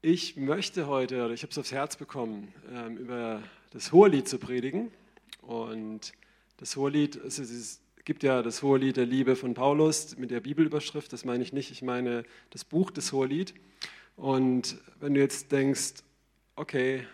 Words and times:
Ich 0.00 0.36
möchte 0.36 0.86
heute, 0.86 1.24
oder 1.24 1.34
ich 1.34 1.42
habe 1.42 1.50
es 1.50 1.58
aufs 1.58 1.72
Herz 1.72 1.96
bekommen, 1.96 2.54
ähm, 2.72 2.98
über 2.98 3.42
das 3.72 3.90
Hohelied 3.90 4.28
zu 4.28 4.38
predigen. 4.38 4.92
Und 5.42 6.12
das 6.58 6.76
Hohelied, 6.76 7.16
es, 7.16 7.40
es 7.40 7.80
gibt 8.04 8.22
ja 8.22 8.42
das 8.42 8.62
Hohelied 8.62 8.96
der 8.96 9.06
Liebe 9.06 9.34
von 9.34 9.54
Paulus 9.54 10.16
mit 10.16 10.30
der 10.30 10.38
Bibelüberschrift, 10.38 11.12
das 11.12 11.24
meine 11.24 11.42
ich 11.42 11.52
nicht, 11.52 11.72
ich 11.72 11.82
meine 11.82 12.22
das 12.50 12.64
Buch 12.64 12.92
des 12.92 13.12
Hohelied. 13.12 13.54
Und 14.14 14.78
wenn 15.00 15.14
du 15.14 15.20
jetzt 15.20 15.50
denkst, 15.50 15.94
okay, 16.54 17.04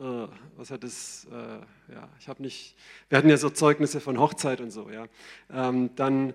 äh, 0.00 0.26
was 0.56 0.70
hat 0.70 0.82
das, 0.82 1.26
äh, 1.30 1.92
ja, 1.92 2.08
ich 2.20 2.28
habe 2.28 2.40
nicht, 2.40 2.74
wir 3.10 3.18
hatten 3.18 3.28
ja 3.28 3.36
so 3.36 3.50
Zeugnisse 3.50 4.00
von 4.00 4.18
Hochzeit 4.18 4.62
und 4.62 4.70
so, 4.70 4.88
ja, 4.88 5.08
ähm, 5.52 5.90
dann, 5.94 6.32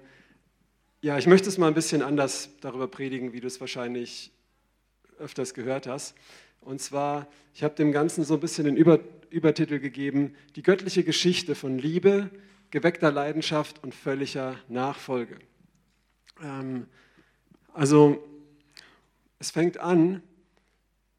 ja, 1.02 1.18
ich 1.18 1.26
möchte 1.26 1.50
es 1.50 1.58
mal 1.58 1.68
ein 1.68 1.74
bisschen 1.74 2.04
anders 2.04 2.52
darüber 2.62 2.88
predigen, 2.88 3.34
wie 3.34 3.40
du 3.40 3.48
es 3.48 3.60
wahrscheinlich 3.60 4.35
öfters 5.20 5.54
gehört 5.54 5.88
hast. 5.88 6.16
Und 6.62 6.82
zwar, 6.82 7.28
ich 7.54 7.64
habe 7.64 7.76
dem 7.76 7.92
Ganzen 7.92 8.24
so 8.24 8.36
ein 8.36 8.40
bisschen 8.40 8.66
den 8.66 8.76
Über, 8.76 9.00
Übertitel 9.30 9.80
gegeben, 9.80 10.36
die 10.56 10.64
göttliche 10.64 11.04
Geschichte 11.04 11.56
von 11.56 11.78
Liebe, 11.78 12.30
geweckter 12.72 13.12
Leidenschaft 13.12 13.84
und 13.84 13.94
völliger 13.94 14.58
Nachfolge. 14.68 15.38
Ähm, 16.42 16.88
also, 17.74 18.24
es 19.40 19.52
fängt 19.52 19.78
an 19.78 20.24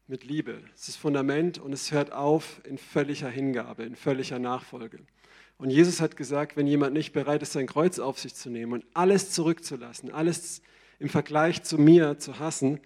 mit 0.07 0.23
Liebe. 0.23 0.61
Es 0.75 0.87
ist 0.87 0.97
Fundament 0.97 1.59
und 1.59 1.73
es 1.73 1.91
hört 1.91 2.11
auf 2.11 2.61
in 2.65 2.77
völliger 2.77 3.29
Hingabe, 3.29 3.83
in 3.83 3.95
völliger 3.95 4.39
Nachfolge. 4.39 4.99
Und 5.57 5.69
Jesus 5.69 6.01
hat 6.01 6.15
gesagt, 6.15 6.55
wenn 6.55 6.67
jemand 6.67 6.93
nicht 6.93 7.13
bereit 7.13 7.41
ist, 7.41 7.53
sein 7.53 7.67
Kreuz 7.67 7.99
auf 7.99 8.19
sich 8.19 8.35
zu 8.35 8.49
nehmen 8.49 8.73
und 8.73 8.85
alles 8.93 9.31
zurückzulassen, 9.31 10.11
alles 10.11 10.61
im 10.99 11.09
Vergleich 11.09 11.63
zu 11.63 11.77
mir 11.77 12.19
zu 12.19 12.39
hassen, 12.39 12.79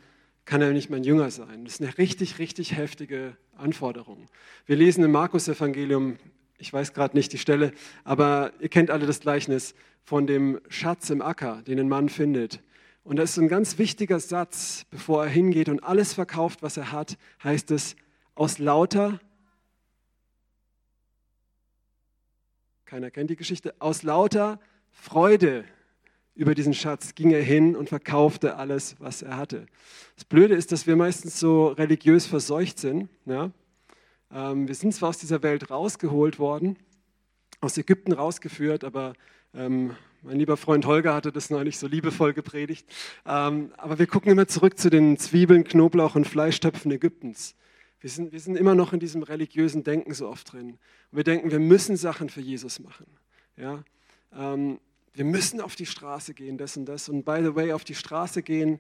kann 0.45 0.62
er 0.62 0.72
nicht 0.72 0.90
mein 0.90 1.04
Jünger 1.04 1.31
sein. 1.31 1.66
Das 1.66 1.76
ist 1.76 1.81
eine 1.81 1.98
richtig, 1.98 2.40
richtig 2.40 2.76
heftige 2.76 3.38
Anforderung. 3.55 4.27
Wir 4.66 4.76
lesen 4.76 5.04
im 5.04 5.12
Markus-Evangelium, 5.12 6.17
ich 6.58 6.72
weiß 6.72 6.94
gerade 6.94 7.16
nicht 7.16 7.33
die 7.33 7.38
Stelle, 7.38 7.73
aber 8.03 8.52
ihr 8.59 8.70
kennt 8.70 8.89
alle 8.89 9.06
das 9.06 9.20
Gleichnis 9.20 9.75
von 10.03 10.28
dem 10.28 10.59
Schatz 10.70 11.09
im 11.09 11.22
Acker, 11.22 11.61
den 11.64 11.80
ein 11.80 11.89
Mann 11.89 12.09
findet. 12.09 12.61
Und 13.03 13.17
da 13.17 13.23
ist 13.23 13.38
ein 13.38 13.48
ganz 13.48 13.78
wichtiger 13.78 14.20
Satz, 14.20 14.86
bevor 14.89 15.23
er 15.23 15.30
hingeht 15.30 15.70
und 15.70 15.83
alles 15.83 16.14
verkauft, 16.14 16.61
was 16.61 16.78
er 16.78 16.92
hat, 16.92 17.17
heißt 17.44 17.72
es, 17.72 17.95
aus 18.36 18.59
lauter, 18.59 19.20
keiner 22.86 23.09
kennt 23.09 23.30
die 23.30 23.36
Geschichte, 23.36 23.73
aus 23.80 24.03
lauter 24.03 24.59
Freude 24.92 25.66
über 26.42 26.56
diesen 26.56 26.73
Schatz 26.73 27.14
ging 27.14 27.30
er 27.30 27.44
hin 27.44 27.75
und 27.75 27.89
verkaufte 27.89 28.56
alles, 28.56 28.95
was 28.97 29.22
er 29.22 29.38
hatte. 29.38 29.67
Das 30.16 30.25
Blöde 30.25 30.56
ist, 30.56 30.72
dass 30.72 30.88
wir 30.88 30.95
meistens 30.95 31.39
so 31.39 31.67
religiös 31.67 32.25
verseucht 32.25 32.80
sind. 32.80 33.09
Ja? 33.28 33.52
Ähm, 34.33 34.67
wir 34.67 34.73
sind 34.73 34.92
zwar 34.92 35.09
aus 35.09 35.20
dieser 35.20 35.44
Welt 35.44 35.70
rausgeholt 35.70 36.39
worden, 36.39 36.80
aus 37.59 37.78
Ägypten 37.78 38.11
rausgeführt, 38.11 38.83
aber 38.83 39.14
ähm, 39.53 39.95
mein 40.23 40.39
lieber 40.39 40.58
Freund 40.58 40.88
Holger 40.88 41.14
hatte 41.14 41.31
das 41.31 41.52
neulich 41.52 41.78
so 41.78 41.86
liebevoll 41.86 42.33
gepredigt. 42.33 42.88
Ähm, 43.28 43.72
aber 43.78 44.00
wir 44.00 44.08
gucken 44.08 44.31
immer 44.31 44.48
zurück 44.48 44.80
zu 44.80 44.89
den 44.89 45.17
Zwiebeln, 45.20 45.64
Knoblauch 45.64 46.16
und 46.16 46.26
Fleischtöpfen 46.26 46.92
Ägyptens. 46.92 47.53
Wir 48.00 48.09
sind, 48.09 48.31
wir 48.31 48.39
sind 48.39 48.55
immer 48.55 48.73
noch 48.73 48.94
in 48.94 49.00
diesem 49.00 49.22
religiösen 49.22 49.83
Denken 49.83 50.16
so 50.16 50.28
oft 50.28 50.52
drin. 50.52 50.80
Und 51.11 51.17
wir 51.17 51.23
denken, 51.23 51.52
wir 51.52 51.59
müssen 51.59 51.98
Sachen 51.98 52.30
für 52.30 52.42
Jesus 52.42 52.80
machen. 52.80 53.05
Ja? 53.58 53.83
Ähm, 54.36 54.80
wir 55.14 55.26
müssen 55.26 55.59
auf 55.59 55.76
die 55.76 55.86
Straße 55.86 56.34
gehen, 56.34 56.58
das 56.58 56.78
und 56.78 56.86
das. 56.86 57.09
Und 57.09 57.23
by 57.23 57.40
the 57.44 57.56
way, 57.56 57.73
auf 57.73 57.84
die 57.84 57.95
Straße 57.95 58.44
gehen 58.44 58.80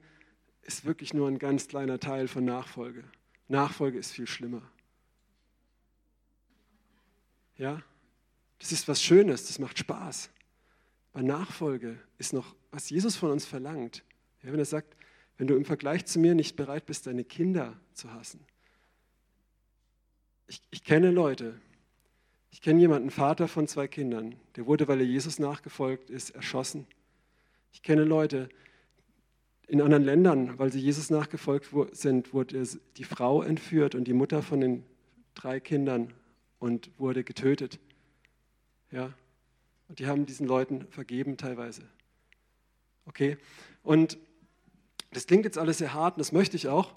ist 0.61 0.85
wirklich 0.85 1.13
nur 1.13 1.27
ein 1.27 1.39
ganz 1.39 1.67
kleiner 1.67 1.99
Teil 1.99 2.27
von 2.27 2.45
Nachfolge. 2.45 3.03
Nachfolge 3.47 3.97
ist 3.97 4.11
viel 4.11 4.27
schlimmer. 4.27 4.61
Ja, 7.57 7.83
das 8.59 8.71
ist 8.71 8.87
was 8.87 9.03
Schönes, 9.03 9.47
das 9.47 9.59
macht 9.59 9.77
Spaß. 9.77 10.29
Aber 11.13 11.23
Nachfolge 11.23 11.99
ist 12.17 12.31
noch, 12.31 12.55
was 12.71 12.89
Jesus 12.89 13.15
von 13.15 13.31
uns 13.31 13.45
verlangt. 13.45 14.03
Ja, 14.43 14.51
wenn 14.51 14.59
er 14.59 14.65
sagt, 14.65 14.95
wenn 15.37 15.47
du 15.47 15.55
im 15.55 15.65
Vergleich 15.65 16.05
zu 16.05 16.19
mir 16.19 16.35
nicht 16.35 16.55
bereit 16.55 16.85
bist, 16.85 17.07
deine 17.07 17.23
Kinder 17.23 17.79
zu 17.93 18.13
hassen. 18.13 18.39
Ich, 20.47 20.61
ich 20.69 20.83
kenne 20.83 21.11
Leute, 21.11 21.59
ich 22.51 22.61
kenne 22.61 22.79
jemanden, 22.79 23.09
Vater 23.09 23.47
von 23.47 23.67
zwei 23.67 23.87
Kindern, 23.87 24.35
der 24.55 24.65
wurde, 24.65 24.87
weil 24.87 24.99
er 24.99 25.05
Jesus 25.05 25.39
nachgefolgt 25.39 26.09
ist, 26.09 26.31
erschossen. 26.31 26.85
Ich 27.71 27.81
kenne 27.81 28.03
Leute 28.03 28.49
in 29.67 29.81
anderen 29.81 30.03
Ländern, 30.03 30.59
weil 30.59 30.71
sie 30.71 30.81
Jesus 30.81 31.09
nachgefolgt 31.09 31.69
sind, 31.93 32.33
wurde 32.33 32.63
die 32.97 33.03
Frau 33.05 33.41
entführt 33.41 33.95
und 33.95 34.03
die 34.03 34.13
Mutter 34.13 34.43
von 34.43 34.59
den 34.59 34.83
drei 35.33 35.61
Kindern 35.61 36.13
und 36.59 36.91
wurde 36.97 37.23
getötet. 37.23 37.79
Ja, 38.91 39.13
und 39.87 39.99
die 39.99 40.07
haben 40.07 40.25
diesen 40.25 40.45
Leuten 40.45 40.87
vergeben 40.89 41.37
teilweise. 41.37 41.83
Okay, 43.05 43.37
und 43.81 44.17
das 45.11 45.25
klingt 45.25 45.45
jetzt 45.45 45.57
alles 45.57 45.77
sehr 45.77 45.93
hart 45.93 46.15
und 46.15 46.19
das 46.19 46.31
möchte 46.31 46.55
ich 46.55 46.67
auch, 46.67 46.93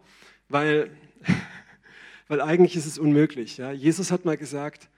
weil, 0.49 0.91
weil 2.29 2.41
eigentlich 2.41 2.77
ist 2.77 2.87
es 2.87 2.99
unmöglich. 2.99 3.57
Ja? 3.57 3.73
Jesus 3.73 4.11
hat 4.11 4.25
mal 4.25 4.37
gesagt, 4.37 4.89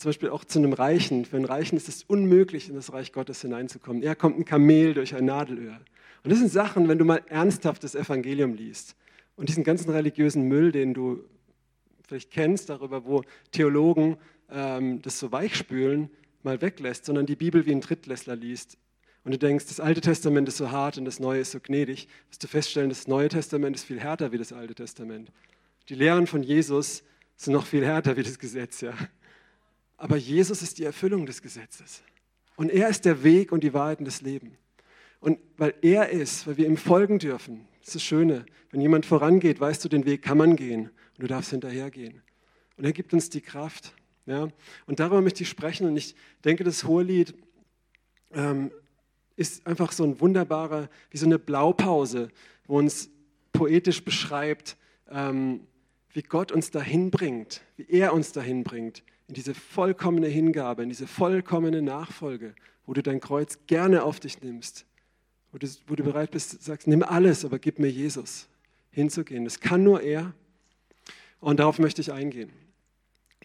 zum 0.00 0.08
Beispiel 0.08 0.30
auch 0.30 0.44
zu 0.44 0.58
einem 0.58 0.72
Reichen. 0.72 1.26
Für 1.26 1.36
einen 1.36 1.44
Reichen 1.44 1.76
ist 1.76 1.88
es 1.88 2.04
unmöglich, 2.04 2.70
in 2.70 2.74
das 2.74 2.92
Reich 2.92 3.12
Gottes 3.12 3.42
hineinzukommen. 3.42 4.02
Er 4.02 4.16
kommt 4.16 4.38
ein 4.38 4.46
Kamel 4.46 4.94
durch 4.94 5.14
ein 5.14 5.26
Nadelöhr. 5.26 5.78
Und 6.24 6.30
das 6.30 6.38
sind 6.38 6.50
Sachen, 6.50 6.88
wenn 6.88 6.96
du 6.96 7.04
mal 7.04 7.22
ernsthaft 7.28 7.84
das 7.84 7.94
Evangelium 7.94 8.54
liest 8.54 8.96
und 9.36 9.50
diesen 9.50 9.62
ganzen 9.62 9.90
religiösen 9.90 10.44
Müll, 10.48 10.72
den 10.72 10.94
du 10.94 11.22
vielleicht 12.08 12.30
kennst, 12.30 12.70
darüber, 12.70 13.04
wo 13.04 13.22
Theologen 13.52 14.16
ähm, 14.50 15.02
das 15.02 15.18
so 15.18 15.32
weichspülen, 15.32 16.08
mal 16.42 16.62
weglässt, 16.62 17.04
sondern 17.04 17.26
die 17.26 17.36
Bibel 17.36 17.66
wie 17.66 17.72
ein 17.72 17.82
Drittklässler 17.82 18.36
liest 18.36 18.78
und 19.24 19.32
du 19.32 19.38
denkst, 19.38 19.66
das 19.68 19.80
Alte 19.80 20.00
Testament 20.00 20.48
ist 20.48 20.56
so 20.56 20.70
hart 20.70 20.96
und 20.96 21.04
das 21.04 21.20
Neue 21.20 21.40
ist 21.40 21.50
so 21.50 21.60
gnädig, 21.60 22.08
wirst 22.30 22.42
du 22.42 22.48
feststellen, 22.48 22.88
das 22.88 23.06
Neue 23.06 23.28
Testament 23.28 23.76
ist 23.76 23.84
viel 23.84 24.00
härter 24.00 24.32
wie 24.32 24.38
das 24.38 24.54
Alte 24.54 24.74
Testament. 24.74 25.30
Die 25.90 25.94
Lehren 25.94 26.26
von 26.26 26.42
Jesus 26.42 27.02
sind 27.36 27.52
noch 27.52 27.66
viel 27.66 27.84
härter 27.84 28.16
wie 28.16 28.22
das 28.22 28.38
Gesetz, 28.38 28.80
ja. 28.80 28.94
Aber 30.00 30.16
Jesus 30.16 30.62
ist 30.62 30.78
die 30.78 30.84
Erfüllung 30.84 31.26
des 31.26 31.42
Gesetzes. 31.42 32.02
Und 32.56 32.70
er 32.70 32.88
ist 32.88 33.04
der 33.04 33.22
Weg 33.22 33.52
und 33.52 33.62
die 33.62 33.74
Wahrheit 33.74 33.98
und 33.98 34.06
das 34.06 34.22
Leben. 34.22 34.56
Und 35.20 35.38
weil 35.58 35.74
er 35.82 36.08
ist, 36.08 36.46
weil 36.46 36.56
wir 36.56 36.66
ihm 36.66 36.78
folgen 36.78 37.18
dürfen, 37.18 37.68
das 37.80 37.88
ist 37.88 37.94
das 37.96 38.02
Schöne. 38.02 38.46
Wenn 38.70 38.80
jemand 38.80 39.04
vorangeht, 39.04 39.60
weißt 39.60 39.84
du, 39.84 39.90
den 39.90 40.06
Weg 40.06 40.22
kann 40.22 40.38
man 40.38 40.56
gehen 40.56 40.86
und 40.86 41.18
du 41.18 41.26
darfst 41.26 41.50
hinterhergehen. 41.50 42.22
Und 42.78 42.86
er 42.86 42.94
gibt 42.94 43.12
uns 43.12 43.28
die 43.28 43.42
Kraft. 43.42 43.92
Ja? 44.24 44.48
Und 44.86 45.00
darüber 45.00 45.20
möchte 45.20 45.42
ich 45.42 45.50
sprechen 45.50 45.86
und 45.86 45.98
ich 45.98 46.14
denke, 46.46 46.64
das 46.64 46.84
Hohelied 46.84 47.34
ähm, 48.32 48.70
ist 49.36 49.66
einfach 49.66 49.92
so 49.92 50.04
ein 50.04 50.18
wunderbarer, 50.18 50.88
wie 51.10 51.18
so 51.18 51.26
eine 51.26 51.38
Blaupause, 51.38 52.30
wo 52.66 52.78
uns 52.78 53.10
poetisch 53.52 54.02
beschreibt, 54.02 54.78
ähm, 55.10 55.66
wie 56.14 56.22
Gott 56.22 56.52
uns 56.52 56.70
dahin 56.70 57.10
bringt, 57.10 57.60
wie 57.76 57.86
er 57.90 58.14
uns 58.14 58.32
dahin 58.32 58.64
bringt, 58.64 59.02
in 59.30 59.34
diese 59.34 59.54
vollkommene 59.54 60.26
Hingabe, 60.26 60.82
in 60.82 60.88
diese 60.88 61.06
vollkommene 61.06 61.82
Nachfolge, 61.82 62.54
wo 62.84 62.92
du 62.92 63.02
dein 63.02 63.20
Kreuz 63.20 63.58
gerne 63.66 64.02
auf 64.02 64.20
dich 64.20 64.42
nimmst, 64.42 64.86
wo 65.52 65.58
du, 65.58 65.68
wo 65.86 65.94
du 65.94 66.02
bereit 66.02 66.32
bist, 66.32 66.62
sagst, 66.62 66.88
nimm 66.88 67.02
alles, 67.02 67.44
aber 67.44 67.58
gib 67.58 67.78
mir 67.78 67.90
Jesus 67.90 68.48
hinzugehen. 68.90 69.44
Das 69.44 69.60
kann 69.60 69.84
nur 69.84 70.02
er. 70.02 70.34
Und 71.38 71.60
darauf 71.60 71.78
möchte 71.78 72.00
ich 72.00 72.12
eingehen. 72.12 72.50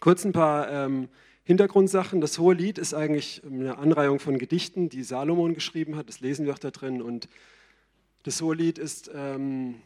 Kurz 0.00 0.24
ein 0.24 0.32
paar 0.32 0.68
ähm, 0.70 1.08
Hintergrundsachen. 1.44 2.20
Das 2.20 2.38
Hohe 2.38 2.54
Lied 2.54 2.78
ist 2.78 2.92
eigentlich 2.92 3.42
eine 3.44 3.78
Anreihung 3.78 4.18
von 4.18 4.38
Gedichten, 4.38 4.88
die 4.88 5.04
Salomon 5.04 5.54
geschrieben 5.54 5.96
hat. 5.96 6.08
Das 6.08 6.20
lesen 6.20 6.44
wir 6.44 6.52
auch 6.52 6.58
da 6.58 6.72
drin. 6.72 7.00
Und 7.00 7.28
das 8.24 8.42
Hohe 8.42 8.56
Lied 8.56 8.78
ist 8.78 9.08
ähm, 9.14 9.76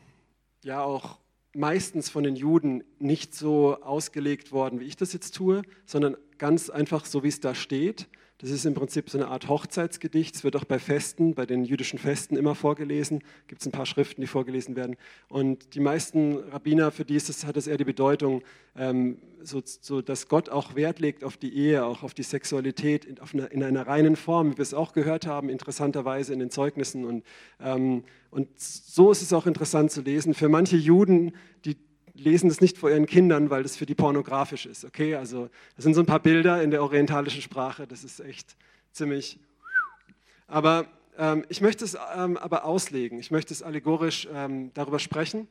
ja 0.64 0.82
auch 0.82 1.18
meistens 1.54 2.08
von 2.08 2.22
den 2.22 2.36
Juden 2.36 2.84
nicht 2.98 3.34
so 3.34 3.76
ausgelegt 3.82 4.52
worden, 4.52 4.80
wie 4.80 4.84
ich 4.84 4.96
das 4.96 5.12
jetzt 5.12 5.34
tue, 5.34 5.62
sondern 5.86 6.16
ganz 6.38 6.70
einfach 6.70 7.04
so, 7.04 7.22
wie 7.22 7.28
es 7.28 7.40
da 7.40 7.54
steht. 7.54 8.08
Das 8.40 8.48
ist 8.48 8.64
im 8.64 8.72
Prinzip 8.72 9.10
so 9.10 9.18
eine 9.18 9.28
Art 9.28 9.48
Hochzeitsgedicht. 9.48 10.34
Es 10.34 10.44
wird 10.44 10.56
auch 10.56 10.64
bei 10.64 10.78
Festen, 10.78 11.34
bei 11.34 11.44
den 11.44 11.62
jüdischen 11.62 11.98
Festen 11.98 12.36
immer 12.36 12.54
vorgelesen. 12.54 13.22
Gibt 13.48 13.60
es 13.60 13.68
ein 13.68 13.72
paar 13.72 13.84
Schriften, 13.84 14.22
die 14.22 14.26
vorgelesen 14.26 14.76
werden. 14.76 14.96
Und 15.28 15.74
die 15.74 15.80
meisten 15.80 16.38
Rabbiner, 16.50 16.90
für 16.90 17.04
die 17.04 17.16
ist 17.16 17.28
es, 17.28 17.44
hat 17.44 17.58
es 17.58 17.66
eher 17.66 17.76
die 17.76 17.84
Bedeutung, 17.84 18.42
ähm, 18.76 19.18
so, 19.42 19.60
so, 19.64 20.00
dass 20.00 20.26
Gott 20.28 20.48
auch 20.48 20.74
Wert 20.74 21.00
legt 21.00 21.22
auf 21.22 21.36
die 21.36 21.54
Ehe, 21.54 21.84
auch 21.84 22.02
auf 22.02 22.14
die 22.14 22.22
Sexualität 22.22 23.04
in, 23.04 23.18
auf 23.20 23.34
eine, 23.34 23.46
in 23.46 23.62
einer 23.62 23.86
reinen 23.86 24.16
Form, 24.16 24.52
wie 24.52 24.56
wir 24.56 24.62
es 24.62 24.72
auch 24.72 24.94
gehört 24.94 25.26
haben, 25.26 25.50
interessanterweise 25.50 26.32
in 26.32 26.38
den 26.38 26.50
Zeugnissen. 26.50 27.04
Und, 27.04 27.24
ähm, 27.60 28.04
und 28.30 28.48
so 28.58 29.10
ist 29.10 29.20
es 29.20 29.34
auch 29.34 29.46
interessant 29.46 29.90
zu 29.90 30.00
lesen. 30.00 30.32
Für 30.32 30.48
manche 30.48 30.76
Juden, 30.76 31.32
die 31.66 31.76
lesen 32.20 32.48
das 32.48 32.60
nicht 32.60 32.78
vor 32.78 32.90
ihren 32.90 33.06
Kindern, 33.06 33.50
weil 33.50 33.62
das 33.62 33.76
für 33.76 33.86
die 33.86 33.94
pornografisch 33.94 34.66
ist. 34.66 34.84
Okay, 34.84 35.14
also 35.14 35.48
das 35.76 35.84
sind 35.84 35.94
so 35.94 36.00
ein 36.00 36.06
paar 36.06 36.20
Bilder 36.20 36.62
in 36.62 36.70
der 36.70 36.82
orientalischen 36.82 37.42
Sprache, 37.42 37.86
das 37.86 38.04
ist 38.04 38.20
echt 38.20 38.56
ziemlich. 38.92 39.38
Aber 40.46 40.86
ähm, 41.18 41.44
ich 41.48 41.60
möchte 41.60 41.84
es 41.84 41.96
ähm, 42.16 42.36
aber 42.36 42.64
auslegen, 42.64 43.18
ich 43.18 43.30
möchte 43.30 43.54
es 43.54 43.62
allegorisch 43.62 44.28
ähm, 44.32 44.72
darüber 44.74 44.98
sprechen 44.98 45.48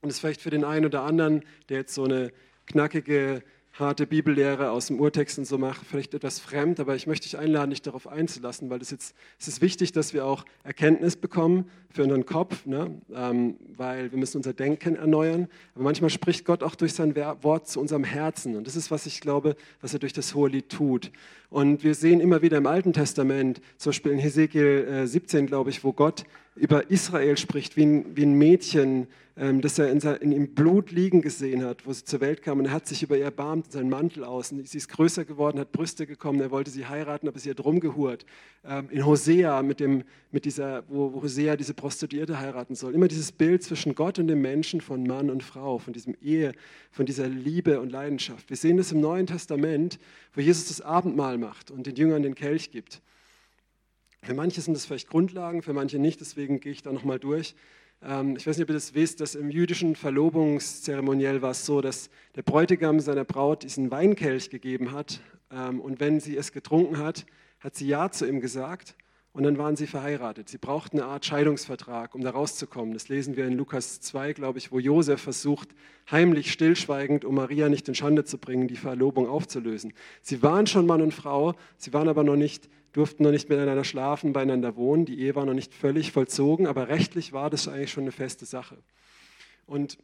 Und 0.00 0.10
es 0.10 0.18
vielleicht 0.18 0.40
für 0.40 0.50
den 0.50 0.64
einen 0.64 0.86
oder 0.86 1.02
anderen, 1.02 1.44
der 1.68 1.78
jetzt 1.78 1.94
so 1.94 2.04
eine 2.04 2.32
knackige 2.66 3.42
harte 3.78 4.06
Bibellehre 4.06 4.70
aus 4.70 4.86
dem 4.86 5.00
Urtext 5.00 5.38
und 5.38 5.44
so 5.44 5.58
mache, 5.58 5.84
vielleicht 5.84 6.14
etwas 6.14 6.40
fremd, 6.40 6.80
aber 6.80 6.96
ich 6.96 7.06
möchte 7.06 7.28
dich 7.28 7.38
einladen, 7.38 7.70
dich 7.70 7.82
darauf 7.82 8.06
einzulassen, 8.06 8.70
weil 8.70 8.80
es 8.80 8.90
jetzt 8.90 9.14
es 9.38 9.48
ist 9.48 9.60
wichtig, 9.60 9.92
dass 9.92 10.12
wir 10.12 10.26
auch 10.26 10.44
Erkenntnis 10.64 11.16
bekommen 11.16 11.70
für 11.90 12.02
unseren 12.02 12.26
Kopf, 12.26 12.66
ne? 12.66 13.00
Ähm, 13.14 13.56
weil 13.76 14.10
wir 14.10 14.18
müssen 14.18 14.38
unser 14.38 14.52
Denken 14.52 14.96
erneuern. 14.96 15.48
Aber 15.74 15.84
manchmal 15.84 16.10
spricht 16.10 16.44
Gott 16.44 16.62
auch 16.62 16.74
durch 16.74 16.92
sein 16.92 17.14
Wort 17.16 17.68
zu 17.68 17.80
unserem 17.80 18.04
Herzen 18.04 18.56
und 18.56 18.66
das 18.66 18.76
ist, 18.76 18.90
was 18.90 19.06
ich 19.06 19.20
glaube, 19.20 19.56
was 19.80 19.92
er 19.92 20.00
durch 20.00 20.12
das 20.12 20.34
hohe 20.34 20.48
Lied 20.48 20.68
tut. 20.68 21.10
Und 21.50 21.84
wir 21.84 21.94
sehen 21.94 22.20
immer 22.20 22.42
wieder 22.42 22.58
im 22.58 22.66
Alten 22.66 22.92
Testament, 22.92 23.60
zum 23.76 23.90
Beispiel 23.90 24.12
in 24.12 24.18
Hesekiel 24.18 24.86
äh, 24.88 25.06
17, 25.06 25.46
glaube 25.46 25.70
ich, 25.70 25.82
wo 25.84 25.92
Gott 25.92 26.24
über 26.58 26.90
Israel 26.90 27.36
spricht, 27.36 27.76
wie 27.76 27.84
ein, 27.84 28.16
wie 28.16 28.24
ein 28.24 28.34
Mädchen, 28.34 29.06
ähm, 29.36 29.60
das 29.60 29.78
er 29.78 29.90
in, 29.90 30.00
sein, 30.00 30.16
in 30.16 30.32
ihm 30.32 30.54
Blut 30.54 30.90
liegen 30.90 31.22
gesehen 31.22 31.64
hat, 31.64 31.86
wo 31.86 31.92
sie 31.92 32.04
zur 32.04 32.20
Welt 32.20 32.42
kam. 32.42 32.58
Und 32.58 32.66
er 32.66 32.72
hat 32.72 32.86
sich 32.86 33.02
über 33.02 33.16
ihr 33.16 33.24
erbarmt, 33.24 33.72
seinen 33.72 33.88
Mantel 33.88 34.24
aus. 34.24 34.50
Und 34.50 34.68
sie 34.68 34.78
ist 34.78 34.88
größer 34.88 35.24
geworden, 35.24 35.60
hat 35.60 35.70
Brüste 35.70 36.06
gekommen. 36.06 36.40
Er 36.40 36.50
wollte 36.50 36.70
sie 36.70 36.86
heiraten, 36.86 37.28
aber 37.28 37.38
sie 37.38 37.50
hat 37.50 37.64
rumgehurt. 37.64 38.26
Ähm, 38.64 38.88
in 38.90 39.06
Hosea, 39.06 39.62
mit 39.62 39.78
dem, 39.78 40.02
mit 40.32 40.44
dieser, 40.44 40.82
wo, 40.88 41.12
wo 41.12 41.22
Hosea 41.22 41.56
diese 41.56 41.74
Prostituierte 41.74 42.38
heiraten 42.38 42.74
soll. 42.74 42.94
Immer 42.94 43.08
dieses 43.08 43.30
Bild 43.30 43.62
zwischen 43.62 43.94
Gott 43.94 44.18
und 44.18 44.26
dem 44.26 44.42
Menschen, 44.42 44.80
von 44.80 45.04
Mann 45.04 45.30
und 45.30 45.44
Frau, 45.44 45.78
von 45.78 45.92
diesem 45.92 46.16
Ehe, 46.20 46.52
von 46.90 47.06
dieser 47.06 47.28
Liebe 47.28 47.80
und 47.80 47.90
Leidenschaft. 47.90 48.50
Wir 48.50 48.56
sehen 48.56 48.76
das 48.76 48.90
im 48.90 49.00
Neuen 49.00 49.26
Testament, 49.26 49.98
wo 50.34 50.40
Jesus 50.40 50.68
das 50.68 50.80
Abendmahl 50.80 51.38
macht 51.38 51.70
und 51.70 51.86
den 51.86 51.94
Jüngern 51.94 52.22
den 52.22 52.34
Kelch 52.34 52.72
gibt. 52.72 53.00
Für 54.28 54.34
manche 54.34 54.60
sind 54.60 54.74
das 54.74 54.84
vielleicht 54.84 55.08
Grundlagen, 55.08 55.62
für 55.62 55.72
manche 55.72 55.98
nicht, 55.98 56.20
deswegen 56.20 56.60
gehe 56.60 56.70
ich 56.70 56.82
da 56.82 56.92
nochmal 56.92 57.18
durch. 57.18 57.54
Ähm, 58.02 58.36
ich 58.36 58.46
weiß 58.46 58.58
nicht, 58.58 58.64
ob 58.64 58.68
ihr 58.68 58.74
das 58.74 58.92
wisst, 58.92 59.22
dass 59.22 59.34
im 59.34 59.48
jüdischen 59.50 59.96
Verlobungszeremoniell 59.96 61.40
war 61.40 61.52
es 61.52 61.64
so, 61.64 61.80
dass 61.80 62.10
der 62.36 62.42
Bräutigam 62.42 63.00
seiner 63.00 63.24
Braut 63.24 63.62
diesen 63.62 63.90
Weinkelch 63.90 64.50
gegeben 64.50 64.92
hat 64.92 65.20
ähm, 65.50 65.80
und 65.80 65.98
wenn 65.98 66.20
sie 66.20 66.36
es 66.36 66.52
getrunken 66.52 66.98
hat, 66.98 67.24
hat 67.60 67.74
sie 67.74 67.86
Ja 67.88 68.10
zu 68.10 68.28
ihm 68.28 68.42
gesagt 68.42 68.96
und 69.38 69.44
dann 69.44 69.56
waren 69.56 69.76
sie 69.76 69.86
verheiratet. 69.86 70.48
Sie 70.48 70.58
brauchten 70.58 70.98
eine 70.98 71.08
Art 71.08 71.24
Scheidungsvertrag, 71.24 72.16
um 72.16 72.22
da 72.22 72.30
rauszukommen. 72.30 72.92
Das 72.92 73.08
lesen 73.08 73.36
wir 73.36 73.46
in 73.46 73.52
Lukas 73.52 74.00
2, 74.00 74.32
glaube 74.32 74.58
ich, 74.58 74.72
wo 74.72 74.80
Josef 74.80 75.20
versucht, 75.20 75.68
heimlich 76.10 76.50
stillschweigend, 76.50 77.24
um 77.24 77.36
Maria 77.36 77.68
nicht 77.68 77.86
in 77.86 77.94
Schande 77.94 78.24
zu 78.24 78.38
bringen, 78.38 78.66
die 78.66 78.74
Verlobung 78.74 79.28
aufzulösen. 79.28 79.92
Sie 80.22 80.42
waren 80.42 80.66
schon 80.66 80.86
Mann 80.86 81.02
und 81.02 81.14
Frau, 81.14 81.54
sie 81.76 81.92
waren 81.92 82.08
aber 82.08 82.24
noch 82.24 82.34
nicht, 82.34 82.68
durften 82.92 83.22
noch 83.22 83.30
nicht 83.30 83.48
miteinander 83.48 83.84
schlafen, 83.84 84.32
beieinander 84.32 84.74
wohnen. 84.74 85.04
Die 85.04 85.20
Ehe 85.20 85.36
war 85.36 85.46
noch 85.46 85.54
nicht 85.54 85.72
völlig 85.72 86.10
vollzogen, 86.10 86.66
aber 86.66 86.88
rechtlich 86.88 87.32
war 87.32 87.48
das 87.48 87.68
eigentlich 87.68 87.92
schon 87.92 88.02
eine 88.02 88.12
feste 88.12 88.44
Sache. 88.44 88.76
Und 89.66 89.98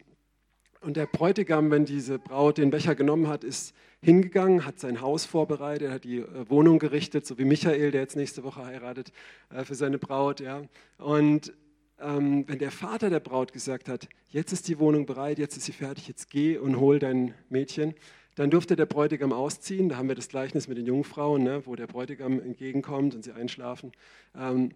und 0.84 0.98
der 0.98 1.06
Bräutigam, 1.06 1.70
wenn 1.70 1.86
diese 1.86 2.18
Braut 2.18 2.58
den 2.58 2.70
Becher 2.70 2.94
genommen 2.94 3.26
hat, 3.26 3.42
ist 3.42 3.74
hingegangen, 4.04 4.66
hat 4.66 4.78
sein 4.78 5.00
Haus 5.00 5.24
vorbereitet, 5.24 5.90
hat 5.90 6.04
die 6.04 6.18
äh, 6.18 6.48
Wohnung 6.48 6.78
gerichtet, 6.78 7.26
so 7.26 7.38
wie 7.38 7.44
Michael, 7.44 7.90
der 7.90 8.02
jetzt 8.02 8.16
nächste 8.16 8.44
Woche 8.44 8.64
heiratet, 8.64 9.12
äh, 9.50 9.64
für 9.64 9.74
seine 9.74 9.98
Braut. 9.98 10.40
Ja. 10.40 10.62
Und 10.98 11.52
ähm, 12.00 12.44
wenn 12.46 12.58
der 12.58 12.70
Vater 12.70 13.08
der 13.08 13.20
Braut 13.20 13.52
gesagt 13.52 13.88
hat, 13.88 14.08
jetzt 14.28 14.52
ist 14.52 14.68
die 14.68 14.78
Wohnung 14.78 15.06
bereit, 15.06 15.38
jetzt 15.38 15.56
ist 15.56 15.64
sie 15.64 15.72
fertig, 15.72 16.06
jetzt 16.06 16.30
geh 16.30 16.58
und 16.58 16.78
hol 16.78 16.98
dein 16.98 17.34
Mädchen, 17.48 17.94
dann 18.34 18.50
durfte 18.50 18.76
der 18.76 18.86
Bräutigam 18.86 19.32
ausziehen. 19.32 19.88
Da 19.88 19.96
haben 19.96 20.08
wir 20.08 20.16
das 20.16 20.28
Gleichnis 20.28 20.68
mit 20.68 20.76
den 20.76 20.86
Jungfrauen, 20.86 21.42
ne, 21.42 21.62
wo 21.64 21.74
der 21.76 21.86
Bräutigam 21.86 22.40
entgegenkommt 22.40 23.14
und 23.14 23.24
sie 23.24 23.32
einschlafen. 23.32 23.92
Ähm, 24.36 24.72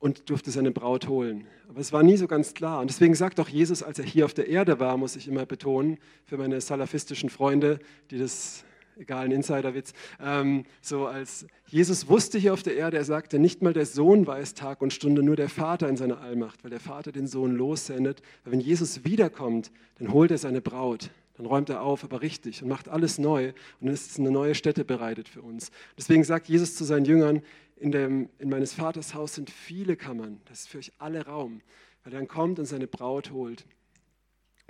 und 0.00 0.30
durfte 0.30 0.50
seine 0.50 0.70
Braut 0.70 1.08
holen. 1.08 1.46
Aber 1.68 1.78
es 1.78 1.92
war 1.92 2.02
nie 2.02 2.16
so 2.16 2.26
ganz 2.26 2.54
klar. 2.54 2.80
Und 2.80 2.88
deswegen 2.88 3.14
sagt 3.14 3.38
auch 3.38 3.50
Jesus, 3.50 3.82
als 3.82 3.98
er 3.98 4.06
hier 4.06 4.24
auf 4.24 4.32
der 4.32 4.48
Erde 4.48 4.80
war, 4.80 4.96
muss 4.96 5.14
ich 5.14 5.28
immer 5.28 5.44
betonen, 5.44 5.98
für 6.24 6.38
meine 6.38 6.60
salafistischen 6.60 7.28
Freunde, 7.28 7.78
die 8.10 8.18
das, 8.18 8.64
egal, 9.00 9.24
ein 9.24 9.32
Insiderwitz, 9.32 9.92
ähm, 10.20 10.64
so 10.80 11.06
als 11.06 11.46
Jesus 11.66 12.08
wusste 12.08 12.38
hier 12.38 12.52
auf 12.52 12.62
der 12.62 12.76
Erde, 12.76 12.98
er 12.98 13.04
sagte, 13.04 13.38
nicht 13.38 13.62
mal 13.62 13.72
der 13.72 13.86
Sohn 13.86 14.26
weiß 14.26 14.54
Tag 14.54 14.82
und 14.82 14.92
Stunde, 14.92 15.22
nur 15.22 15.36
der 15.36 15.48
Vater 15.48 15.88
in 15.88 15.96
seiner 15.96 16.20
Allmacht, 16.20 16.62
weil 16.62 16.70
der 16.70 16.80
Vater 16.80 17.12
den 17.12 17.26
Sohn 17.26 17.56
lossendet. 17.56 18.22
Weil 18.44 18.52
wenn 18.52 18.60
Jesus 18.60 19.04
wiederkommt, 19.04 19.70
dann 19.98 20.12
holt 20.12 20.30
er 20.30 20.38
seine 20.38 20.60
Braut. 20.60 21.10
Dann 21.36 21.46
räumt 21.46 21.70
er 21.70 21.82
auf, 21.82 22.04
aber 22.04 22.20
richtig 22.20 22.62
und 22.62 22.68
macht 22.68 22.88
alles 22.88 23.18
neu 23.18 23.48
und 23.80 23.86
dann 23.86 23.94
ist 23.94 24.18
eine 24.18 24.30
neue 24.30 24.54
Stätte 24.54 24.84
bereitet 24.84 25.28
für 25.28 25.40
uns. 25.40 25.70
Deswegen 25.96 26.22
sagt 26.22 26.48
Jesus 26.48 26.76
zu 26.76 26.84
seinen 26.84 27.06
Jüngern, 27.06 27.42
in, 27.76 27.92
dem, 27.92 28.28
in 28.38 28.50
meines 28.50 28.74
Vaters 28.74 29.14
Haus 29.14 29.36
sind 29.36 29.48
viele 29.48 29.96
Kammern, 29.96 30.42
das 30.44 30.60
ist 30.60 30.68
für 30.68 30.76
euch 30.76 30.92
alle 30.98 31.24
Raum, 31.24 31.62
weil 32.04 32.12
er 32.12 32.18
dann 32.18 32.28
kommt 32.28 32.58
und 32.58 32.66
seine 32.66 32.86
Braut 32.86 33.30
holt. 33.30 33.64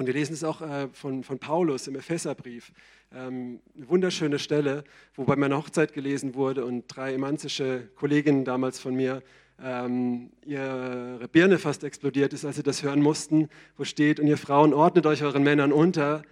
Und 0.00 0.06
wir 0.06 0.14
lesen 0.14 0.32
es 0.32 0.44
auch 0.44 0.62
äh, 0.62 0.88
von, 0.92 1.24
von 1.24 1.38
Paulus 1.38 1.86
im 1.86 1.94
Epheserbrief, 1.94 2.72
ähm, 3.12 3.60
eine 3.76 3.88
wunderschöne 3.88 4.38
Stelle, 4.38 4.84
wo 5.14 5.24
bei 5.24 5.36
meiner 5.36 5.56
Hochzeit 5.56 5.92
gelesen 5.92 6.34
wurde 6.34 6.64
und 6.64 6.86
drei 6.86 7.14
emanzische 7.14 7.88
Kolleginnen 7.96 8.44
damals 8.44 8.78
von 8.78 8.94
mir 8.94 9.22
ähm, 9.62 10.30
ihre 10.44 11.28
Birne 11.30 11.58
fast 11.58 11.84
explodiert 11.84 12.32
ist, 12.32 12.44
als 12.44 12.56
sie 12.56 12.62
das 12.62 12.82
hören 12.82 13.02
mussten, 13.02 13.48
wo 13.76 13.84
steht, 13.84 14.20
und 14.20 14.26
ihr 14.26 14.38
Frauen 14.38 14.72
ordnet 14.72 15.06
euch 15.06 15.22
euren 15.22 15.42
Männern 15.42 15.72
unter, 15.72 16.22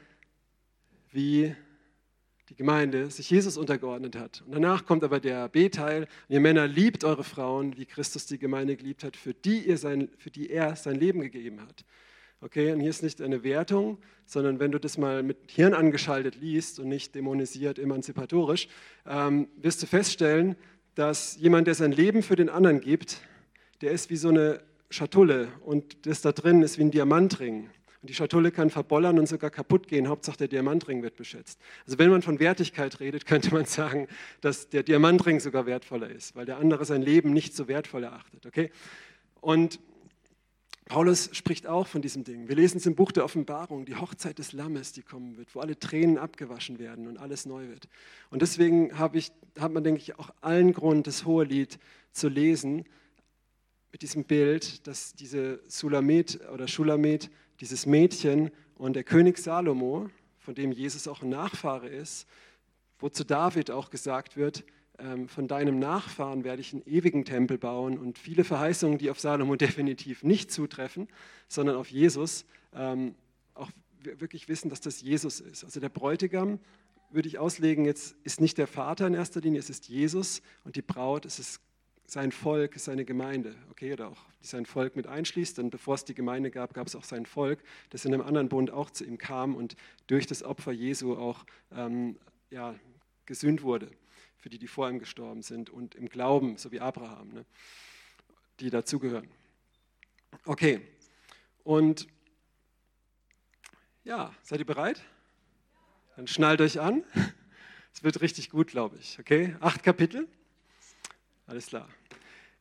wie 1.13 1.55
die 2.49 2.55
Gemeinde 2.55 3.11
sich 3.11 3.29
Jesus 3.29 3.59
untergeordnet 3.59 4.17
hat. 4.17 4.43
Und 4.47 4.55
danach 4.55 4.87
kommt 4.87 5.05
aber 5.05 5.21
der 5.21 5.49
B-Teil, 5.49 6.07
ihr 6.29 6.41
Männer 6.41 6.67
liebt 6.67 7.05
eure 7.05 7.25
Frauen, 7.25 7.77
wie 7.77 7.85
Christus 7.85 8.25
die 8.27 8.39
Gemeinde 8.39 8.77
geliebt 8.77 9.05
hat, 9.05 9.17
für 9.17 9.35
die, 9.35 9.67
ihr 9.67 9.77
sein, 9.77 10.09
für 10.17 10.31
die 10.31 10.49
er 10.49 10.75
sein 10.77 10.95
Leben 10.95 11.21
gegeben 11.21 11.61
hat. 11.61 11.85
Okay, 12.41 12.73
und 12.73 12.79
hier 12.79 12.91
ist 12.91 13.03
nicht 13.03 13.21
eine 13.21 13.43
Wertung, 13.43 13.99
sondern 14.25 14.61
wenn 14.61 14.71
du 14.71 14.79
das 14.79 14.97
mal 14.97 15.25
mit 15.25 15.39
Hirn 15.51 15.75
angeschaltet 15.75 16.37
liest 16.37 16.79
und 16.79 16.89
nicht 16.89 17.17
dämonisiert, 17.17 17.81
emanzipatorisch, 17.81 18.69
ähm, 19.07 19.49
wirst 19.57 19.83
du 19.83 19.87
feststellen, 19.87 20.55
dass 20.95 21.37
jemand, 21.37 21.67
der 21.67 21.75
sein 21.75 21.91
Leben 21.91 22.23
für 22.23 22.37
den 22.37 22.49
anderen 22.49 22.81
gibt, 22.81 23.23
der 23.81 23.91
ist 23.91 24.09
wie 24.11 24.17
so 24.17 24.29
eine 24.29 24.61
Schatulle 24.89 25.49
und 25.65 26.07
das 26.07 26.23
da 26.23 26.31
drin 26.31 26.63
ist 26.63 26.79
wie 26.79 26.83
ein 26.83 26.93
Diamantring. 26.93 27.71
Und 28.03 28.11
die 28.11 28.15
Schatulle 28.15 28.53
kann 28.53 28.71
verbollern 28.71 29.19
und 29.19 29.27
sogar 29.27 29.51
kaputt 29.51 29.89
gehen. 29.89 30.07
Hauptsache 30.07 30.37
der 30.37 30.49
Diamantring 30.49 31.03
wird 31.03 31.17
beschätzt. 31.17 31.59
Also 31.87 31.99
wenn 31.99 32.11
man 32.11 32.23
von 32.23 32.39
Wertigkeit 32.39 33.01
redet, 33.01 33.27
könnte 33.27 33.53
man 33.53 33.65
sagen, 33.65 34.07
dass 34.41 34.69
der 34.69 34.85
Diamantring 34.85 35.41
sogar 35.41 35.67
wertvoller 35.67 36.09
ist, 36.09 36.37
weil 36.37 36.47
der 36.47 36.59
andere 36.59 36.85
sein 36.85 37.03
Leben 37.03 37.33
nicht 37.33 37.57
so 37.57 37.67
wertvoll 37.67 38.05
erachtet. 38.05 38.47
Okay? 38.47 38.71
Und 39.41 39.81
Paulus 40.89 41.29
spricht 41.33 41.67
auch 41.67 41.87
von 41.87 42.01
diesem 42.01 42.25
Ding. 42.25 42.49
Wir 42.49 42.57
lesen 42.57 42.79
es 42.79 42.87
im 42.87 42.95
Buch 42.95 43.13
der 43.13 43.25
Offenbarung, 43.25 43.85
die 43.85 43.95
Hochzeit 43.95 44.39
des 44.39 44.55
Lammes, 44.55 44.93
die 44.93 45.03
kommen 45.03 45.37
wird, 45.37 45.55
wo 45.55 45.61
alle 45.61 45.79
Tränen 45.79 46.17
abgewaschen 46.17 46.79
werden 46.79 47.07
und 47.07 47.19
alles 47.19 47.45
neu 47.45 47.69
wird. 47.69 47.89
Und 48.31 48.41
deswegen 48.41 48.99
habe 48.99 49.19
ich, 49.19 49.31
hat 49.59 49.71
man, 49.71 49.85
denke 49.85 50.01
ich, 50.01 50.19
auch 50.19 50.31
allen 50.41 50.73
Grund, 50.73 51.07
das 51.07 51.27
hohe 51.27 51.45
Lied 51.45 51.79
zu 52.13 52.29
lesen 52.29 52.87
mit 53.93 54.01
diesem 54.01 54.25
Bild, 54.25 54.87
dass 54.87 55.13
diese 55.15 55.61
Sulamet 55.69 56.41
oder 56.53 56.67
Schulamet 56.67 57.31
dieses 57.61 57.85
Mädchen 57.85 58.51
und 58.75 58.97
der 58.97 59.05
König 59.05 59.37
Salomo, 59.37 60.09
von 60.39 60.55
dem 60.55 60.73
Jesus 60.73 61.07
auch 61.07 61.21
ein 61.23 61.29
Nachfahre 61.29 61.89
ist, 61.89 62.27
wo 62.99 63.11
zu 63.11 63.25
David 63.25 63.71
auch 63.71 63.91
gesagt 63.91 64.39
wird, 64.39 64.65
von 65.29 65.47
deinem 65.47 65.79
Nachfahren 65.79 66.43
werde 66.43 66.61
ich 66.61 66.73
einen 66.73 66.83
ewigen 66.87 67.25
Tempel 67.25 67.57
bauen 67.57 67.99
und 67.99 68.19
viele 68.19 68.43
Verheißungen, 68.43 68.99
die 68.99 69.11
auf 69.11 69.21
Salomo 69.21 69.55
definitiv 69.57 70.25
nicht 70.25 70.51
zutreffen, 70.51 71.09
sondern 71.47 71.77
auf 71.77 71.89
Jesus, 71.89 72.45
ähm, 72.75 73.15
auch 73.55 73.71
wirklich 74.03 74.49
wissen, 74.49 74.71
dass 74.71 74.81
das 74.81 75.01
Jesus 75.01 75.41
ist. 75.41 75.65
Also 75.65 75.79
der 75.81 75.89
Bräutigam, 75.89 76.59
würde 77.11 77.29
ich 77.29 77.39
auslegen, 77.39 77.85
jetzt 77.85 78.17
ist 78.25 78.41
nicht 78.41 78.59
der 78.59 78.67
Vater 78.67 79.07
in 79.07 79.15
erster 79.15 79.41
Linie, 79.41 79.61
es 79.61 79.71
ist 79.71 79.89
Jesus 79.89 80.43
und 80.65 80.77
die 80.77 80.83
Braut, 80.83 81.25
es 81.25 81.39
ist 81.39 81.61
sein 82.07 82.33
Volk, 82.33 82.79
seine 82.79 83.05
Gemeinde, 83.05 83.55
okay, 83.71 83.93
oder 83.93 84.09
auch 84.09 84.19
sein 84.41 84.67
Volk 84.67 84.97
mit 84.97 85.07
einschließt. 85.07 85.59
Denn 85.59 85.71
bevor 85.71 85.95
es 85.95 86.05
die 86.05 86.15
Gemeinde 86.15 86.51
gab, 86.51 86.73
gab 86.73 86.87
es 86.87 86.97
auch 86.97 87.05
sein 87.05 87.27
Volk, 87.27 87.63
das 87.91 88.05
in 88.05 88.15
einem 88.15 88.23
anderen 88.23 88.49
Bund 88.49 88.71
auch 88.71 88.91
zu 88.91 89.05
ihm 89.05 89.19
kam 89.19 89.55
und 89.55 89.77
durch 90.07 90.27
das 90.27 90.43
Opfer 90.43 90.73
Jesu 90.73 91.17
auch 91.17 91.45
ähm, 91.71 92.17
ja, 92.51 92.75
gesühnt 93.27 93.63
wurde, 93.63 93.91
für 94.49 94.51
die, 94.51 94.59
die 94.59 94.67
vor 94.67 94.89
ihm 94.89 94.99
gestorben 94.99 95.43
sind 95.43 95.69
und 95.69 95.95
im 95.95 96.09
Glauben, 96.09 96.57
so 96.57 96.73
wie 96.73 96.81
Abraham, 96.81 97.29
ne, 97.35 97.45
die 98.61 98.71
dazugehören. 98.71 99.29
Okay, 100.47 100.81
und 101.65 102.09
ja, 104.05 104.35
seid 104.43 104.61
ihr 104.61 104.65
bereit? 104.65 105.03
Dann 106.17 106.27
schnallt 106.27 106.63
euch 106.63 106.81
an. 106.81 107.05
Es 107.93 108.03
wird 108.03 108.23
richtig 108.23 108.49
gut, 108.49 108.69
glaube 108.69 108.97
ich. 108.99 109.19
Okay, 109.19 109.55
acht 109.61 109.83
Kapitel. 109.83 110.27
Alles 111.47 111.67
klar. 111.67 111.87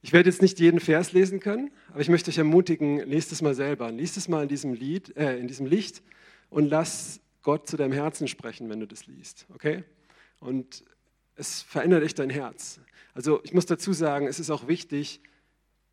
Ich 0.01 0.11
werde 0.11 0.29
jetzt 0.29 0.41
nicht 0.41 0.59
jeden 0.59 0.81
Vers 0.81 1.13
lesen 1.13 1.39
können, 1.39 1.71
aber 1.91 2.01
ich 2.01 2.09
möchte 2.09 2.31
euch 2.31 2.37
ermutigen, 2.37 2.97
lest 2.97 3.31
es 3.31 3.41
mal 3.41 3.55
selber. 3.55 3.91
Lies 3.91 4.17
es 4.17 4.27
mal 4.27 4.43
in 4.43 4.49
diesem, 4.49 4.73
Lied, 4.73 5.15
äh, 5.15 5.37
in 5.37 5.47
diesem 5.47 5.65
Licht 5.65 6.03
und 6.49 6.67
lass 6.67 7.21
Gott 7.43 7.69
zu 7.69 7.77
deinem 7.77 7.93
Herzen 7.93 8.27
sprechen, 8.27 8.69
wenn 8.69 8.81
du 8.81 8.87
das 8.87 9.05
liest. 9.05 9.45
Okay? 9.53 9.85
Und 10.39 10.83
es 11.37 11.61
verändert 11.61 12.03
echt 12.03 12.19
dein 12.19 12.29
Herz. 12.29 12.79
Also 13.13 13.39
ich 13.43 13.53
muss 13.53 13.65
dazu 13.65 13.93
sagen, 13.93 14.27
es 14.27 14.39
ist 14.39 14.49
auch 14.49 14.67
wichtig, 14.67 15.21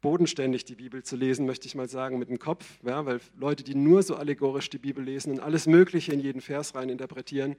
bodenständig, 0.01 0.67
die 0.67 0.75
Bibel 0.75 1.03
zu 1.03 1.17
lesen, 1.17 1.47
möchte 1.47 1.67
ich 1.67 1.75
mal 1.75 1.89
sagen, 1.89 2.19
mit 2.19 2.29
dem 2.29 2.39
Kopf, 2.39 2.67
ja, 2.83 3.07
weil 3.07 3.21
Leute, 3.39 3.65
die 3.65 3.75
nur 3.75 4.03
so 4.03 4.17
allegorisch 4.17 4.69
die 4.69 4.79
Bibel 4.79 5.03
lesen 5.03 5.33
und 5.33 5.41
alles 5.41 5.67
Mögliche 5.67 6.13
in 6.13 6.21
jeden 6.21 6.43
Vers 6.43 6.75
rein 6.75 6.91
interpretieren, 6.91 7.57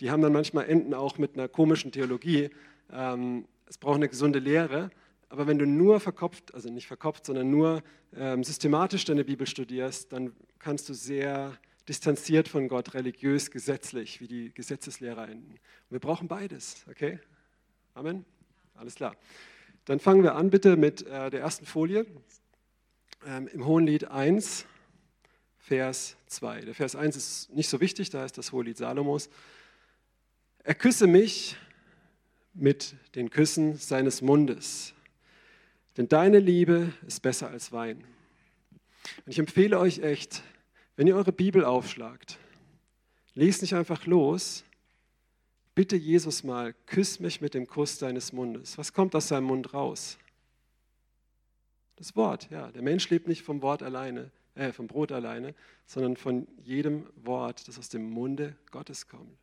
die 0.00 0.10
haben 0.10 0.22
dann 0.22 0.32
manchmal 0.32 0.68
Enden 0.68 0.94
auch 0.94 1.18
mit 1.18 1.34
einer 1.34 1.48
komischen 1.48 1.90
Theologie. 1.90 2.50
Ähm, 2.92 3.46
es 3.66 3.78
braucht 3.78 3.96
eine 3.96 4.08
gesunde 4.08 4.38
Lehre, 4.38 4.90
aber 5.28 5.48
wenn 5.48 5.58
du 5.58 5.66
nur 5.66 5.98
verkopft, 5.98 6.54
also 6.54 6.70
nicht 6.70 6.86
verkopft, 6.86 7.26
sondern 7.26 7.50
nur 7.50 7.82
ähm, 8.16 8.44
systematisch 8.44 9.04
deine 9.04 9.24
Bibel 9.24 9.46
studierst, 9.46 10.12
dann 10.12 10.32
kannst 10.60 10.88
du 10.88 10.94
sehr 10.94 11.58
distanziert 11.88 12.48
von 12.48 12.68
Gott, 12.68 12.94
religiös, 12.94 13.50
gesetzlich, 13.50 14.20
wie 14.20 14.28
die 14.28 14.52
Gesetzeslehrer 14.52 15.28
enden. 15.28 15.52
Und 15.52 15.90
wir 15.90 16.00
brauchen 16.00 16.28
beides, 16.28 16.84
okay? 16.90 17.18
Amen? 17.94 18.24
Alles 18.74 18.94
klar. 18.94 19.16
Dann 19.86 20.00
fangen 20.00 20.22
wir 20.22 20.34
an 20.34 20.50
bitte 20.50 20.76
mit 20.76 21.06
äh, 21.06 21.30
der 21.30 21.40
ersten 21.40 21.64
Folie 21.64 22.04
ähm, 23.26 23.48
im 23.48 23.64
Hohenlied 23.64 24.04
1, 24.08 24.66
Vers 25.56 26.16
2. 26.26 26.62
Der 26.62 26.74
Vers 26.74 26.94
1 26.94 27.16
ist 27.16 27.54
nicht 27.54 27.68
so 27.68 27.80
wichtig, 27.80 28.10
da 28.10 28.24
ist 28.24 28.38
das 28.38 28.52
Hohelied 28.52 28.76
Salomos. 28.76 29.30
Er 30.62 30.74
küsse 30.74 31.06
mich 31.06 31.56
mit 32.52 32.94
den 33.14 33.30
Küssen 33.30 33.76
seines 33.76 34.20
Mundes, 34.20 34.92
denn 35.96 36.08
deine 36.08 36.38
Liebe 36.38 36.92
ist 37.06 37.20
besser 37.22 37.48
als 37.48 37.72
Wein. 37.72 38.04
Und 39.24 39.32
ich 39.32 39.38
empfehle 39.38 39.78
euch 39.78 40.00
echt, 40.00 40.42
wenn 40.98 41.06
ihr 41.06 41.14
eure 41.14 41.30
Bibel 41.30 41.64
aufschlagt, 41.64 42.38
lest 43.34 43.62
nicht 43.62 43.76
einfach 43.76 44.04
los, 44.06 44.64
bitte 45.76 45.94
Jesus 45.94 46.42
mal, 46.42 46.74
küss 46.86 47.20
mich 47.20 47.40
mit 47.40 47.54
dem 47.54 47.68
Kuss 47.68 47.98
deines 47.98 48.32
Mundes. 48.32 48.76
Was 48.78 48.92
kommt 48.92 49.14
aus 49.14 49.28
seinem 49.28 49.44
Mund 49.44 49.72
raus? 49.72 50.18
Das 51.94 52.16
Wort, 52.16 52.50
ja. 52.50 52.72
Der 52.72 52.82
Mensch 52.82 53.08
lebt 53.10 53.28
nicht 53.28 53.44
vom 53.44 53.62
Wort 53.62 53.84
alleine, 53.84 54.32
äh, 54.56 54.72
vom 54.72 54.88
Brot 54.88 55.12
alleine, 55.12 55.54
sondern 55.86 56.16
von 56.16 56.48
jedem 56.64 57.06
Wort, 57.14 57.68
das 57.68 57.78
aus 57.78 57.88
dem 57.88 58.10
Munde 58.10 58.56
Gottes 58.72 59.06
kommt. 59.06 59.38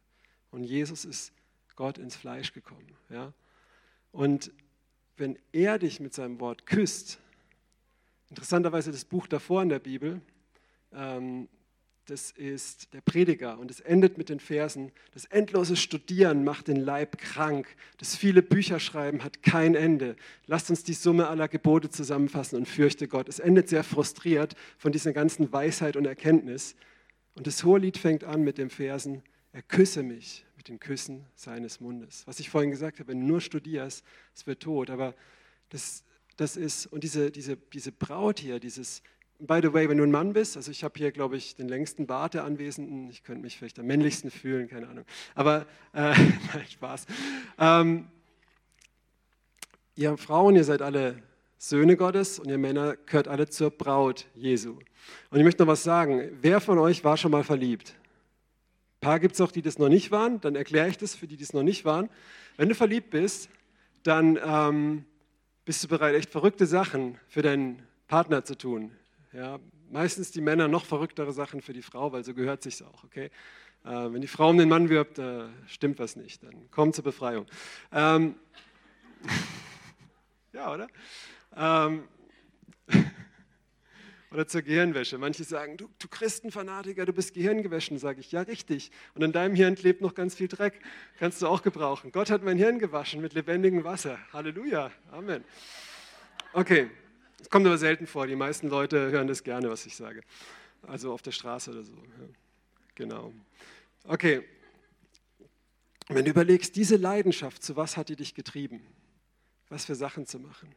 Und 0.52 0.66
Jesus 0.66 1.06
ist 1.06 1.32
Gott 1.78 1.98
ins 1.98 2.18
Fleisch 2.18 2.52
gekommen, 2.52 2.92
ja. 3.10 3.32
Und 4.12 4.52
wenn 5.16 5.40
er 5.54 5.80
dich 5.80 6.02
mit 6.02 6.14
seinem 6.14 6.42
Wort 6.42 6.66
küsst, 6.66 7.18
interessanterweise 8.30 8.92
das 8.92 9.06
Buch 9.06 9.26
davor 9.26 9.64
in 9.64 9.70
der 9.70 9.80
Bibel, 9.80 10.22
das 12.06 12.32
ist 12.32 12.94
der 12.94 13.02
Prediger 13.02 13.58
und 13.58 13.72
es 13.72 13.80
endet 13.80 14.18
mit 14.18 14.30
den 14.30 14.40
Versen, 14.40 14.92
das 15.14 15.26
endlose 15.26 15.76
Studieren 15.76 16.44
macht 16.44 16.68
den 16.68 16.78
Leib 16.78 17.18
krank, 17.18 17.68
das 17.98 18.16
viele 18.16 18.42
Bücher 18.42 18.80
schreiben 18.80 19.24
hat 19.24 19.42
kein 19.44 19.76
Ende. 19.76 20.16
Lasst 20.46 20.70
uns 20.70 20.84
die 20.84 20.94
Summe 20.94 21.28
aller 21.28 21.48
Gebote 21.48 21.90
zusammenfassen 21.90 22.58
und 22.58 22.68
fürchte 22.68 23.08
Gott. 23.08 23.28
Es 23.28 23.40
endet 23.40 23.70
sehr 23.70 23.84
frustriert 23.84 24.56
von 24.78 24.92
dieser 24.92 25.14
ganzen 25.14 25.52
Weisheit 25.52 25.96
und 25.96 26.06
Erkenntnis. 26.06 26.76
Und 27.34 27.48
das 27.48 27.64
Hohelied 27.64 27.98
fängt 27.98 28.24
an 28.24 28.44
mit 28.44 28.58
den 28.58 28.70
Versen, 28.70 29.24
er 29.52 29.62
küsse 29.62 30.04
mich 30.04 30.46
mit 30.58 30.68
den 30.68 30.80
Küssen 30.80 31.26
seines 31.36 31.80
Mundes. 31.80 32.24
Was 32.28 32.40
ich 32.40 32.50
vorhin 32.50 32.72
gesagt 32.72 33.00
habe, 33.00 33.10
wenn 33.10 33.22
du 33.22 33.28
nur 33.28 33.42
studierst, 33.42 34.04
es 34.34 34.46
wird 34.46 34.62
tot. 34.62 34.90
Aber 34.90 35.16
das, 35.70 36.04
das 36.38 36.56
ist, 36.58 36.88
und 36.88 37.04
diese, 37.04 37.32
diese, 37.32 37.58
diese 37.58 37.92
Braut 37.92 38.40
hier, 38.40 38.60
dieses, 38.60 39.02
by 39.40 39.60
the 39.62 39.74
way, 39.74 39.90
wenn 39.90 39.98
du 39.98 40.04
ein 40.04 40.12
Mann 40.12 40.34
bist, 40.34 40.58
also 40.58 40.72
ich 40.72 40.84
habe 40.84 40.98
hier, 40.98 41.12
glaube 41.12 41.38
ich, 41.38 41.56
den 41.56 41.68
längsten 41.68 42.08
Bart 42.08 42.34
der 42.34 42.44
Anwesenden, 42.44 43.10
ich 43.10 43.24
könnte 43.24 43.42
mich 43.42 43.58
vielleicht 43.58 43.80
am 43.80 43.86
männlichsten 43.86 44.32
fühlen, 44.32 44.68
keine 44.68 44.88
Ahnung. 44.88 45.06
Aber, 45.34 45.66
äh, 45.94 46.14
nein, 46.54 46.66
Spaß. 46.70 47.06
Ähm, 47.60 48.08
ihr 49.96 50.18
Frauen, 50.18 50.56
ihr 50.56 50.64
seid 50.64 50.82
alle 50.82 51.22
Söhne 51.58 51.98
Gottes 51.98 52.40
und 52.40 52.50
ihr 52.50 52.58
Männer 52.58 52.96
gehört 52.96 53.28
alle 53.28 53.48
zur 53.48 53.72
Braut 53.72 54.28
Jesu. 54.36 54.78
Und 55.30 55.38
ich 55.40 55.44
möchte 55.44 55.64
noch 55.64 55.72
was 55.72 55.84
sagen. 55.84 56.30
Wer 56.42 56.60
von 56.60 56.78
euch 56.78 57.04
war 57.04 57.18
schon 57.18 57.32
mal 57.32 57.44
verliebt? 57.44 57.96
paar 59.06 59.20
gibt 59.20 59.36
es 59.36 59.42
auch, 59.42 59.52
die 59.52 59.62
das 59.62 59.78
noch 59.78 59.88
nicht 59.88 60.10
waren. 60.10 60.42
Dann 60.42 60.56
erkläre 60.56 60.90
ich 60.90 60.98
das 60.98 61.14
für 61.14 61.28
die, 61.28 61.38
die 61.38 61.44
es 61.44 61.54
noch 61.54 61.62
nicht 61.62 61.86
waren. 61.86 62.10
Wenn 62.58 62.70
du 62.70 62.76
verliebt 62.76 63.12
bist, 63.12 63.50
dann 64.02 64.40
ähm, 64.44 65.06
bist 65.64 65.84
du 65.84 65.88
bereit, 65.88 66.16
echt 66.16 66.32
verrückte 66.32 66.66
Sachen 66.66 67.20
für 67.28 67.44
deinen 67.44 67.84
Partner 68.08 68.44
zu 68.44 68.58
tun. 68.58 68.92
Ja, 69.36 69.60
meistens 69.92 70.32
die 70.32 70.40
Männer 70.40 70.70
noch 70.70 70.86
verrücktere 70.86 71.34
Sachen 71.34 71.62
für 71.62 71.74
die 71.74 71.82
Frau, 71.82 72.14
weil 72.14 72.24
so 72.24 72.34
gehört 72.34 72.64
sich 72.64 72.82
auch. 72.82 73.04
Okay? 73.04 73.30
Äh, 73.84 73.90
wenn 73.90 74.22
die 74.22 74.28
Frau 74.28 74.50
um 74.50 74.58
den 74.58 74.70
Mann 74.70 74.88
wirbt, 74.88 75.20
äh, 75.20 75.48
stimmt 75.68 76.00
was 76.00 76.16
nicht. 76.16 76.42
Dann 76.42 76.70
komm 76.72 76.94
zur 76.94 77.04
Befreiung. 77.04 77.46
Ähm, 77.92 78.36
ja, 80.54 80.74
oder? 80.74 80.88
Ähm, 81.54 82.06
oder 84.32 84.48
zur 84.48 84.62
Gehirnwäsche. 84.62 85.18
Manche 85.18 85.44
sagen, 85.44 85.76
du, 85.76 85.90
du 86.00 86.08
Christenfanatiker, 86.08 87.06
du 87.06 87.12
bist 87.12 87.34
Gehirngewaschen. 87.34 88.00
Sage 88.00 88.22
ich, 88.22 88.32
ja, 88.32 88.42
richtig. 88.42 88.90
Und 89.16 89.22
in 89.22 89.34
deinem 89.34 89.54
Hirn 89.54 89.76
klebt 89.76 90.00
noch 90.00 90.16
ganz 90.16 90.36
viel 90.36 90.48
Dreck. 90.48 90.80
Kannst 91.20 91.42
du 91.42 91.48
auch 91.48 91.62
gebrauchen. 91.62 92.14
Gott 92.14 92.30
hat 92.30 92.42
mein 92.42 92.58
Hirn 92.58 92.80
gewaschen 92.80 93.22
mit 93.22 93.34
lebendigem 93.34 93.84
Wasser. 93.84 94.18
Halleluja. 94.32 94.92
Amen. 95.12 95.44
Okay, 96.54 96.90
es 97.46 97.50
kommt 97.52 97.68
aber 97.68 97.78
selten 97.78 98.08
vor. 98.08 98.26
Die 98.26 98.36
meisten 98.36 98.70
Leute 98.70 99.12
hören 99.12 99.28
das 99.28 99.44
gerne, 99.44 99.70
was 99.70 99.86
ich 99.86 99.96
sage. 99.96 100.22
Also 100.82 101.14
auf 101.14 101.22
der 101.22 101.32
Straße 101.32 101.70
oder 101.70 101.84
so. 101.84 101.94
Ja. 101.94 102.28
Genau. 102.96 103.34
Okay. 104.06 104.44
Wenn 106.08 106.26
du 106.26 106.32
überlegst, 106.32 106.76
diese 106.76 106.96
Leidenschaft, 106.96 107.62
zu 107.62 107.76
was 107.76 107.98
hat 107.98 108.10
die 108.10 108.16
dich 108.16 108.34
getrieben? 108.34 108.82
Was 109.70 109.86
für 109.86 109.94
Sachen 109.94 110.26
zu 110.26 110.40
machen? 110.40 110.74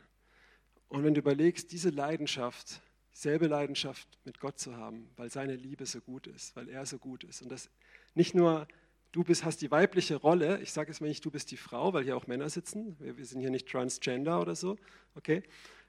Und 0.88 1.04
wenn 1.04 1.14
du 1.14 1.20
überlegst, 1.20 1.72
diese 1.72 1.88
Leidenschaft, 1.88 2.82
dieselbe 3.14 3.46
Leidenschaft 3.46 4.06
mit 4.26 4.38
Gott 4.38 4.58
zu 4.58 4.76
haben, 4.76 5.08
weil 5.16 5.30
seine 5.30 5.56
Liebe 5.56 5.87
so 5.87 6.02
gut 6.02 6.26
ist, 6.26 6.54
weil 6.54 6.68
er 6.68 6.84
so 6.84 6.98
gut 6.98 7.25
ist. 7.25 7.40
Und 7.40 7.48
das 7.48 7.70
nicht 8.14 8.34
nur 8.34 8.68
du 9.12 9.25
bist, 9.25 9.42
hast 9.42 9.62
die 9.62 9.70
weibliche 9.70 10.16
Rolle, 10.16 10.60
ich 10.60 10.72
sage 10.72 10.90
jetzt 10.90 11.00
mal 11.00 11.08
nicht, 11.08 11.25
du 11.25 11.30
bist 11.30 11.50
die 11.50 11.56
Frau, 11.56 11.94
weil 11.94 12.04
hier 12.04 12.14
auch 12.14 12.26
Männer 12.26 12.50
sitzen, 12.50 12.94
wir, 12.98 13.16
wir 13.16 13.25
sind 13.25 13.40
hier 13.40 13.48
nicht 13.48 13.66
transgender 13.70 14.38
oder 14.38 14.54
so, 14.54 14.76
okay? 15.14 15.42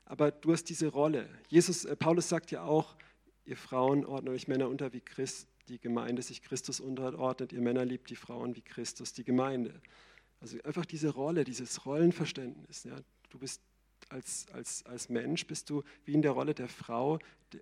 Aber 0.09 0.31
du 0.31 0.51
hast 0.51 0.65
diese 0.65 0.87
Rolle. 0.87 1.29
Jesus, 1.47 1.85
äh, 1.85 1.95
Paulus 1.95 2.27
sagt 2.27 2.51
ja 2.51 2.63
auch, 2.63 2.97
ihr 3.45 3.55
Frauen 3.55 4.05
ordnet 4.05 4.33
euch 4.33 4.47
Männer 4.47 4.67
unter, 4.67 4.91
wie 4.91 5.01
Christ, 5.01 5.47
die 5.69 5.79
Gemeinde 5.79 6.23
sich 6.23 6.41
Christus 6.41 6.79
unterordnet, 6.79 7.53
ihr 7.53 7.61
Männer 7.61 7.85
liebt 7.85 8.09
die 8.09 8.15
Frauen 8.15 8.55
wie 8.55 8.61
Christus 8.61 9.13
die 9.13 9.23
Gemeinde. 9.23 9.79
Also 10.41 10.57
einfach 10.63 10.85
diese 10.85 11.09
Rolle, 11.09 11.43
dieses 11.43 11.85
Rollenverständnis. 11.85 12.85
Ja? 12.85 12.95
Du 13.29 13.37
bist 13.37 13.61
als, 14.09 14.47
als, 14.51 14.83
als 14.85 15.09
Mensch 15.09 15.45
bist 15.45 15.69
du 15.69 15.83
wie 16.05 16.13
in 16.13 16.23
der 16.23 16.31
Rolle 16.31 16.55
der 16.55 16.69
Frau, 16.69 17.19
der, 17.53 17.61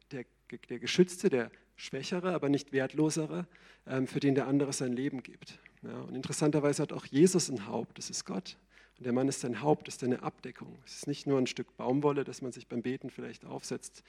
der, 0.49 0.59
der 0.69 0.79
Geschützte, 0.79 1.29
der 1.29 1.51
Schwächere, 1.75 2.33
aber 2.33 2.47
nicht 2.47 2.71
Wertlosere, 2.71 3.45
ähm, 3.85 4.07
für 4.07 4.21
den 4.21 4.35
der 4.35 4.47
andere 4.47 4.71
sein 4.71 4.93
Leben 4.93 5.21
gibt. 5.21 5.59
Ja, 5.81 5.99
und 6.01 6.15
interessanterweise 6.15 6.81
hat 6.81 6.93
auch 6.93 7.05
Jesus 7.05 7.49
ein 7.49 7.67
Haupt, 7.67 7.97
das 7.97 8.09
ist 8.09 8.23
Gott. 8.23 8.57
Und 8.97 9.05
der 9.05 9.13
Mann 9.13 9.27
ist 9.27 9.41
sein 9.41 9.61
Haupt, 9.61 9.87
ist 9.87 10.03
eine 10.03 10.23
Abdeckung. 10.23 10.77
Es 10.85 10.95
ist 10.95 11.07
nicht 11.07 11.27
nur 11.27 11.37
ein 11.37 11.47
Stück 11.47 11.75
Baumwolle, 11.77 12.23
das 12.23 12.41
man 12.41 12.51
sich 12.51 12.67
beim 12.67 12.81
Beten 12.81 13.09
vielleicht 13.09 13.45
aufsetzt, 13.45 14.03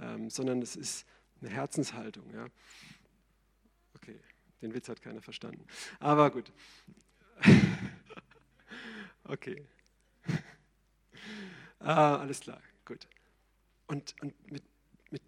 ähm, 0.00 0.30
sondern 0.30 0.60
es 0.62 0.74
ist 0.74 1.06
eine 1.40 1.50
Herzenshaltung. 1.50 2.24
Ja. 2.34 2.46
Okay, 3.94 4.18
den 4.60 4.74
Witz 4.74 4.88
hat 4.88 5.00
keiner 5.00 5.22
verstanden. 5.22 5.64
Aber 6.00 6.30
gut. 6.30 6.52
okay. 9.24 9.62
Ah, 11.84 12.18
alles 12.18 12.38
klar, 12.38 12.62
gut. 12.84 13.08
Und, 13.88 14.14
und 14.22 14.52
mit, 14.52 14.62
mit, 15.10 15.20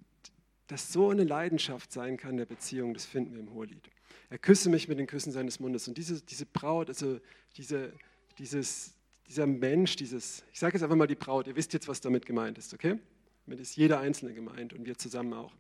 dass 0.68 0.92
so 0.92 1.10
eine 1.10 1.24
Leidenschaft 1.24 1.90
sein 1.90 2.16
kann 2.16 2.36
der 2.36 2.46
Beziehung, 2.46 2.94
das 2.94 3.06
finden 3.06 3.32
wir 3.32 3.40
im 3.40 3.52
Hohelied. 3.52 3.90
Er 4.30 4.38
küsse 4.38 4.70
mich 4.70 4.86
mit 4.86 5.00
den 5.00 5.08
Küssen 5.08 5.32
seines 5.32 5.58
Mundes. 5.58 5.88
Und 5.88 5.98
diese, 5.98 6.22
diese 6.22 6.46
Braut, 6.46 6.88
also 6.88 7.20
diese, 7.56 7.92
dieses, 8.38 8.93
dieser 9.26 9.46
Mensch, 9.46 9.96
dieses, 9.96 10.44
ich 10.52 10.58
sage 10.58 10.74
jetzt 10.74 10.82
einfach 10.82 10.96
mal 10.96 11.06
die 11.06 11.14
Braut, 11.14 11.46
ihr 11.46 11.56
wisst 11.56 11.72
jetzt, 11.72 11.88
was 11.88 12.00
damit 12.00 12.26
gemeint 12.26 12.58
ist, 12.58 12.74
okay? 12.74 12.98
Damit 13.46 13.60
ist 13.60 13.76
jeder 13.76 14.00
Einzelne 14.00 14.34
gemeint 14.34 14.72
und 14.72 14.84
wir 14.86 14.96
zusammen 14.96 15.32
auch. 15.32 15.54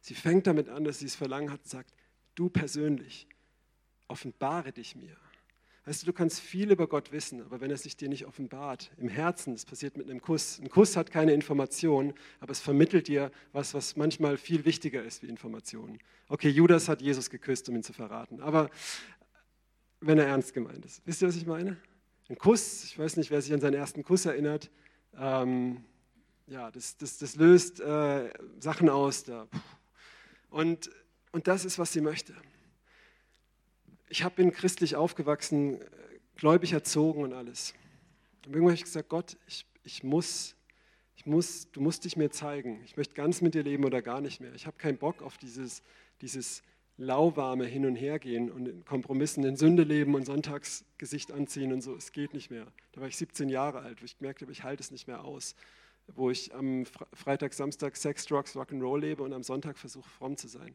Sie 0.00 0.14
fängt 0.14 0.46
damit 0.46 0.68
an, 0.68 0.84
dass 0.84 1.00
sie 1.00 1.06
es 1.06 1.16
verlangen 1.16 1.50
hat 1.50 1.60
und 1.62 1.68
sagt, 1.68 1.92
du 2.34 2.48
persönlich, 2.48 3.26
offenbare 4.06 4.72
dich 4.72 4.96
mir. 4.96 5.16
Weißt 5.84 6.02
du, 6.02 6.06
du 6.06 6.12
kannst 6.12 6.40
viel 6.40 6.70
über 6.70 6.86
Gott 6.86 7.12
wissen, 7.12 7.40
aber 7.40 7.62
wenn 7.62 7.70
er 7.70 7.78
sich 7.78 7.96
dir 7.96 8.10
nicht 8.10 8.26
offenbart, 8.26 8.90
im 8.98 9.08
Herzen, 9.08 9.54
das 9.54 9.64
passiert 9.64 9.96
mit 9.96 10.08
einem 10.08 10.20
Kuss. 10.20 10.60
Ein 10.60 10.68
Kuss 10.68 10.96
hat 10.96 11.10
keine 11.10 11.32
Information, 11.32 12.12
aber 12.40 12.52
es 12.52 12.60
vermittelt 12.60 13.08
dir 13.08 13.30
was, 13.52 13.72
was 13.72 13.96
manchmal 13.96 14.36
viel 14.36 14.66
wichtiger 14.66 15.02
ist 15.02 15.22
wie 15.22 15.28
Informationen. 15.28 15.98
Okay, 16.28 16.50
Judas 16.50 16.90
hat 16.90 17.00
Jesus 17.00 17.30
geküsst, 17.30 17.70
um 17.70 17.76
ihn 17.76 17.82
zu 17.82 17.94
verraten, 17.94 18.40
aber 18.40 18.70
wenn 20.00 20.18
er 20.18 20.26
ernst 20.26 20.52
gemeint 20.52 20.84
ist. 20.84 21.00
Wisst 21.06 21.22
ihr, 21.22 21.28
was 21.28 21.36
ich 21.36 21.46
meine? 21.46 21.78
Ein 22.28 22.36
Kuss, 22.36 22.84
ich 22.84 22.98
weiß 22.98 23.16
nicht, 23.16 23.30
wer 23.30 23.40
sich 23.40 23.52
an 23.52 23.60
seinen 23.60 23.74
ersten 23.74 24.02
Kuss 24.02 24.26
erinnert, 24.26 24.70
ähm, 25.16 25.84
ja, 26.46 26.70
das, 26.70 26.96
das, 26.96 27.18
das 27.18 27.36
löst 27.36 27.80
äh, 27.80 28.30
Sachen 28.60 28.88
aus. 28.88 29.24
Da. 29.24 29.48
Und, 30.50 30.90
und 31.32 31.46
das 31.46 31.64
ist, 31.64 31.78
was 31.78 31.92
sie 31.92 32.00
möchte 32.00 32.34
ich 34.08 34.24
hab, 34.24 34.36
bin 34.36 34.52
christlich 34.52 34.96
aufgewachsen, 34.96 35.80
gläubig 36.36 36.72
erzogen 36.72 37.22
und 37.22 37.32
alles. 37.32 37.74
Und 38.46 38.54
irgendwann 38.54 38.72
habe 38.72 38.74
ich 38.74 38.84
gesagt, 38.84 39.08
Gott, 39.08 39.36
ich, 39.46 39.66
ich, 39.82 40.02
muss, 40.02 40.56
ich 41.16 41.26
muss, 41.26 41.70
du 41.72 41.80
musst 41.80 42.04
dich 42.04 42.16
mir 42.16 42.30
zeigen. 42.30 42.80
Ich 42.84 42.96
möchte 42.96 43.14
ganz 43.14 43.40
mit 43.40 43.54
dir 43.54 43.62
leben 43.62 43.84
oder 43.84 44.02
gar 44.02 44.20
nicht 44.20 44.40
mehr. 44.40 44.54
Ich 44.54 44.66
habe 44.66 44.76
keinen 44.76 44.98
Bock 44.98 45.22
auf 45.22 45.36
dieses, 45.36 45.82
dieses 46.20 46.62
lauwarme 46.98 47.64
Hin- 47.64 47.86
und 47.86 47.94
Hergehen 47.94 48.50
und 48.50 48.68
in 48.68 48.84
Kompromissen 48.84 49.44
in 49.44 49.56
Sünde 49.56 49.84
leben 49.84 50.14
und 50.14 50.26
Sonntagsgesicht 50.26 51.32
anziehen 51.32 51.72
und 51.72 51.80
so. 51.80 51.94
Es 51.94 52.12
geht 52.12 52.34
nicht 52.34 52.50
mehr. 52.50 52.66
Da 52.92 53.00
war 53.00 53.08
ich 53.08 53.16
17 53.16 53.48
Jahre 53.48 53.80
alt, 53.80 54.02
wo 54.02 54.04
ich 54.04 54.18
gemerkt 54.18 54.42
habe, 54.42 54.52
ich 54.52 54.64
halte 54.64 54.82
es 54.82 54.90
nicht 54.90 55.06
mehr 55.06 55.24
aus. 55.24 55.54
Wo 56.08 56.30
ich 56.30 56.54
am 56.54 56.84
Freitag, 57.12 57.54
Samstag 57.54 57.96
Sex, 57.96 58.26
Drugs, 58.26 58.56
Rock'n'Roll 58.56 59.00
lebe 59.00 59.22
und 59.22 59.32
am 59.32 59.42
Sonntag 59.42 59.78
versuche, 59.78 60.08
fromm 60.08 60.36
zu 60.36 60.48
sein. 60.48 60.74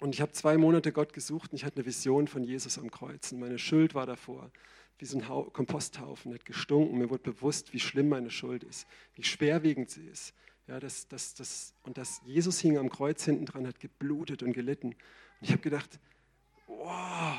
Und 0.00 0.14
ich 0.14 0.20
habe 0.20 0.32
zwei 0.32 0.56
Monate 0.56 0.92
Gott 0.92 1.12
gesucht 1.12 1.52
und 1.52 1.56
ich 1.56 1.64
hatte 1.64 1.76
eine 1.76 1.86
Vision 1.86 2.26
von 2.26 2.42
Jesus 2.42 2.78
am 2.78 2.90
Kreuz. 2.90 3.32
Und 3.32 3.40
meine 3.40 3.58
Schuld 3.58 3.94
war 3.94 4.06
davor, 4.06 4.50
wie 4.98 5.04
so 5.04 5.18
ein 5.18 5.52
Komposthaufen, 5.52 6.34
hat 6.34 6.44
gestunken. 6.44 6.98
Mir 6.98 7.10
wurde 7.10 7.22
bewusst, 7.22 7.72
wie 7.72 7.80
schlimm 7.80 8.08
meine 8.08 8.30
Schuld 8.30 8.64
ist, 8.64 8.88
wie 9.14 9.22
schwerwiegend 9.22 9.90
sie 9.90 10.06
ist. 10.06 10.34
Ja, 10.70 10.78
das, 10.78 11.08
das, 11.08 11.34
das, 11.34 11.74
und 11.82 11.98
dass 11.98 12.20
Jesus 12.24 12.60
hing 12.60 12.78
am 12.78 12.90
Kreuz 12.90 13.24
hinten 13.24 13.44
dran, 13.44 13.66
hat 13.66 13.80
geblutet 13.80 14.44
und 14.44 14.52
gelitten. 14.52 14.90
Und 14.90 14.96
ich 15.40 15.50
habe 15.50 15.62
gedacht, 15.62 15.98
wow, 16.68 17.36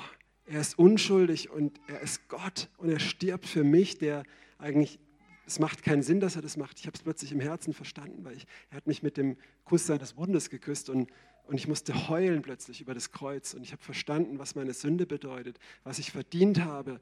er 0.47 0.59
ist 0.59 0.77
unschuldig 0.77 1.49
und 1.49 1.79
er 1.87 2.01
ist 2.01 2.27
Gott 2.27 2.67
und 2.75 2.89
er 2.89 2.99
stirbt 2.99 3.45
für 3.45 3.63
mich, 3.63 3.97
der 3.97 4.23
eigentlich, 4.57 4.99
es 5.47 5.59
macht 5.59 5.81
keinen 5.81 6.03
Sinn, 6.03 6.19
dass 6.19 6.35
er 6.35 6.41
das 6.41 6.57
macht. 6.57 6.81
Ich 6.81 6.87
habe 6.87 6.97
es 6.97 7.03
plötzlich 7.03 7.31
im 7.31 7.39
Herzen 7.39 7.73
verstanden, 7.73 8.25
weil 8.25 8.35
ich, 8.35 8.47
er 8.69 8.75
hat 8.75 8.85
mich 8.85 9.01
mit 9.01 9.15
dem 9.15 9.37
Kuss 9.63 9.87
seines 9.87 10.17
Mundes 10.17 10.49
geküsst 10.49 10.89
und, 10.89 11.09
und 11.45 11.55
ich 11.55 11.69
musste 11.69 12.09
heulen 12.09 12.41
plötzlich 12.41 12.81
über 12.81 12.93
das 12.93 13.13
Kreuz 13.13 13.53
und 13.53 13.63
ich 13.63 13.71
habe 13.71 13.81
verstanden, 13.81 14.39
was 14.39 14.55
meine 14.55 14.73
Sünde 14.73 15.05
bedeutet, 15.05 15.57
was 15.85 15.99
ich 15.99 16.11
verdient 16.11 16.65
habe. 16.65 16.99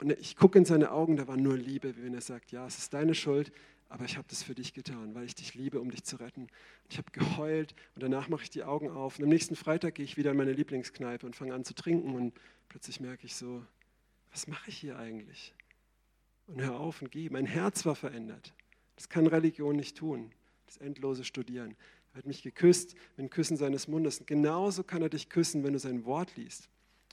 Und 0.00 0.12
ich 0.20 0.36
gucke 0.36 0.58
in 0.58 0.66
seine 0.66 0.90
Augen, 0.90 1.16
da 1.16 1.28
war 1.28 1.38
nur 1.38 1.56
Liebe, 1.56 1.94
wenn 1.96 2.12
er 2.12 2.20
sagt, 2.20 2.52
ja, 2.52 2.66
es 2.66 2.76
ist 2.76 2.92
deine 2.92 3.14
Schuld, 3.14 3.52
aber 3.92 4.06
ich 4.06 4.16
habe 4.16 4.26
das 4.30 4.42
für 4.42 4.54
dich 4.54 4.72
getan, 4.72 5.14
weil 5.14 5.26
ich 5.26 5.34
dich 5.34 5.54
liebe, 5.54 5.78
um 5.78 5.90
dich 5.90 6.02
zu 6.02 6.16
retten. 6.16 6.48
Ich 6.88 6.96
habe 6.96 7.10
geheult 7.12 7.74
und 7.94 8.02
danach 8.02 8.30
mache 8.30 8.44
ich 8.44 8.48
die 8.48 8.64
Augen 8.64 8.88
auf. 8.88 9.18
Und 9.18 9.24
am 9.24 9.28
nächsten 9.28 9.54
Freitag 9.54 9.96
gehe 9.96 10.04
ich 10.06 10.16
wieder 10.16 10.30
in 10.30 10.38
meine 10.38 10.54
Lieblingskneipe 10.54 11.26
und 11.26 11.36
fange 11.36 11.52
an 11.52 11.62
zu 11.62 11.74
trinken 11.74 12.14
und 12.14 12.32
plötzlich 12.70 13.00
merke 13.00 13.26
ich 13.26 13.36
so, 13.36 13.62
was 14.30 14.46
mache 14.46 14.70
ich 14.70 14.78
hier 14.78 14.98
eigentlich? 14.98 15.52
Und 16.46 16.62
hör 16.62 16.80
auf 16.80 17.02
und 17.02 17.10
geh. 17.10 17.28
Mein 17.28 17.44
Herz 17.44 17.84
war 17.84 17.94
verändert. 17.94 18.54
Das 18.96 19.10
kann 19.10 19.26
Religion 19.26 19.76
nicht 19.76 19.98
tun, 19.98 20.32
das 20.64 20.78
endlose 20.78 21.22
Studieren. 21.22 21.76
Er 22.14 22.18
hat 22.18 22.26
mich 22.26 22.42
geküsst 22.42 22.94
mit 23.18 23.26
dem 23.26 23.30
Küssen 23.30 23.58
seines 23.58 23.88
Mundes. 23.88 24.20
Und 24.20 24.26
genauso 24.26 24.84
kann 24.84 25.02
er 25.02 25.10
dich 25.10 25.28
küssen, 25.28 25.64
wenn 25.64 25.74
du 25.74 25.78
sein 25.78 26.06
Wort 26.06 26.34
liest. 26.36 26.70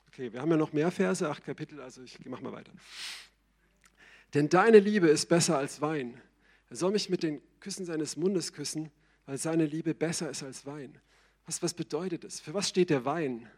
Okay, 0.08 0.32
wir 0.32 0.40
haben 0.40 0.50
ja 0.50 0.56
noch 0.56 0.72
mehr 0.72 0.90
Verse, 0.90 1.28
acht 1.28 1.44
Kapitel, 1.44 1.78
also 1.78 2.02
ich 2.02 2.24
mache 2.24 2.42
mal 2.42 2.54
weiter. 2.54 2.72
Denn 4.32 4.48
deine 4.48 4.78
Liebe 4.78 5.08
ist 5.08 5.26
besser 5.26 5.58
als 5.58 5.82
Wein. 5.82 6.18
Er 6.70 6.76
soll 6.76 6.92
mich 6.92 7.10
mit 7.10 7.22
den 7.24 7.42
Küssen 7.58 7.84
seines 7.84 8.16
Mundes 8.16 8.52
küssen, 8.52 8.90
weil 9.26 9.36
seine 9.38 9.66
Liebe 9.66 9.92
besser 9.92 10.30
ist 10.30 10.42
als 10.42 10.66
Wein. 10.66 10.98
Was, 11.44 11.62
was 11.62 11.74
bedeutet 11.74 12.24
das? 12.24 12.40
Für 12.40 12.54
was 12.54 12.68
steht 12.68 12.90
der 12.90 13.04
Wein? 13.04 13.48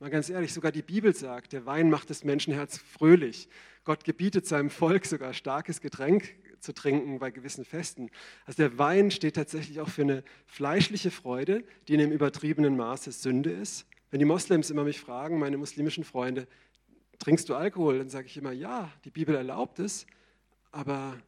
Mal 0.00 0.10
ganz 0.10 0.28
ehrlich, 0.28 0.52
sogar 0.52 0.70
die 0.70 0.82
Bibel 0.82 1.14
sagt, 1.14 1.52
der 1.52 1.66
Wein 1.66 1.90
macht 1.90 2.10
das 2.10 2.22
Menschenherz 2.22 2.78
fröhlich. 2.78 3.48
Gott 3.84 4.04
gebietet 4.04 4.46
seinem 4.46 4.70
Volk 4.70 5.06
sogar 5.06 5.32
starkes 5.32 5.80
Getränk 5.80 6.36
zu 6.60 6.74
trinken 6.74 7.18
bei 7.18 7.30
gewissen 7.30 7.64
Festen. 7.64 8.10
Also 8.44 8.62
der 8.62 8.78
Wein 8.78 9.10
steht 9.10 9.36
tatsächlich 9.36 9.80
auch 9.80 9.88
für 9.88 10.02
eine 10.02 10.22
fleischliche 10.46 11.10
Freude, 11.10 11.64
die 11.88 11.94
in 11.94 12.00
dem 12.00 12.12
übertriebenen 12.12 12.76
Maße 12.76 13.12
Sünde 13.12 13.50
ist. 13.50 13.86
Wenn 14.10 14.18
die 14.18 14.24
Moslems 14.24 14.70
immer 14.70 14.84
mich 14.84 15.00
fragen, 15.00 15.38
meine 15.38 15.56
muslimischen 15.56 16.04
Freunde, 16.04 16.46
trinkst 17.18 17.48
du 17.48 17.54
Alkohol? 17.54 17.98
Dann 17.98 18.08
sage 18.08 18.26
ich 18.26 18.36
immer, 18.36 18.52
ja, 18.52 18.92
die 19.04 19.10
Bibel 19.10 19.34
erlaubt 19.34 19.78
es, 19.78 20.06
aber 20.70 21.18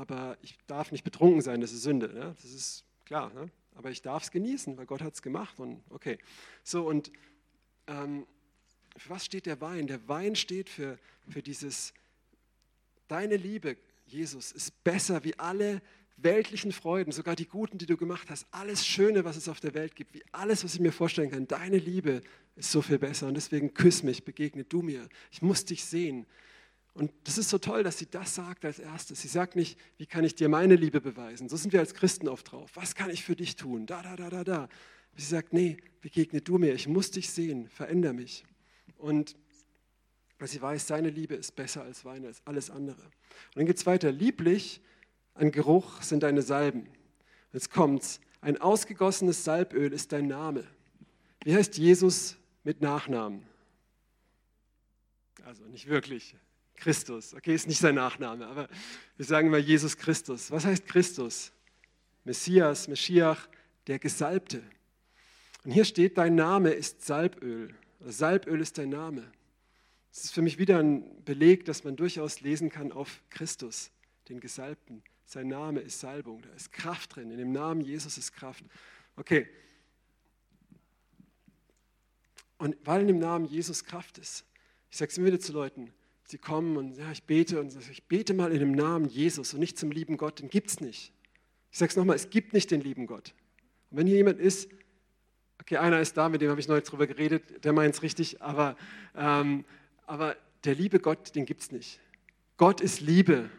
aber 0.00 0.38
ich 0.40 0.56
darf 0.66 0.92
nicht 0.92 1.04
betrunken 1.04 1.42
sein, 1.42 1.60
das 1.60 1.72
ist 1.72 1.82
Sünde. 1.82 2.08
Ne? 2.08 2.34
Das 2.40 2.44
ist 2.44 2.84
klar. 3.04 3.30
Ne? 3.34 3.50
Aber 3.74 3.90
ich 3.90 4.00
darf 4.00 4.22
es 4.22 4.30
genießen, 4.30 4.78
weil 4.78 4.86
Gott 4.86 5.02
hat 5.02 5.12
es 5.12 5.20
gemacht. 5.20 5.60
Und 5.60 5.82
okay. 5.90 6.18
So, 6.64 6.88
und 6.88 7.12
ähm, 7.86 8.26
für 8.96 9.10
was 9.10 9.26
steht 9.26 9.44
der 9.44 9.60
Wein? 9.60 9.86
Der 9.86 10.08
Wein 10.08 10.36
steht 10.36 10.70
für, 10.70 10.98
für 11.28 11.42
dieses, 11.42 11.92
deine 13.08 13.36
Liebe, 13.36 13.76
Jesus, 14.06 14.52
ist 14.52 14.82
besser 14.84 15.22
wie 15.22 15.38
alle 15.38 15.82
weltlichen 16.16 16.72
Freuden, 16.72 17.12
sogar 17.12 17.36
die 17.36 17.46
guten, 17.46 17.76
die 17.76 17.86
du 17.86 17.98
gemacht 17.98 18.30
hast, 18.30 18.46
alles 18.52 18.86
Schöne, 18.86 19.24
was 19.26 19.36
es 19.36 19.48
auf 19.48 19.60
der 19.60 19.74
Welt 19.74 19.96
gibt, 19.96 20.14
wie 20.14 20.24
alles, 20.32 20.64
was 20.64 20.74
ich 20.74 20.80
mir 20.80 20.92
vorstellen 20.92 21.30
kann. 21.30 21.46
Deine 21.46 21.76
Liebe 21.76 22.22
ist 22.56 22.72
so 22.72 22.80
viel 22.80 22.98
besser 22.98 23.26
und 23.26 23.34
deswegen 23.34 23.74
küss 23.74 24.02
mich, 24.02 24.24
begegne 24.24 24.64
du 24.64 24.80
mir. 24.80 25.08
Ich 25.30 25.42
muss 25.42 25.66
dich 25.66 25.84
sehen. 25.84 26.26
Und 26.92 27.12
das 27.24 27.38
ist 27.38 27.48
so 27.48 27.58
toll, 27.58 27.82
dass 27.82 27.98
sie 27.98 28.06
das 28.06 28.34
sagt 28.34 28.64
als 28.64 28.78
erstes. 28.78 29.22
Sie 29.22 29.28
sagt 29.28 29.54
nicht, 29.56 29.78
wie 29.96 30.06
kann 30.06 30.24
ich 30.24 30.34
dir 30.34 30.48
meine 30.48 30.74
Liebe 30.74 31.00
beweisen? 31.00 31.48
So 31.48 31.56
sind 31.56 31.72
wir 31.72 31.80
als 31.80 31.94
Christen 31.94 32.28
oft 32.28 32.50
drauf. 32.50 32.72
Was 32.74 32.94
kann 32.94 33.10
ich 33.10 33.24
für 33.24 33.36
dich 33.36 33.56
tun? 33.56 33.86
Da, 33.86 34.02
da, 34.02 34.16
da, 34.16 34.28
da, 34.28 34.44
da. 34.44 34.68
Sie 35.16 35.24
sagt, 35.24 35.52
nee, 35.52 35.76
begegne 36.00 36.40
du 36.40 36.58
mir. 36.58 36.74
Ich 36.74 36.88
muss 36.88 37.10
dich 37.10 37.30
sehen. 37.30 37.68
Veränder 37.68 38.12
mich. 38.12 38.44
Und 38.98 39.36
sie 40.42 40.60
weiß, 40.60 40.86
seine 40.86 41.10
Liebe 41.10 41.34
ist 41.34 41.54
besser 41.54 41.82
als 41.82 42.04
Wein, 42.04 42.24
als 42.26 42.42
alles 42.46 42.70
andere. 42.70 43.02
Und 43.02 43.56
dann 43.56 43.66
geht 43.66 43.76
es 43.76 43.86
weiter. 43.86 44.10
Lieblich 44.10 44.80
an 45.34 45.52
Geruch 45.52 46.02
sind 46.02 46.22
deine 46.22 46.42
Salben. 46.42 46.88
Jetzt 47.52 47.70
kommt's. 47.70 48.20
Ein 48.40 48.60
ausgegossenes 48.60 49.44
Salböl 49.44 49.92
ist 49.92 50.12
dein 50.12 50.26
Name. 50.26 50.64
Wie 51.44 51.54
heißt 51.54 51.76
Jesus 51.76 52.36
mit 52.64 52.80
Nachnamen? 52.80 53.46
Also 55.44 55.64
nicht 55.64 55.88
wirklich. 55.88 56.34
Christus. 56.80 57.34
Okay, 57.34 57.54
ist 57.54 57.68
nicht 57.68 57.78
sein 57.78 57.94
Nachname, 57.94 58.46
aber 58.46 58.68
wir 59.16 59.26
sagen 59.26 59.48
immer 59.48 59.58
Jesus 59.58 59.96
Christus. 59.96 60.50
Was 60.50 60.64
heißt 60.64 60.86
Christus? 60.86 61.52
Messias, 62.24 62.88
Meschiach, 62.88 63.48
der 63.86 63.98
Gesalbte. 63.98 64.62
Und 65.64 65.70
hier 65.72 65.84
steht, 65.84 66.18
dein 66.18 66.34
Name 66.34 66.70
ist 66.70 67.04
Salböl. 67.04 67.74
Salböl 68.00 68.60
ist 68.60 68.78
dein 68.78 68.88
Name. 68.88 69.30
Das 70.10 70.24
ist 70.24 70.34
für 70.34 70.42
mich 70.42 70.58
wieder 70.58 70.78
ein 70.78 71.24
Beleg, 71.24 71.64
dass 71.66 71.84
man 71.84 71.96
durchaus 71.96 72.40
lesen 72.40 72.70
kann 72.70 72.92
auf 72.92 73.22
Christus, 73.30 73.90
den 74.28 74.40
Gesalbten. 74.40 75.02
Sein 75.26 75.48
Name 75.48 75.80
ist 75.80 76.00
Salbung, 76.00 76.42
da 76.42 76.48
ist 76.54 76.72
Kraft 76.72 77.14
drin. 77.14 77.30
In 77.30 77.38
dem 77.38 77.52
Namen 77.52 77.82
Jesus 77.82 78.18
ist 78.18 78.32
Kraft. 78.32 78.64
Okay. 79.16 79.48
Und 82.58 82.76
weil 82.84 83.02
in 83.02 83.06
dem 83.06 83.18
Namen 83.18 83.44
Jesus 83.44 83.84
Kraft 83.84 84.18
ist, 84.18 84.44
ich 84.90 84.96
sage 84.96 85.10
es 85.10 85.18
immer 85.18 85.28
wieder 85.28 85.40
zu 85.40 85.52
Leuten, 85.52 85.92
Sie 86.30 86.38
kommen 86.38 86.76
und 86.76 86.96
ja, 86.96 87.10
ich 87.10 87.24
bete 87.24 87.58
und 87.58 87.76
ich 87.90 88.04
bete 88.04 88.34
mal 88.34 88.52
in 88.52 88.60
dem 88.60 88.70
Namen 88.70 89.08
Jesus 89.08 89.52
und 89.52 89.58
nicht 89.58 89.76
zum 89.76 89.90
lieben 89.90 90.16
Gott, 90.16 90.38
den 90.38 90.48
gibt 90.48 90.70
es 90.70 90.80
nicht. 90.80 91.12
Ich 91.72 91.78
sage 91.78 91.90
es 91.90 91.96
nochmal, 91.96 92.14
es 92.14 92.30
gibt 92.30 92.52
nicht 92.52 92.70
den 92.70 92.80
lieben 92.80 93.08
Gott. 93.08 93.34
Und 93.90 93.98
wenn 93.98 94.06
hier 94.06 94.18
jemand 94.18 94.38
ist, 94.38 94.70
okay, 95.60 95.78
einer 95.78 95.98
ist 95.98 96.16
da, 96.16 96.28
mit 96.28 96.40
dem 96.40 96.48
habe 96.48 96.60
ich 96.60 96.68
neulich 96.68 96.84
drüber 96.84 97.08
geredet, 97.08 97.64
der 97.64 97.72
meint 97.72 97.96
es 97.96 98.04
richtig, 98.04 98.40
aber, 98.42 98.76
ähm, 99.16 99.64
aber 100.06 100.36
der 100.62 100.76
liebe 100.76 101.00
Gott, 101.00 101.34
den 101.34 101.46
gibt 101.46 101.62
es 101.62 101.72
nicht. 101.72 101.98
Gott 102.58 102.80
ist 102.80 103.00
Liebe. 103.00 103.50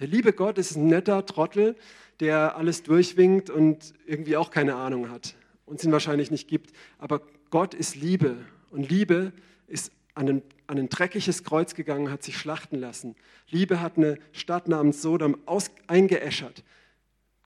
Der 0.00 0.08
liebe 0.08 0.32
Gott 0.32 0.58
ist 0.58 0.74
ein 0.74 0.88
netter 0.88 1.24
Trottel, 1.24 1.76
der 2.18 2.56
alles 2.56 2.82
durchwinkt 2.82 3.48
und 3.48 3.94
irgendwie 4.06 4.36
auch 4.36 4.50
keine 4.50 4.74
Ahnung 4.74 5.08
hat 5.08 5.36
und 5.66 5.78
es 5.78 5.84
ihn 5.84 5.92
wahrscheinlich 5.92 6.32
nicht 6.32 6.48
gibt. 6.48 6.72
Aber 6.98 7.22
Gott 7.50 7.74
ist 7.74 7.94
Liebe 7.94 8.38
und 8.70 8.88
Liebe 8.88 9.32
ist 9.68 9.92
an 10.18 10.28
ein, 10.28 10.42
an 10.66 10.78
ein 10.78 10.88
dreckiges 10.88 11.44
Kreuz 11.44 11.76
gegangen, 11.76 12.10
hat 12.10 12.24
sich 12.24 12.36
schlachten 12.36 12.76
lassen. 12.76 13.14
Liebe 13.50 13.80
hat 13.80 13.96
eine 13.96 14.18
Stadt 14.32 14.66
namens 14.66 15.00
Sodom 15.00 15.38
aus, 15.46 15.70
eingeäschert. 15.86 16.64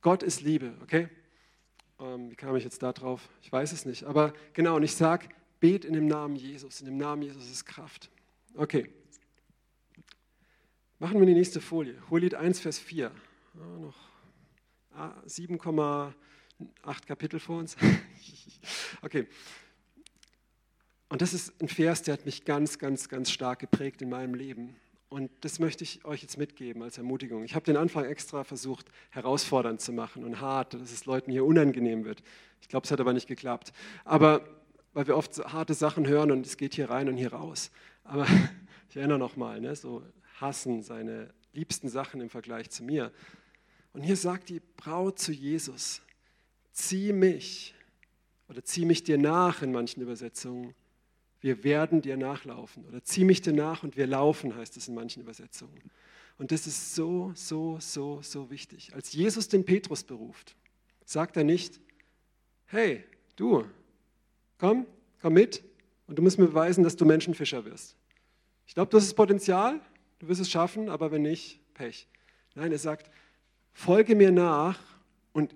Gott 0.00 0.22
ist 0.22 0.40
Liebe, 0.40 0.72
okay? 0.82 1.08
Ähm, 2.00 2.30
wie 2.30 2.34
kam 2.34 2.56
ich 2.56 2.64
jetzt 2.64 2.82
da 2.82 2.94
drauf? 2.94 3.28
Ich 3.42 3.52
weiß 3.52 3.72
es 3.72 3.84
nicht. 3.84 4.04
Aber 4.04 4.32
genau, 4.54 4.76
und 4.76 4.84
ich 4.84 4.96
sage, 4.96 5.28
bet 5.60 5.84
in 5.84 5.92
dem 5.92 6.06
Namen 6.06 6.34
Jesus. 6.34 6.80
In 6.80 6.86
dem 6.86 6.96
Namen 6.96 7.20
Jesus 7.20 7.50
ist 7.50 7.66
Kraft. 7.66 8.10
Okay. 8.54 8.88
Machen 10.98 11.20
wir 11.20 11.26
die 11.26 11.34
nächste 11.34 11.60
Folie. 11.60 11.96
Hohelied 12.08 12.34
1, 12.34 12.58
Vers 12.58 12.78
4. 12.78 13.12
Ja, 13.54 13.78
noch 13.80 13.94
7,8 15.26 16.12
ah, 16.84 16.94
Kapitel 17.06 17.38
vor 17.38 17.58
uns. 17.58 17.76
okay. 19.02 19.26
Und 21.12 21.20
das 21.20 21.34
ist 21.34 21.60
ein 21.60 21.68
Vers, 21.68 22.00
der 22.00 22.14
hat 22.14 22.24
mich 22.24 22.46
ganz, 22.46 22.78
ganz, 22.78 23.10
ganz 23.10 23.30
stark 23.30 23.58
geprägt 23.58 24.00
in 24.00 24.08
meinem 24.08 24.32
Leben. 24.32 24.76
Und 25.10 25.30
das 25.42 25.58
möchte 25.58 25.84
ich 25.84 26.06
euch 26.06 26.22
jetzt 26.22 26.38
mitgeben 26.38 26.82
als 26.82 26.96
Ermutigung. 26.96 27.44
Ich 27.44 27.54
habe 27.54 27.66
den 27.66 27.76
Anfang 27.76 28.06
extra 28.06 28.44
versucht, 28.44 28.86
herausfordernd 29.10 29.82
zu 29.82 29.92
machen 29.92 30.24
und 30.24 30.40
hart, 30.40 30.72
dass 30.72 30.90
es 30.90 31.04
Leuten 31.04 31.30
hier 31.30 31.44
unangenehm 31.44 32.06
wird. 32.06 32.22
Ich 32.62 32.68
glaube, 32.68 32.86
es 32.86 32.90
hat 32.90 32.98
aber 32.98 33.12
nicht 33.12 33.26
geklappt. 33.26 33.74
Aber 34.06 34.40
weil 34.94 35.06
wir 35.06 35.14
oft 35.14 35.34
so 35.34 35.44
harte 35.44 35.74
Sachen 35.74 36.08
hören 36.08 36.30
und 36.30 36.46
es 36.46 36.56
geht 36.56 36.76
hier 36.76 36.88
rein 36.88 37.10
und 37.10 37.18
hier 37.18 37.34
raus. 37.34 37.70
Aber 38.04 38.26
ich 38.88 38.96
erinnere 38.96 39.18
nochmal, 39.18 39.60
ne, 39.60 39.76
so 39.76 40.02
hassen 40.40 40.80
seine 40.80 41.28
liebsten 41.52 41.90
Sachen 41.90 42.22
im 42.22 42.30
Vergleich 42.30 42.70
zu 42.70 42.84
mir. 42.84 43.12
Und 43.92 44.00
hier 44.00 44.16
sagt 44.16 44.48
die 44.48 44.62
Braut 44.78 45.18
zu 45.18 45.32
Jesus, 45.32 46.00
zieh 46.72 47.12
mich 47.12 47.74
oder 48.48 48.64
zieh 48.64 48.86
mich 48.86 49.04
dir 49.04 49.18
nach 49.18 49.60
in 49.60 49.72
manchen 49.72 50.00
Übersetzungen 50.00 50.74
wir 51.42 51.64
werden 51.64 52.00
dir 52.00 52.16
nachlaufen. 52.16 52.86
Oder 52.86 53.04
zieh 53.04 53.24
mich 53.24 53.42
dir 53.42 53.52
nach 53.52 53.82
und 53.82 53.96
wir 53.96 54.06
laufen, 54.06 54.56
heißt 54.56 54.76
es 54.76 54.88
in 54.88 54.94
manchen 54.94 55.22
Übersetzungen. 55.22 55.90
Und 56.38 56.52
das 56.52 56.66
ist 56.66 56.94
so, 56.94 57.32
so, 57.34 57.78
so, 57.80 58.20
so 58.22 58.50
wichtig. 58.50 58.94
Als 58.94 59.12
Jesus 59.12 59.48
den 59.48 59.64
Petrus 59.64 60.04
beruft, 60.04 60.56
sagt 61.04 61.36
er 61.36 61.44
nicht, 61.44 61.80
hey, 62.66 63.04
du, 63.36 63.64
komm, 64.56 64.86
komm 65.20 65.34
mit 65.34 65.62
und 66.06 66.16
du 66.16 66.22
musst 66.22 66.38
mir 66.38 66.46
beweisen, 66.46 66.84
dass 66.84 66.96
du 66.96 67.04
Menschenfischer 67.04 67.64
wirst. 67.64 67.96
Ich 68.66 68.74
glaube, 68.74 68.90
du 68.90 68.96
hast 68.96 69.06
das 69.06 69.14
Potenzial, 69.14 69.80
du 70.20 70.28
wirst 70.28 70.40
es 70.40 70.50
schaffen, 70.50 70.88
aber 70.88 71.10
wenn 71.10 71.22
nicht, 71.22 71.60
Pech. 71.74 72.08
Nein, 72.54 72.70
er 72.70 72.78
sagt, 72.78 73.10
folge 73.72 74.14
mir 74.14 74.30
nach 74.30 74.78
und 75.32 75.54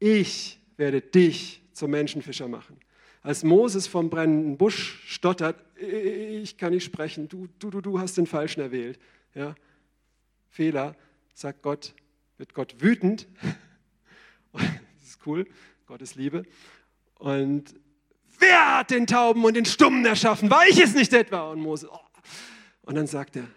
ich 0.00 0.58
werde 0.76 1.00
dich 1.00 1.62
zum 1.72 1.92
Menschenfischer 1.92 2.48
machen. 2.48 2.78
Als 3.26 3.42
Moses 3.42 3.88
vom 3.88 4.08
brennenden 4.08 4.56
Busch 4.56 5.02
stottert, 5.04 5.56
ich 5.80 6.56
kann 6.56 6.72
nicht 6.72 6.84
sprechen, 6.84 7.28
du, 7.28 7.48
du, 7.58 7.70
du, 7.70 7.80
du 7.80 7.98
hast 7.98 8.16
den 8.16 8.28
Falschen 8.28 8.60
erwählt. 8.60 9.00
Ja? 9.34 9.56
Fehler, 10.48 10.94
sagt 11.34 11.60
Gott, 11.60 11.92
wird 12.38 12.54
Gott 12.54 12.76
wütend. 12.80 13.26
das 14.52 14.62
ist 15.02 15.18
cool, 15.26 15.44
Gott 15.86 16.02
ist 16.02 16.14
Liebe. 16.14 16.44
Und 17.18 17.74
wer 18.38 18.78
hat 18.78 18.92
den 18.92 19.08
Tauben 19.08 19.44
und 19.44 19.54
den 19.54 19.64
Stummen 19.64 20.06
erschaffen? 20.06 20.48
War 20.48 20.64
ich 20.68 20.80
es 20.80 20.94
nicht 20.94 21.12
etwa? 21.12 21.50
Und 21.50 21.58
Mose, 21.58 21.88
oh. 21.90 21.98
Und 22.82 22.94
dann 22.94 23.08
sagt 23.08 23.34
er, 23.34 23.48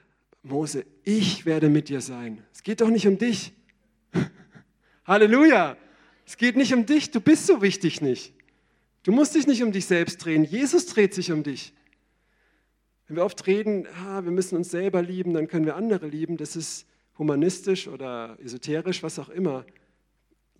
Mose, 0.41 0.83
ich 1.03 1.45
werde 1.45 1.69
mit 1.69 1.89
dir 1.89 2.01
sein. 2.01 2.43
Es 2.51 2.63
geht 2.63 2.81
doch 2.81 2.89
nicht 2.89 3.05
um 3.05 3.19
dich. 3.19 3.53
Halleluja. 5.05 5.77
Es 6.25 6.37
geht 6.37 6.57
nicht 6.57 6.73
um 6.73 6.87
dich, 6.87 7.11
du 7.11 7.21
bist 7.21 7.45
so 7.45 7.61
wichtig 7.61 8.01
nicht. 8.01 8.33
Du 9.03 9.11
musst 9.11 9.35
dich 9.35 9.47
nicht 9.47 9.63
um 9.63 9.71
dich 9.71 9.85
selbst 9.85 10.23
drehen, 10.23 10.43
Jesus 10.43 10.85
dreht 10.85 11.13
sich 11.13 11.31
um 11.31 11.43
dich. 11.43 11.73
Wenn 13.07 13.15
wir 13.15 13.25
oft 13.25 13.47
reden, 13.47 13.87
ah, 14.05 14.23
wir 14.23 14.31
müssen 14.31 14.55
uns 14.55 14.69
selber 14.69 15.01
lieben, 15.01 15.33
dann 15.33 15.47
können 15.47 15.65
wir 15.65 15.75
andere 15.75 16.07
lieben, 16.07 16.37
das 16.37 16.55
ist 16.55 16.85
humanistisch 17.17 17.87
oder 17.87 18.37
esoterisch, 18.41 19.01
was 19.01 19.17
auch 19.19 19.29
immer. 19.29 19.65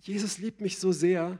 Jesus 0.00 0.38
liebt 0.38 0.60
mich 0.60 0.78
so 0.78 0.92
sehr, 0.92 1.38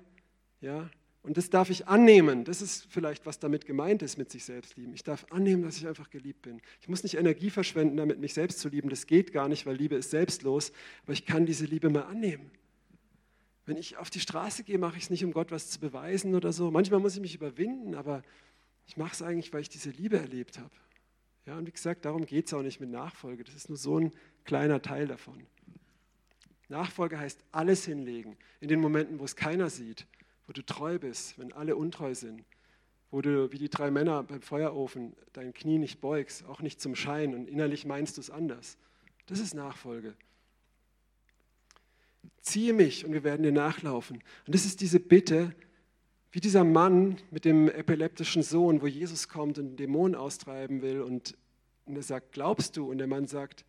ja, 0.60 0.90
und 1.22 1.36
das 1.36 1.50
darf 1.50 1.68
ich 1.68 1.86
annehmen. 1.86 2.44
Das 2.44 2.62
ist 2.62 2.86
vielleicht, 2.88 3.26
was 3.26 3.38
damit 3.38 3.66
gemeint 3.66 4.00
ist, 4.02 4.16
mit 4.16 4.30
sich 4.30 4.44
selbst 4.44 4.76
lieben. 4.76 4.94
Ich 4.94 5.02
darf 5.02 5.26
annehmen, 5.30 5.62
dass 5.62 5.76
ich 5.76 5.86
einfach 5.86 6.08
geliebt 6.08 6.42
bin. 6.42 6.62
Ich 6.80 6.88
muss 6.88 7.02
nicht 7.02 7.18
Energie 7.18 7.50
verschwenden, 7.50 7.98
damit 7.98 8.20
mich 8.20 8.32
selbst 8.32 8.58
zu 8.58 8.68
lieben. 8.68 8.88
Das 8.88 9.06
geht 9.06 9.32
gar 9.32 9.48
nicht, 9.48 9.66
weil 9.66 9.76
Liebe 9.76 9.96
ist 9.96 10.10
selbstlos. 10.10 10.72
Aber 11.02 11.12
ich 11.12 11.26
kann 11.26 11.44
diese 11.44 11.66
Liebe 11.66 11.90
mal 11.90 12.04
annehmen. 12.04 12.50
Wenn 13.70 13.76
ich 13.76 13.98
auf 13.98 14.10
die 14.10 14.18
Straße 14.18 14.64
gehe, 14.64 14.78
mache 14.78 14.96
ich 14.96 15.04
es 15.04 15.10
nicht, 15.10 15.24
um 15.24 15.30
Gott 15.30 15.52
was 15.52 15.70
zu 15.70 15.78
beweisen 15.78 16.34
oder 16.34 16.52
so. 16.52 16.72
Manchmal 16.72 16.98
muss 16.98 17.14
ich 17.14 17.20
mich 17.20 17.36
überwinden, 17.36 17.94
aber 17.94 18.24
ich 18.84 18.96
mache 18.96 19.12
es 19.12 19.22
eigentlich, 19.22 19.52
weil 19.52 19.60
ich 19.60 19.68
diese 19.68 19.90
Liebe 19.90 20.18
erlebt 20.18 20.58
habe. 20.58 20.74
Ja, 21.46 21.56
und 21.56 21.68
wie 21.68 21.70
gesagt, 21.70 22.04
darum 22.04 22.26
geht 22.26 22.48
es 22.48 22.52
auch 22.52 22.62
nicht 22.62 22.80
mit 22.80 22.90
Nachfolge. 22.90 23.44
Das 23.44 23.54
ist 23.54 23.68
nur 23.68 23.78
so 23.78 24.00
ein 24.00 24.10
kleiner 24.42 24.82
Teil 24.82 25.06
davon. 25.06 25.46
Nachfolge 26.68 27.16
heißt 27.16 27.44
alles 27.52 27.84
hinlegen, 27.84 28.36
in 28.58 28.66
den 28.66 28.80
Momenten, 28.80 29.20
wo 29.20 29.24
es 29.24 29.36
keiner 29.36 29.70
sieht, 29.70 30.08
wo 30.48 30.52
du 30.52 30.66
treu 30.66 30.98
bist, 30.98 31.38
wenn 31.38 31.52
alle 31.52 31.76
untreu 31.76 32.12
sind, 32.16 32.42
wo 33.12 33.20
du 33.20 33.52
wie 33.52 33.58
die 33.58 33.70
drei 33.70 33.92
Männer 33.92 34.24
beim 34.24 34.42
Feuerofen 34.42 35.14
dein 35.32 35.54
Knie 35.54 35.78
nicht 35.78 36.00
beugst, 36.00 36.44
auch 36.44 36.60
nicht 36.60 36.80
zum 36.80 36.96
Schein 36.96 37.36
und 37.36 37.48
innerlich 37.48 37.86
meinst 37.86 38.16
du 38.16 38.20
es 38.20 38.30
anders. 38.30 38.78
Das 39.26 39.38
ist 39.38 39.54
Nachfolge. 39.54 40.16
Ziehe 42.42 42.72
mich 42.72 43.04
und 43.04 43.12
wir 43.12 43.24
werden 43.24 43.42
dir 43.42 43.52
nachlaufen. 43.52 44.22
Und 44.46 44.54
das 44.54 44.64
ist 44.64 44.80
diese 44.80 45.00
Bitte, 45.00 45.54
wie 46.32 46.40
dieser 46.40 46.64
Mann 46.64 47.16
mit 47.30 47.44
dem 47.44 47.68
epileptischen 47.68 48.42
Sohn, 48.42 48.82
wo 48.82 48.86
Jesus 48.86 49.28
kommt 49.28 49.58
und 49.58 49.66
einen 49.66 49.76
Dämon 49.76 50.14
austreiben 50.14 50.80
will 50.80 51.00
und, 51.02 51.36
und 51.86 51.96
er 51.96 52.02
sagt, 52.02 52.32
glaubst 52.32 52.76
du? 52.76 52.90
Und 52.90 52.98
der 52.98 53.06
Mann 53.06 53.26
sagt, 53.26 53.64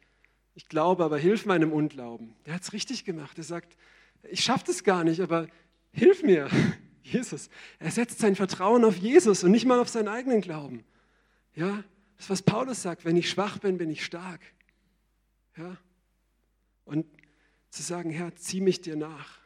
ich 0.54 0.68
glaube, 0.68 1.04
aber 1.04 1.18
hilf 1.18 1.46
meinem 1.46 1.72
Unglauben. 1.72 2.34
Der 2.46 2.54
hat 2.54 2.62
es 2.62 2.74
richtig 2.74 3.06
gemacht. 3.06 3.38
Er 3.38 3.44
sagt, 3.44 3.78
ich 4.30 4.44
schaffe 4.44 4.66
das 4.68 4.84
gar 4.84 5.04
nicht, 5.04 5.22
aber 5.22 5.48
hilf 5.92 6.24
mir, 6.24 6.50
Jesus. 7.04 7.50
Er 7.80 7.92
setzt 7.92 8.20
sein 8.20 8.36
Vertrauen 8.36 8.86
auf 8.86 8.98
Jesus 8.98 9.44
und 9.44 9.52
nicht 9.52 9.66
mal 9.66 9.80
auf 9.80 9.90
seinen 9.90 10.08
eigenen 10.08 10.42
Glauben. 10.42 10.84
Ja, 11.56 11.84
das 12.18 12.30
was 12.30 12.44
Paulus 12.44 12.82
sagt, 12.82 13.06
wenn 13.06 13.18
ich 13.18 13.30
schwach 13.30 13.58
bin, 13.58 13.78
bin 13.78 13.90
ich 13.90 14.06
stark. 14.06 14.42
Ja, 15.58 15.78
und 16.86 17.06
zu 17.72 17.82
sagen, 17.82 18.12
Herr, 18.12 18.36
zieh 18.36 18.62
mich 18.62 18.82
dir 18.82 18.96
nach. 18.96 19.40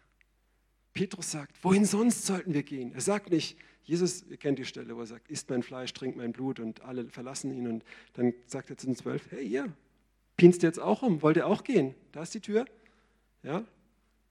Petrus 0.93 1.31
sagt, 1.31 1.55
wohin 1.63 1.85
sonst 1.85 2.25
sollten 2.25 2.53
wir 2.53 2.63
gehen? 2.63 2.93
Er 2.93 3.01
sagt 3.01 3.29
nicht, 3.29 3.57
Jesus, 3.83 4.23
ihr 4.23 4.37
kennt 4.37 4.57
die 4.57 4.65
Stelle, 4.65 4.95
wo 4.95 5.01
er 5.01 5.05
sagt, 5.05 5.29
isst 5.29 5.49
mein 5.49 5.61
Fleisch, 5.61 5.93
trinkt 5.93 6.17
mein 6.17 6.31
Blut 6.31 6.59
und 6.59 6.81
alle 6.81 7.07
verlassen 7.09 7.55
ihn. 7.55 7.67
Und 7.67 7.85
dann 8.13 8.33
sagt 8.47 8.69
er 8.69 8.77
zu 8.77 8.87
den 8.87 8.95
Zwölf, 8.95 9.29
hey, 9.29 9.45
ihr, 9.45 9.71
pinst 10.37 10.63
jetzt 10.63 10.79
auch 10.79 11.03
um, 11.03 11.21
wollt 11.21 11.37
ihr 11.37 11.45
auch 11.45 11.63
gehen? 11.63 11.93
Da 12.11 12.23
ist 12.23 12.33
die 12.33 12.39
Tür. 12.39 12.65
Ja? 13.43 13.63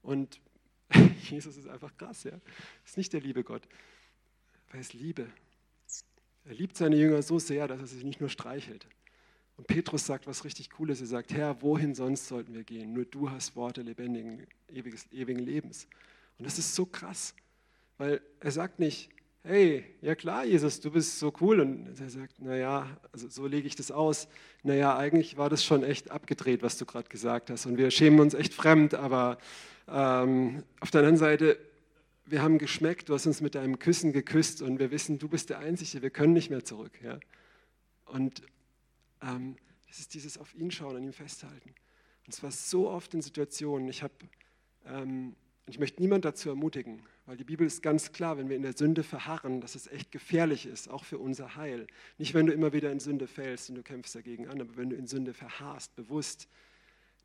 Und 0.01 0.41
Jesus 1.29 1.55
ist 1.55 1.67
einfach 1.67 1.95
krass, 1.97 2.25
ja. 2.25 2.39
Ist 2.83 2.97
nicht 2.97 3.13
der 3.13 3.21
liebe 3.21 3.43
Gott, 3.43 3.63
er 4.73 4.81
ist 4.81 4.93
Liebe. 4.93 5.27
Er 6.43 6.53
liebt 6.53 6.75
seine 6.75 6.97
Jünger 6.97 7.21
so 7.21 7.39
sehr, 7.39 7.67
dass 7.67 7.79
er 7.79 7.87
sich 7.87 8.03
nicht 8.03 8.19
nur 8.19 8.29
streichelt. 8.29 8.85
Und 9.57 9.67
Petrus 9.67 10.05
sagt 10.05 10.27
was 10.27 10.43
richtig 10.43 10.69
Cooles. 10.69 11.01
Er 11.01 11.07
sagt, 11.07 11.33
Herr, 11.33 11.61
wohin 11.61 11.95
sonst 11.95 12.27
sollten 12.27 12.53
wir 12.53 12.63
gehen? 12.63 12.93
Nur 12.93 13.05
du 13.05 13.29
hast 13.29 13.55
Worte 13.55 13.81
lebendigen, 13.81 14.45
ewiges, 14.69 15.11
ewigen 15.11 15.39
Lebens. 15.39 15.87
Und 16.37 16.45
das 16.45 16.59
ist 16.59 16.75
so 16.75 16.85
krass, 16.85 17.33
weil 17.97 18.21
er 18.41 18.51
sagt 18.51 18.79
nicht, 18.79 19.09
hey, 19.43 19.85
ja 20.01 20.15
klar, 20.15 20.43
Jesus, 20.43 20.81
du 20.81 20.91
bist 20.91 21.19
so 21.19 21.31
cool. 21.39 21.61
Und 21.61 21.99
er 21.99 22.09
sagt, 22.09 22.41
naja, 22.41 22.87
also 23.13 23.29
so 23.29 23.47
lege 23.47 23.67
ich 23.67 23.75
das 23.75 23.91
aus. 23.91 24.27
Naja, 24.63 24.97
eigentlich 24.97 25.37
war 25.37 25.49
das 25.49 25.63
schon 25.63 25.83
echt 25.83 26.11
abgedreht, 26.11 26.61
was 26.61 26.77
du 26.77 26.85
gerade 26.85 27.07
gesagt 27.07 27.49
hast. 27.49 27.65
Und 27.65 27.77
wir 27.77 27.91
schämen 27.91 28.19
uns 28.19 28.33
echt 28.33 28.53
fremd, 28.53 28.95
aber 28.95 29.37
ähm, 29.87 30.63
auf 30.79 30.91
der 30.91 30.99
anderen 30.99 31.17
Seite, 31.17 31.57
wir 32.25 32.41
haben 32.41 32.57
geschmeckt, 32.57 33.07
du 33.09 33.13
hast 33.13 33.27
uns 33.27 33.39
mit 33.39 33.55
deinem 33.55 33.77
Küssen 33.77 34.11
geküsst 34.11 34.61
und 34.61 34.79
wir 34.79 34.91
wissen, 34.91 35.19
du 35.19 35.29
bist 35.29 35.51
der 35.51 35.59
Einzige, 35.59 36.01
wir 36.01 36.09
können 36.09 36.33
nicht 36.33 36.49
mehr 36.49 36.65
zurück. 36.65 36.99
Ja? 37.03 37.19
Und 38.05 38.41
ähm, 39.25 39.55
das 39.87 39.99
ist 39.99 40.13
dieses 40.13 40.37
auf 40.37 40.53
ihn 40.55 40.71
schauen, 40.71 40.97
an 40.97 41.03
ihm 41.03 41.13
festhalten. 41.13 41.73
Und 42.25 42.33
zwar 42.33 42.51
so 42.51 42.89
oft 42.89 43.13
in 43.13 43.21
Situationen, 43.21 43.87
ich 43.87 44.03
habe 44.03 44.13
ähm, 44.85 45.35
ich 45.67 45.79
möchte 45.79 46.01
niemand 46.01 46.25
dazu 46.25 46.49
ermutigen, 46.49 47.01
weil 47.25 47.37
die 47.37 47.43
Bibel 47.43 47.65
ist 47.65 47.81
ganz 47.81 48.11
klar, 48.11 48.37
wenn 48.37 48.49
wir 48.49 48.55
in 48.55 48.61
der 48.61 48.77
Sünde 48.77 49.01
verharren, 49.01 49.61
dass 49.61 49.73
es 49.73 49.87
echt 49.87 50.11
gefährlich 50.11 50.67
ist, 50.67 50.89
auch 50.89 51.03
für 51.03 51.17
unser 51.17 51.55
Heil. 51.55 51.87
Nicht, 52.19 52.35
wenn 52.35 52.45
du 52.45 52.53
immer 52.53 52.71
wieder 52.71 52.91
in 52.91 52.99
Sünde 52.99 53.25
fällst 53.25 53.69
und 53.69 53.75
du 53.75 53.81
kämpfst 53.81 54.13
dagegen 54.13 54.47
an, 54.47 54.61
aber 54.61 54.77
wenn 54.77 54.91
du 54.91 54.95
in 54.95 55.07
Sünde 55.07 55.33
verharrst, 55.33 55.95
bewusst, 55.95 56.47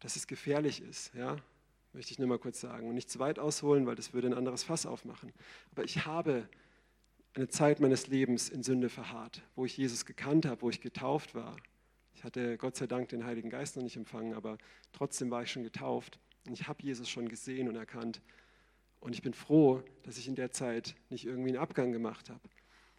dass 0.00 0.16
es 0.16 0.26
gefährlich 0.26 0.82
ist, 0.82 1.12
ja, 1.14 1.36
möchte 1.92 2.12
ich 2.12 2.18
nur 2.18 2.28
mal 2.28 2.38
kurz 2.38 2.60
sagen. 2.60 2.88
Und 2.88 2.94
nicht 2.94 3.10
zu 3.10 3.18
weit 3.18 3.38
ausholen, 3.38 3.86
weil 3.86 3.94
das 3.96 4.14
würde 4.14 4.28
ein 4.28 4.34
anderes 4.34 4.62
Fass 4.62 4.86
aufmachen. 4.86 5.34
Aber 5.72 5.84
ich 5.84 6.06
habe 6.06 6.48
eine 7.34 7.48
Zeit 7.48 7.78
meines 7.78 8.06
Lebens 8.06 8.48
in 8.48 8.62
Sünde 8.62 8.88
verharrt, 8.88 9.42
wo 9.54 9.66
ich 9.66 9.76
Jesus 9.76 10.06
gekannt 10.06 10.46
habe, 10.46 10.62
wo 10.62 10.70
ich 10.70 10.80
getauft 10.80 11.34
war. 11.34 11.56
Ich 12.20 12.24
hatte 12.24 12.58
Gott 12.58 12.76
sei 12.76 12.86
Dank 12.86 13.08
den 13.08 13.24
Heiligen 13.24 13.48
Geist 13.48 13.76
noch 13.76 13.82
nicht 13.82 13.96
empfangen, 13.96 14.34
aber 14.34 14.58
trotzdem 14.92 15.30
war 15.30 15.42
ich 15.42 15.50
schon 15.50 15.62
getauft. 15.62 16.18
Und 16.46 16.52
ich 16.52 16.68
habe 16.68 16.82
Jesus 16.82 17.08
schon 17.08 17.30
gesehen 17.30 17.66
und 17.66 17.76
erkannt. 17.76 18.20
Und 19.00 19.14
ich 19.14 19.22
bin 19.22 19.32
froh, 19.32 19.82
dass 20.02 20.18
ich 20.18 20.28
in 20.28 20.34
der 20.34 20.50
Zeit 20.50 20.94
nicht 21.08 21.24
irgendwie 21.24 21.48
einen 21.48 21.56
Abgang 21.56 21.92
gemacht 21.92 22.28
habe. 22.28 22.42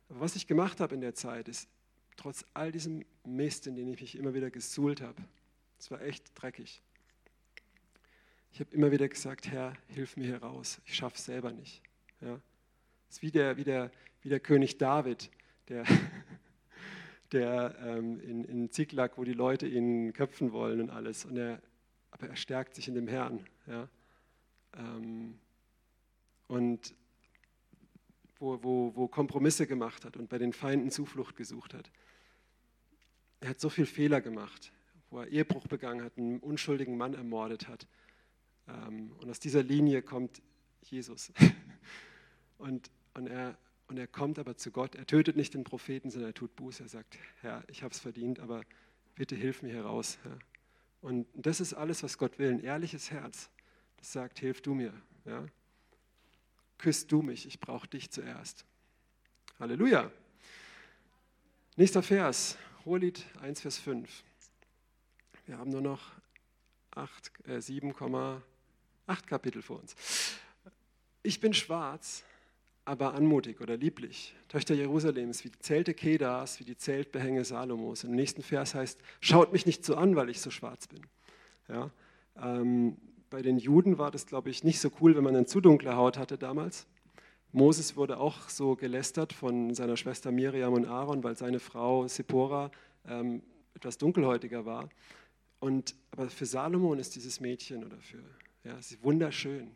Aber 0.10 0.21
was 0.21 0.36
ich 0.36 0.47
gemacht 0.47 0.79
habe 0.79 0.95
in 0.95 1.01
der 1.01 1.13
Zeit, 1.13 1.49
ist 1.49 1.69
trotz 2.17 2.43
all 2.55 2.71
diesem 2.71 3.05
Mist, 3.23 3.67
in 3.67 3.75
den 3.75 3.89
ich 3.89 4.01
mich 4.01 4.17
immer 4.17 4.34
wieder 4.34 4.49
gesuhlt 4.49 5.01
habe, 5.01 5.21
es 5.77 5.91
war 5.91 6.01
echt 6.01 6.31
dreckig. 6.34 6.81
Ich 8.53 8.60
habe 8.60 8.73
immer 8.73 8.91
wieder 8.91 9.07
gesagt, 9.07 9.51
Herr, 9.51 9.73
hilf 9.89 10.17
mir 10.17 10.25
hier 10.25 10.41
raus. 10.41 10.81
Ich 10.84 10.95
schaffe 10.95 11.17
es 11.17 11.25
selber 11.25 11.51
nicht. 11.51 11.84
Ja? 12.21 12.41
Es 13.07 13.17
ist 13.17 13.21
wie 13.21 13.29
der, 13.29 13.55
wie, 13.55 13.65
der, 13.65 13.91
wie 14.23 14.29
der 14.29 14.39
König 14.39 14.79
David, 14.79 15.29
der, 15.67 15.86
der 17.32 17.76
ähm, 17.80 18.20
in, 18.20 18.44
in 18.44 18.72
Ziklag, 18.72 19.17
wo 19.17 19.24
die 19.24 19.34
Leute 19.34 19.67
ihn 19.67 20.13
köpfen 20.13 20.52
wollen 20.52 20.82
und 20.82 20.89
alles. 20.89 21.26
Und 21.26 21.38
er, 21.38 21.62
aber 22.12 22.28
er 22.28 22.36
stärkt 22.36 22.76
sich 22.76 22.88
in 22.88 22.96
dem 22.96 23.08
Herrn. 23.08 23.46
Ja? 23.67 23.88
Ähm, 24.74 25.39
und 26.48 26.94
wo, 28.38 28.62
wo, 28.63 28.96
wo 28.96 29.08
Kompromisse 29.08 29.67
gemacht 29.67 30.04
hat 30.04 30.17
und 30.17 30.30
bei 30.30 30.38
den 30.38 30.52
Feinden 30.52 30.91
Zuflucht 30.91 31.36
gesucht 31.36 31.74
hat. 31.74 31.91
Er 33.39 33.50
hat 33.50 33.60
so 33.60 33.70
viel 33.70 33.86
Fehler 33.86 34.20
gemacht, 34.20 34.72
wo 35.10 35.20
er 35.20 35.28
Ehebruch 35.28 35.67
begangen 35.67 36.04
hat, 36.04 36.17
einen 36.17 36.39
unschuldigen 36.39 36.98
Mann 36.98 37.13
ermordet 37.13 37.67
hat. 37.67 37.88
Ähm, 38.67 39.12
und 39.20 39.30
aus 39.30 39.39
dieser 39.39 39.63
Linie 39.63 40.02
kommt 40.02 40.41
Jesus. 40.82 41.32
Und, 42.58 42.91
und, 43.15 43.26
er, 43.26 43.58
und 43.91 43.97
er 43.97 44.08
kommt 44.08 44.39
aber 44.39 44.56
zu 44.56 44.71
Gott. 44.71 44.95
Er 44.95 45.06
tötet 45.06 45.36
nicht 45.36 45.54
den 45.54 45.65
Propheten, 45.65 46.12
sondern 46.12 46.30
er 46.30 46.34
tut 46.34 46.56
Buße. 46.56 46.82
Er 46.82 46.88
sagt, 46.88 47.17
Herr, 47.41 47.62
ich 47.67 47.84
habe 47.84 47.93
es 47.93 47.99
verdient, 47.99 48.39
aber 48.39 48.63
bitte 49.15 49.36
hilf 49.36 49.63
mir 49.63 49.73
heraus. 49.73 50.17
Herr. 50.23 50.39
Und 51.01 51.27
das 51.34 51.60
ist 51.60 51.73
alles, 51.73 52.01
was 52.01 52.17
Gott 52.17 52.39
will, 52.39 52.51
ein 52.51 52.62
ehrliches 52.62 53.12
Herz, 53.12 53.49
das 53.97 54.13
sagt, 54.13 54.39
hilf 54.39 54.62
du 54.62 54.75
mir. 54.75 54.93
Ja? 55.25 55.45
Küsst 56.77 57.12
du 57.12 57.21
mich, 57.21 57.45
ich 57.45 57.60
brauche 57.60 57.86
dich 57.86 58.10
zuerst. 58.12 58.63
Halleluja. 59.60 60.10
Nächster 61.75 62.01
Vers, 62.01 62.58
Hohelied 62.86 63.25
1, 63.41 63.60
Vers 63.60 63.77
5. 63.77 64.23
Wir 65.47 65.58
haben 65.58 65.69
nur 65.69 65.82
noch 65.82 66.13
äh, 66.95 67.58
7,8 67.58 69.25
Kapitel 69.25 69.62
vor 69.62 69.82
uns. 69.82 69.97
Ich 71.23 71.41
bin 71.41 71.54
schwarz, 71.54 72.23
aber 72.86 73.13
anmutig 73.13 73.62
oder 73.62 73.78
lieblich. 73.78 74.36
Töchter 74.48 74.74
Jerusalems, 74.74 75.44
wie 75.44 75.50
die 75.50 75.60
Zelte 75.60 75.94
Kedas, 75.94 76.60
wie 76.60 76.63
die 76.63 76.78
Zeltbehänge 76.78 77.46
Salomos. 77.46 78.04
Im 78.04 78.12
nächsten 78.12 78.41
Vers 78.41 78.76
heißt, 78.76 79.00
schaut 79.20 79.54
mich 79.54 79.65
nicht 79.65 79.86
so 79.86 79.96
an, 79.96 80.15
weil 80.15 80.30
ich 80.30 80.41
so 80.41 80.50
schwarz 80.50 80.88
bin. 80.88 81.02
Ja, 81.67 81.91
ähm, 82.41 82.98
bei 83.30 83.41
den 83.41 83.58
Juden 83.58 83.98
war 83.98 84.12
das, 84.12 84.26
glaube 84.26 84.50
ich, 84.50 84.63
nicht 84.63 84.80
so 84.80 84.89
cool, 85.00 85.15
wenn 85.15 85.24
man 85.24 85.36
eine 85.36 85.46
zu 85.46 85.62
dunkle 85.62 85.96
Haut 85.96 86.17
hatte 86.17 86.38
damals. 86.38 86.88
Moses 87.54 87.96
wurde 87.98 88.17
auch 88.17 88.50
so 88.50 88.76
gelästert 88.76 89.34
von 89.34 89.74
seiner 89.74 89.98
Schwester 89.98 90.32
Miriam 90.32 90.74
und 90.74 90.86
Aaron, 90.86 91.24
weil 91.24 91.38
seine 91.38 91.60
Frau 91.60 92.08
Sephora 92.08 92.72
ähm, 93.08 93.41
etwas 93.74 93.98
dunkelhäutiger 93.98 94.65
war. 94.65 94.89
Und, 95.60 95.96
aber 96.12 96.30
für 96.30 96.46
Salomon 96.46 97.00
ist 97.00 97.15
dieses 97.15 97.39
Mädchen 97.39 97.84
oder 97.84 97.98
für, 97.98 98.24
ja, 98.63 98.82
sie 98.82 98.96
ist 98.96 99.04
wunderschön. 99.04 99.72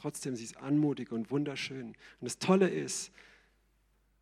Trotzdem, 0.00 0.34
sie 0.34 0.44
ist 0.44 0.56
anmutig 0.56 1.12
und 1.12 1.30
wunderschön. 1.30 1.88
Und 1.88 1.96
das 2.22 2.38
Tolle 2.38 2.70
ist, 2.70 3.12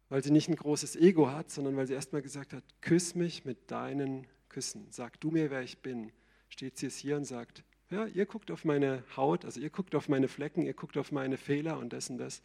weil 0.09 0.25
sie 0.25 0.33
nicht 0.33 0.49
ein 0.49 0.57
großes 0.57 0.97
Ego 0.97 1.31
hat, 1.31 1.53
sondern 1.53 1.77
weil 1.77 1.87
sie 1.87 1.95
erstmal 1.95 2.21
gesagt 2.21 2.53
hat, 2.53 2.65
küss 2.81 3.15
mich 3.15 3.45
mit 3.45 3.71
deinen 3.71 4.27
Küssen. 4.49 4.89
Sag 4.91 5.21
du 5.21 5.31
mir, 5.31 5.53
wer 5.53 5.63
ich 5.63 5.79
bin. 5.79 6.11
Steht 6.49 6.79
sie 6.79 6.87
es 6.87 6.97
hier 6.97 7.17
und 7.17 7.27
sagt, 7.27 7.63
ja, 7.91 8.07
ihr 8.07 8.27
guckt 8.27 8.51
auf 8.51 8.65
meine 8.65 9.05
Haut, 9.17 9.45
also 9.45 9.61
ihr 9.61 9.71
guckt 9.71 9.95
auf 9.95 10.09
meine 10.09 10.27
Flecken, 10.27 10.63
ihr 10.63 10.75
guckt 10.75 10.97
auf 10.99 11.13
meine 11.13 11.37
Fehler 11.37 11.79
und 11.79 11.93
das 11.93 12.11
und 12.11 12.19
das. 12.19 12.43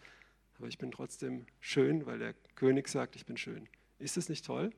Aber 0.60 0.68
ich 0.68 0.78
bin 0.78 0.92
trotzdem 0.92 1.48
schön, 1.60 2.06
weil 2.06 2.20
der 2.20 2.36
König 2.54 2.88
sagt, 2.88 3.16
ich 3.16 3.26
bin 3.26 3.38
schön. 3.38 3.68
Ist 3.98 4.16
das 4.16 4.30
nicht 4.30 4.46
toll? 4.46 4.72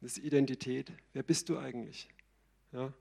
Das 0.00 0.16
ist 0.16 0.24
Identität. 0.24 0.92
Wer 1.12 1.22
bist 1.22 1.48
du 1.50 1.56
eigentlich? 1.56 2.08
Ja? 2.72 2.92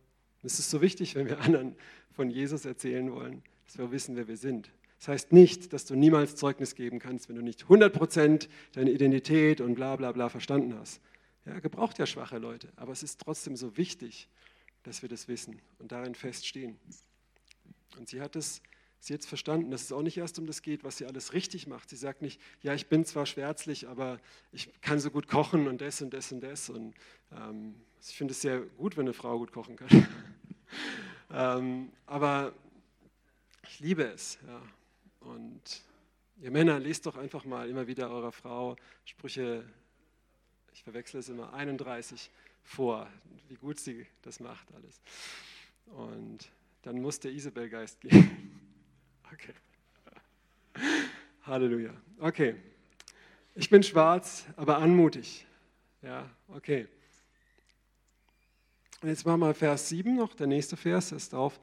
Es 0.43 0.59
ist 0.59 0.69
so 0.69 0.79
wichtig, 0.81 1.15
wenn 1.15 1.27
wir 1.27 1.39
anderen 1.41 1.75
von 2.11 2.29
Jesus 2.29 2.65
erzählen 2.65 3.11
wollen, 3.11 3.41
dass 3.65 3.77
wir 3.77 3.91
wissen, 3.91 4.15
wer 4.15 4.27
wir 4.27 4.37
sind. 4.37 4.69
Das 4.99 5.09
heißt 5.09 5.33
nicht, 5.33 5.73
dass 5.73 5.85
du 5.85 5.95
niemals 5.95 6.35
Zeugnis 6.35 6.75
geben 6.75 6.99
kannst, 6.99 7.29
wenn 7.29 7.35
du 7.35 7.41
nicht 7.41 7.65
100% 7.65 8.47
deine 8.73 8.91
Identität 8.91 9.61
und 9.61 9.75
bla 9.75 9.95
bla 9.95 10.11
bla 10.11 10.29
verstanden 10.29 10.73
hast. 10.77 11.01
Ja, 11.45 11.59
gebraucht 11.59 11.99
ja 11.99 12.05
schwache 12.05 12.37
Leute, 12.37 12.71
aber 12.75 12.91
es 12.91 13.03
ist 13.03 13.21
trotzdem 13.21 13.55
so 13.55 13.77
wichtig, 13.77 14.29
dass 14.83 15.01
wir 15.01 15.09
das 15.09 15.27
wissen 15.27 15.61
und 15.79 15.91
darin 15.91 16.15
feststehen. 16.15 16.77
Und 17.97 18.09
sie 18.09 18.21
hat 18.21 18.35
es 18.35 18.61
sie 19.05 19.13
jetzt 19.13 19.27
verstanden, 19.27 19.69
dass 19.69 19.83
es 19.83 19.91
auch 19.91 20.01
nicht 20.01 20.17
erst 20.17 20.39
um 20.39 20.47
das 20.47 20.61
geht, 20.63 20.83
was 20.83 20.97
sie 20.97 21.05
alles 21.05 21.33
richtig 21.33 21.67
macht. 21.67 21.89
Sie 21.89 21.95
sagt 21.95 22.21
nicht, 22.21 22.41
ja, 22.61 22.73
ich 22.73 22.87
bin 22.87 23.05
zwar 23.05 23.25
schwärzlich, 23.25 23.87
aber 23.87 24.19
ich 24.51 24.69
kann 24.81 24.99
so 24.99 25.11
gut 25.11 25.27
kochen 25.27 25.67
und 25.67 25.81
das 25.81 26.01
und 26.01 26.13
das 26.13 26.31
und 26.31 26.41
das. 26.41 26.69
Und 26.69 26.95
ähm, 27.31 27.75
ich 28.01 28.15
finde 28.15 28.31
es 28.31 28.41
sehr 28.41 28.61
gut, 28.61 28.97
wenn 28.97 29.05
eine 29.05 29.13
Frau 29.13 29.37
gut 29.37 29.51
kochen 29.51 29.75
kann. 29.75 30.07
ähm, 31.31 31.91
aber 32.07 32.53
ich 33.67 33.79
liebe 33.79 34.03
es. 34.03 34.37
Ja. 34.47 34.61
Und 35.21 35.83
ihr 36.41 36.51
Männer, 36.51 36.79
lest 36.79 37.05
doch 37.05 37.17
einfach 37.17 37.45
mal 37.45 37.69
immer 37.69 37.87
wieder 37.87 38.09
eurer 38.09 38.31
Frau 38.31 38.75
Sprüche, 39.05 39.65
ich 40.73 40.83
verwechsle 40.83 41.19
es 41.19 41.29
immer, 41.29 41.53
31 41.53 42.29
vor, 42.63 43.07
wie 43.47 43.55
gut 43.55 43.79
sie 43.79 44.05
das 44.21 44.39
macht 44.39 44.67
alles. 44.73 44.99
Und 45.85 46.49
dann 46.81 47.01
muss 47.01 47.19
der 47.19 47.31
Isabelgeist 47.31 48.01
gehen. 48.01 48.41
Okay. 49.33 49.55
Halleluja. 51.41 51.91
Okay. 52.19 52.55
Ich 53.55 53.69
bin 53.69 53.81
schwarz, 53.81 54.45
aber 54.55 54.77
anmutig. 54.77 55.47
Ja, 56.03 56.29
okay. 56.47 56.87
Und 59.01 59.09
jetzt 59.09 59.25
machen 59.25 59.39
wir 59.41 59.53
Vers 59.55 59.89
7 59.89 60.15
noch, 60.15 60.35
der 60.35 60.45
nächste 60.45 60.77
Vers 60.77 61.11
ist 61.11 61.33
drauf. 61.33 61.59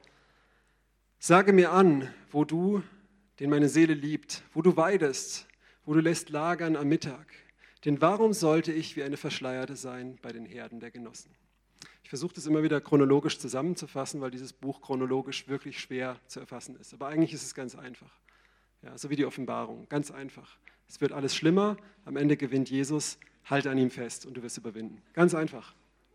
Sage 1.25 1.53
mir 1.53 1.71
an, 1.71 2.13
wo 2.31 2.43
du, 2.43 2.83
den 3.39 3.49
meine 3.49 3.69
Seele 3.69 3.93
liebt, 3.93 4.43
wo 4.51 4.61
du 4.61 4.75
weidest, 4.75 5.47
wo 5.85 5.93
du 5.93 6.01
lässt 6.01 6.29
lagern 6.29 6.75
am 6.75 6.89
Mittag. 6.89 7.27
Denn 7.85 8.01
warum 8.01 8.33
sollte 8.33 8.73
ich 8.73 8.97
wie 8.97 9.03
eine 9.03 9.15
Verschleierte 9.15 9.77
sein 9.77 10.19
bei 10.21 10.33
den 10.33 10.45
Herden 10.45 10.81
der 10.81 10.91
Genossen? 10.91 11.31
Ich 12.03 12.09
versuche 12.09 12.33
das 12.35 12.45
immer 12.45 12.61
wieder 12.61 12.81
chronologisch 12.81 13.39
zusammenzufassen, 13.39 14.19
weil 14.19 14.31
dieses 14.31 14.51
Buch 14.51 14.81
chronologisch 14.81 15.47
wirklich 15.47 15.79
schwer 15.79 16.19
zu 16.27 16.41
erfassen 16.41 16.75
ist. 16.75 16.93
Aber 16.93 17.07
eigentlich 17.07 17.31
ist 17.31 17.43
es 17.43 17.55
ganz 17.55 17.77
einfach. 17.77 18.11
Ja, 18.81 18.97
so 18.97 19.09
wie 19.09 19.15
die 19.15 19.25
Offenbarung, 19.25 19.87
ganz 19.87 20.11
einfach. 20.11 20.57
Es 20.89 20.99
wird 20.99 21.13
alles 21.13 21.33
schlimmer, 21.33 21.77
am 22.03 22.17
Ende 22.17 22.35
gewinnt 22.35 22.69
Jesus, 22.69 23.17
halt 23.45 23.65
an 23.65 23.77
ihm 23.77 23.91
fest 23.91 24.25
und 24.25 24.35
du 24.35 24.43
wirst 24.43 24.57
überwinden. 24.57 25.01
Ganz 25.13 25.33
einfach. 25.33 25.73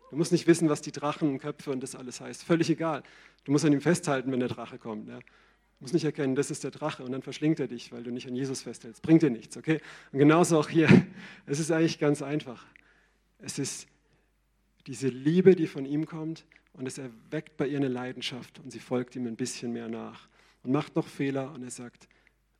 Du 0.09 0.15
musst 0.15 0.31
nicht 0.31 0.47
wissen, 0.47 0.69
was 0.69 0.81
die 0.81 0.91
Drachen, 0.91 1.37
Köpfe 1.39 1.71
und 1.71 1.81
das 1.81 1.95
alles 1.95 2.19
heißt. 2.19 2.43
Völlig 2.43 2.69
egal. 2.69 3.03
Du 3.43 3.51
musst 3.51 3.65
an 3.65 3.73
ihm 3.73 3.81
festhalten, 3.81 4.31
wenn 4.31 4.39
der 4.39 4.49
Drache 4.49 4.77
kommt. 4.77 5.07
Ja. 5.07 5.19
Du 5.19 5.83
musst 5.85 5.93
nicht 5.93 6.03
erkennen, 6.03 6.35
das 6.35 6.51
ist 6.51 6.63
der 6.63 6.71
Drache 6.71 7.03
und 7.03 7.11
dann 7.11 7.21
verschlingt 7.21 7.59
er 7.59 7.67
dich, 7.67 7.91
weil 7.91 8.03
du 8.03 8.11
nicht 8.11 8.27
an 8.27 8.35
Jesus 8.35 8.61
festhältst. 8.61 9.01
Bringt 9.01 9.21
dir 9.21 9.29
nichts, 9.29 9.55
okay? 9.55 9.79
Und 10.11 10.19
genauso 10.19 10.59
auch 10.59 10.69
hier. 10.69 10.89
Es 11.45 11.59
ist 11.59 11.71
eigentlich 11.71 11.99
ganz 11.99 12.21
einfach. 12.21 12.65
Es 13.39 13.59
ist 13.59 13.87
diese 14.87 15.07
Liebe, 15.07 15.55
die 15.55 15.67
von 15.67 15.85
ihm 15.85 16.05
kommt 16.05 16.45
und 16.73 16.87
es 16.87 16.97
erweckt 16.97 17.55
bei 17.57 17.67
ihr 17.67 17.77
eine 17.77 17.87
Leidenschaft 17.87 18.59
und 18.59 18.71
sie 18.71 18.79
folgt 18.79 19.15
ihm 19.15 19.25
ein 19.25 19.35
bisschen 19.35 19.71
mehr 19.71 19.87
nach 19.87 20.27
und 20.63 20.71
macht 20.71 20.95
noch 20.95 21.07
Fehler 21.07 21.53
und 21.53 21.63
er 21.63 21.71
sagt, 21.71 22.09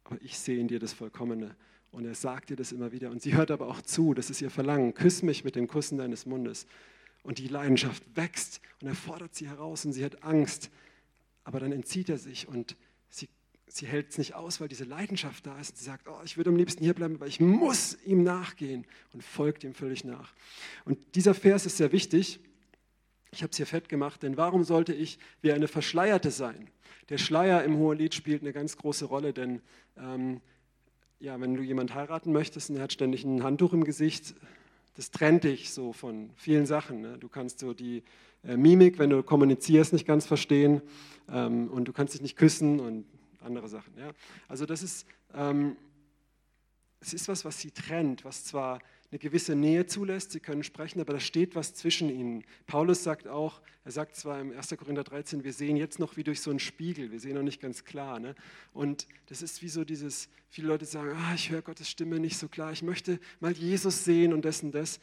aber 0.05 0.17
ich 0.21 0.39
sehe 0.39 0.59
in 0.59 0.67
dir 0.67 0.79
das 0.79 0.93
Vollkommene. 0.93 1.55
Und 1.91 2.05
er 2.05 2.15
sagt 2.15 2.51
ihr 2.51 2.55
das 2.55 2.71
immer 2.71 2.91
wieder. 2.91 3.09
Und 3.09 3.21
sie 3.21 3.35
hört 3.35 3.51
aber 3.51 3.67
auch 3.67 3.81
zu, 3.81 4.13
das 4.13 4.29
ist 4.29 4.41
ihr 4.41 4.49
Verlangen. 4.49 4.93
Küss 4.93 5.23
mich 5.23 5.43
mit 5.43 5.55
dem 5.55 5.67
Kussen 5.67 5.97
deines 5.97 6.25
Mundes. 6.25 6.67
Und 7.23 7.37
die 7.37 7.47
Leidenschaft 7.47 8.03
wächst 8.15 8.61
und 8.81 8.87
er 8.87 8.95
fordert 8.95 9.35
sie 9.35 9.47
heraus 9.47 9.85
und 9.85 9.93
sie 9.93 10.03
hat 10.03 10.23
Angst. 10.23 10.69
Aber 11.43 11.59
dann 11.59 11.71
entzieht 11.71 12.09
er 12.09 12.17
sich 12.17 12.47
und 12.47 12.75
sie, 13.09 13.27
sie 13.67 13.85
hält 13.85 14.11
es 14.11 14.17
nicht 14.17 14.35
aus, 14.35 14.61
weil 14.61 14.67
diese 14.67 14.85
Leidenschaft 14.85 15.45
da 15.45 15.59
ist. 15.59 15.77
Sie 15.77 15.85
sagt, 15.85 16.07
oh, 16.07 16.19
ich 16.23 16.37
würde 16.37 16.49
am 16.49 16.55
liebsten 16.55 16.83
hier 16.83 16.93
bleiben, 16.93 17.15
aber 17.15 17.27
ich 17.27 17.39
muss 17.39 17.97
ihm 18.05 18.23
nachgehen 18.23 18.85
und 19.13 19.23
folgt 19.23 19.63
ihm 19.63 19.73
völlig 19.73 20.03
nach. 20.03 20.33
Und 20.85 20.97
dieser 21.15 21.33
Vers 21.33 21.65
ist 21.65 21.77
sehr 21.77 21.91
wichtig. 21.91 22.39
Ich 23.31 23.43
habe 23.43 23.51
es 23.51 23.57
hier 23.57 23.67
fett 23.67 23.89
gemacht, 23.89 24.23
denn 24.23 24.37
warum 24.37 24.63
sollte 24.63 24.93
ich 24.93 25.19
wie 25.41 25.51
eine 25.51 25.67
Verschleierte 25.67 26.31
sein? 26.31 26.69
Der 27.09 27.17
Schleier 27.17 27.63
im 27.63 27.77
Hohelied 27.77 28.13
spielt 28.13 28.41
eine 28.41 28.53
ganz 28.53 28.77
große 28.77 29.05
Rolle, 29.05 29.33
denn 29.33 29.61
ähm, 29.97 30.41
ja, 31.19 31.39
wenn 31.41 31.53
du 31.55 31.61
jemanden 31.61 31.95
heiraten 31.95 32.31
möchtest 32.31 32.69
und 32.69 32.77
er 32.77 32.83
hat 32.83 32.93
ständig 32.93 33.23
ein 33.25 33.43
Handtuch 33.43 33.73
im 33.73 33.83
Gesicht, 33.83 34.35
das 34.99 35.11
trennt 35.11 35.45
dich 35.45 35.71
so 35.71 35.93
von 35.93 36.29
vielen 36.35 36.65
Sachen. 36.65 36.99
Ne? 36.99 37.17
Du 37.17 37.29
kannst 37.29 37.59
so 37.59 37.73
die 37.73 38.03
äh, 38.43 38.57
Mimik, 38.57 38.99
wenn 38.99 39.09
du 39.09 39.23
kommunizierst, 39.23 39.93
nicht 39.93 40.05
ganz 40.05 40.25
verstehen 40.25 40.81
ähm, 41.31 41.69
und 41.69 41.85
du 41.85 41.93
kannst 41.93 42.15
dich 42.15 42.21
nicht 42.21 42.35
küssen 42.35 42.81
und 42.81 43.05
andere 43.39 43.69
Sachen. 43.69 43.97
Ja? 43.97 44.11
Also 44.49 44.65
das 44.65 44.83
ist, 44.83 45.07
ähm, 45.33 45.77
es 46.99 47.13
ist 47.13 47.29
was, 47.29 47.45
was 47.45 47.61
sie 47.61 47.71
trennt, 47.71 48.25
was 48.25 48.43
zwar 48.43 48.79
eine 49.11 49.19
gewisse 49.19 49.55
Nähe 49.55 49.87
zulässt, 49.87 50.31
sie 50.31 50.39
können 50.39 50.63
sprechen, 50.63 51.01
aber 51.01 51.13
da 51.13 51.19
steht 51.19 51.55
was 51.55 51.73
zwischen 51.73 52.09
ihnen. 52.09 52.43
Paulus 52.67 53.03
sagt 53.03 53.27
auch, 53.27 53.61
er 53.83 53.91
sagt 53.91 54.15
zwar 54.15 54.39
im 54.39 54.51
1. 54.51 54.69
Korinther 54.77 55.03
13, 55.03 55.43
wir 55.43 55.53
sehen 55.53 55.77
jetzt 55.77 55.97
noch 55.97 56.15
wie 56.15 56.23
durch 56.23 56.41
so 56.41 56.51
einen 56.51 56.59
Spiegel, 56.59 57.11
wir 57.11 57.19
sehen 57.19 57.33
noch 57.33 57.41
nicht 57.41 57.59
ganz 57.59 57.85
klar. 57.85 58.19
Ne? 58.19 58.35
Und 58.71 59.07
das 59.27 59.41
ist 59.41 59.63
wie 59.63 59.69
so 59.69 59.83
dieses, 59.83 60.29
viele 60.49 60.67
Leute 60.67 60.85
sagen, 60.85 61.11
ah, 61.15 61.33
ich 61.33 61.49
höre 61.49 61.63
Gottes 61.63 61.89
Stimme 61.89 62.19
nicht 62.19 62.37
so 62.37 62.47
klar, 62.47 62.71
ich 62.71 62.83
möchte 62.83 63.19
mal 63.39 63.51
Jesus 63.51 64.05
sehen 64.05 64.31
und 64.31 64.45
das 64.45 64.61
und 64.61 64.73
das. 64.73 64.99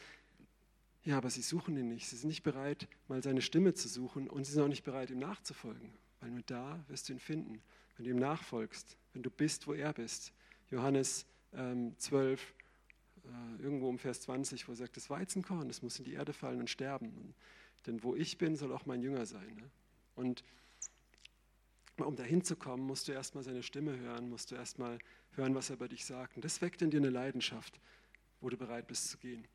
Ja, 1.03 1.19
aber 1.19 1.31
sie 1.31 1.42
suchen 1.42 1.77
ihn 1.77 1.88
nicht, 1.88 2.09
sie 2.09 2.16
sind 2.16 2.29
nicht 2.29 2.42
bereit, 2.42 2.88
mal 3.09 3.23
seine 3.23 3.42
Stimme 3.42 3.75
zu 3.75 3.88
suchen 3.88 4.29
und 4.29 4.45
sie 4.45 4.53
sind 4.53 4.62
auch 4.62 4.69
nicht 4.69 4.85
bereit, 4.85 5.11
ihm 5.11 5.19
nachzufolgen, 5.19 5.92
weil 6.21 6.31
nur 6.31 6.42
da 6.47 6.85
wirst 6.88 7.09
du 7.09 7.12
ihn 7.12 7.21
finden, 7.21 7.61
wenn 7.97 8.05
du 8.05 8.11
ihm 8.11 8.19
nachfolgst, 8.19 8.97
wenn 9.12 9.23
du 9.23 9.31
bist, 9.31 9.66
wo 9.66 9.73
er 9.73 9.92
bist. 9.92 10.33
Johannes 10.71 11.27
ähm, 11.55 11.95
12, 11.99 12.55
äh, 13.26 13.62
irgendwo 13.62 13.88
um 13.88 13.98
Vers 13.98 14.22
20, 14.22 14.66
wo 14.68 14.72
er 14.72 14.76
sagt, 14.76 14.96
das 14.96 15.10
Weizenkorn, 15.10 15.68
das 15.68 15.82
muss 15.82 15.98
in 15.98 16.04
die 16.04 16.14
Erde 16.14 16.32
fallen 16.32 16.60
und 16.60 16.70
sterben. 16.70 17.34
Denn 17.86 18.02
wo 18.02 18.14
ich 18.14 18.38
bin, 18.38 18.56
soll 18.56 18.72
auch 18.72 18.86
mein 18.86 19.02
Jünger 19.02 19.26
sein. 19.26 19.54
Ne? 19.56 19.70
Und 20.14 20.42
um 21.98 22.16
dahin 22.16 22.42
zu 22.42 22.56
kommen, 22.56 22.86
musst 22.86 23.08
du 23.08 23.12
erstmal 23.12 23.44
seine 23.44 23.62
Stimme 23.62 23.96
hören, 23.98 24.28
musst 24.28 24.50
du 24.50 24.54
erstmal 24.54 24.98
hören, 25.32 25.54
was 25.54 25.70
er 25.70 25.76
bei 25.76 25.88
dich 25.88 26.04
sagt. 26.04 26.36
Und 26.36 26.44
das 26.44 26.60
weckt 26.60 26.82
in 26.82 26.90
dir 26.90 26.98
eine 26.98 27.10
Leidenschaft, 27.10 27.80
wo 28.40 28.50
du 28.50 28.56
bereit 28.56 28.86
bist 28.86 29.10
zu 29.10 29.18
gehen. 29.18 29.46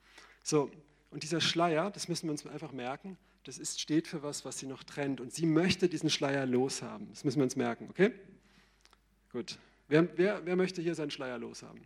So, 0.44 0.72
und 1.12 1.24
dieser 1.24 1.42
Schleier, 1.42 1.92
das 1.92 2.08
müssen 2.08 2.28
wir 2.28 2.32
uns 2.32 2.46
einfach 2.46 2.72
merken, 2.72 3.18
das 3.44 3.58
ist, 3.58 3.82
steht 3.82 4.08
für 4.08 4.24
was, 4.24 4.46
was 4.46 4.60
sie 4.60 4.68
noch 4.68 4.84
trennt. 4.84 5.20
Und 5.20 5.34
sie 5.34 5.46
möchte 5.46 5.90
diesen 5.90 6.10
Schleier 6.10 6.46
loshaben. 6.46 7.10
Das 7.10 7.24
müssen 7.24 7.38
wir 7.40 7.44
uns 7.44 7.56
merken, 7.56 7.88
okay? 7.90 8.14
Gut. 9.32 9.58
Wer, 9.88 10.18
wer, 10.18 10.46
wer 10.46 10.56
möchte 10.56 10.82
hier 10.82 10.96
seinen 10.96 11.12
Schleier 11.12 11.38
loshaben? 11.38 11.82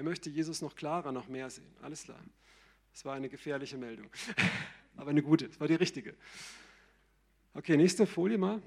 Wer 0.00 0.04
möchte 0.04 0.30
Jesus 0.30 0.62
noch 0.62 0.74
klarer, 0.76 1.12
noch 1.12 1.28
mehr 1.28 1.50
sehen? 1.50 1.70
Alles 1.82 2.04
klar. 2.04 2.18
Das 2.90 3.04
war 3.04 3.16
eine 3.16 3.28
gefährliche 3.28 3.76
Meldung. 3.76 4.08
Aber 4.96 5.10
eine 5.10 5.20
gute, 5.22 5.48
das 5.48 5.60
war 5.60 5.68
die 5.68 5.74
richtige. 5.74 6.14
Okay, 7.52 7.76
nächste 7.76 8.06
Folie 8.06 8.38
mal. 8.38 8.62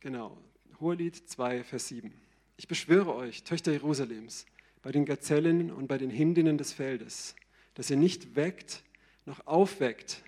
Genau, 0.00 0.36
Hohelied 0.78 1.26
2, 1.26 1.64
Vers 1.64 1.88
7. 1.88 2.12
Ich 2.58 2.68
beschwöre 2.68 3.14
euch, 3.14 3.42
Töchter 3.42 3.72
Jerusalems, 3.72 4.44
bei 4.82 4.92
den 4.92 5.06
Gazellen 5.06 5.70
und 5.70 5.88
bei 5.88 5.96
den 5.96 6.10
Hindinnen 6.10 6.58
des 6.58 6.74
Feldes, 6.74 7.34
dass 7.72 7.88
ihr 7.88 7.96
nicht 7.96 8.36
weckt, 8.36 8.82
noch 9.24 9.46
aufweckt 9.46 10.22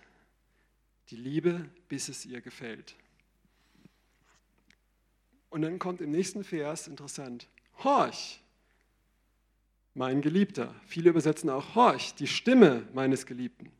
die 1.10 1.16
Liebe, 1.16 1.68
bis 1.86 2.08
es 2.08 2.24
ihr 2.24 2.40
gefällt. 2.40 2.96
Und 5.50 5.60
dann 5.60 5.78
kommt 5.78 6.00
im 6.00 6.12
nächsten 6.12 6.44
Vers 6.44 6.88
interessant, 6.88 7.46
horch, 7.84 8.41
mein 9.94 10.22
Geliebter. 10.22 10.74
Viele 10.86 11.10
übersetzen 11.10 11.50
auch, 11.50 11.74
horch, 11.74 12.14
die 12.14 12.26
Stimme 12.26 12.86
meines 12.94 13.26
Geliebten. 13.26 13.70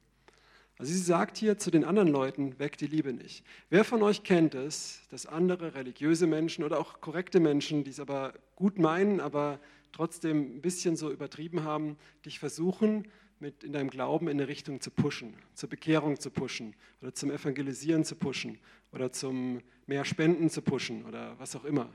Also 0.79 0.93
sie 0.93 0.99
sagt 0.99 1.37
hier 1.37 1.59
zu 1.59 1.71
den 1.71 1.85
anderen 1.85 2.09
Leuten, 2.09 2.59
weckt 2.59 2.81
die 2.81 2.87
Liebe 2.87 3.13
nicht. 3.13 3.45
Wer 3.71 3.85
von 3.85 4.03
euch 4.03 4.25
kennt 4.25 4.55
es, 4.55 5.01
dass 5.11 5.27
andere 5.27 5.75
religiöse 5.75 6.27
Menschen 6.27 6.65
oder 6.65 6.81
auch 6.81 7.01
korrekte 7.01 7.41
Menschen, 7.41 7.85
die 7.85 7.91
es 7.91 8.01
aber 8.01 8.35
gut 8.57 8.79
meinen, 8.79 9.21
aber 9.21 9.61
trotzdem 9.93 10.57
ein 10.57 10.61
bisschen 10.61 10.97
so 10.97 11.11
übertrieben 11.11 11.63
haben, 11.63 11.97
dich 12.25 12.39
versuchen, 12.39 13.07
mit 13.39 13.65
in 13.65 13.73
deinem 13.73 13.91
Glauben 13.91 14.29
in 14.29 14.41
eine 14.41 14.49
Richtung 14.49 14.81
zu 14.81 14.91
pushen, 14.91 15.35
zur 15.55 15.69
Bekehrung 15.69 16.19
zu 16.19 16.31
pushen 16.31 16.75
oder 17.01 17.15
zum 17.15 17.31
Evangelisieren 17.31 18.05
zu 18.05 18.15
pushen 18.15 18.59
oder 18.93 19.13
zum 19.13 19.61
mehr 19.87 20.05
Spenden 20.05 20.49
zu 20.49 20.63
pushen 20.63 21.05
oder 21.05 21.39
was 21.39 21.55
auch 21.57 21.65
immer. 21.65 21.91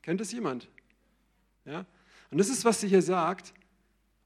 Kennt 0.00 0.20
es 0.20 0.32
jemand? 0.32 0.68
Ja? 1.64 1.86
Und 2.30 2.38
das 2.38 2.48
ist, 2.48 2.64
was 2.64 2.80
sie 2.80 2.88
hier 2.88 3.02
sagt, 3.02 3.52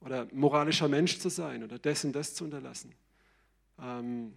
oder 0.06 0.26
moralischer 0.32 0.88
Mensch 0.88 1.18
zu 1.18 1.28
sein 1.28 1.64
oder 1.64 1.78
dessen 1.78 2.12
das 2.12 2.34
zu 2.34 2.44
unterlassen. 2.44 2.94
Ähm, 3.82 4.32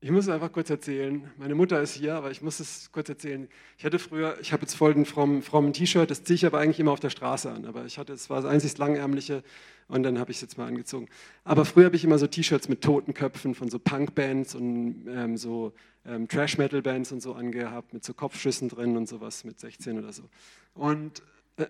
ich 0.00 0.10
muss 0.10 0.28
einfach 0.28 0.52
kurz 0.52 0.68
erzählen. 0.68 1.30
Meine 1.38 1.54
Mutter 1.54 1.80
ist 1.80 1.94
hier, 1.94 2.14
aber 2.14 2.30
ich 2.30 2.42
muss 2.42 2.60
es 2.60 2.90
kurz 2.92 3.08
erzählen. 3.08 3.48
Ich 3.78 3.86
hatte 3.86 3.98
früher, 3.98 4.36
ich 4.40 4.52
habe 4.52 4.62
jetzt 4.62 4.74
voll 4.74 4.92
ein 4.92 5.06
frommen, 5.06 5.40
frommen 5.40 5.72
T-Shirt, 5.72 6.10
das 6.10 6.24
ziehe 6.24 6.34
ich 6.34 6.44
aber 6.44 6.58
eigentlich 6.58 6.78
immer 6.78 6.92
auf 6.92 7.00
der 7.00 7.08
Straße 7.08 7.50
an. 7.50 7.64
Aber 7.64 7.86
ich 7.86 7.98
hatte, 7.98 8.12
es 8.12 8.28
war 8.28 8.42
das 8.42 8.50
einzig 8.50 8.76
langärmliche 8.76 9.42
und 9.88 10.02
dann 10.02 10.18
habe 10.18 10.30
ich 10.30 10.38
es 10.38 10.40
jetzt 10.42 10.58
mal 10.58 10.66
angezogen. 10.66 11.08
Aber 11.44 11.64
früher 11.64 11.86
habe 11.86 11.96
ich 11.96 12.04
immer 12.04 12.18
so 12.18 12.26
T-Shirts 12.26 12.68
mit 12.68 12.82
toten 12.82 13.14
Köpfen 13.14 13.54
von 13.54 13.70
so 13.70 13.78
Punk-Bands 13.78 14.54
und 14.54 15.06
ähm, 15.08 15.36
so 15.38 15.72
ähm, 16.04 16.28
Trash-Metal-Bands 16.28 17.12
und 17.12 17.22
so 17.22 17.32
angehabt, 17.34 17.94
mit 17.94 18.04
so 18.04 18.12
Kopfschüssen 18.12 18.68
drin 18.68 18.98
und 18.98 19.08
sowas 19.08 19.44
mit 19.44 19.58
16 19.58 19.98
oder 19.98 20.12
so. 20.12 20.24
Und 20.74 21.22
äh, 21.56 21.66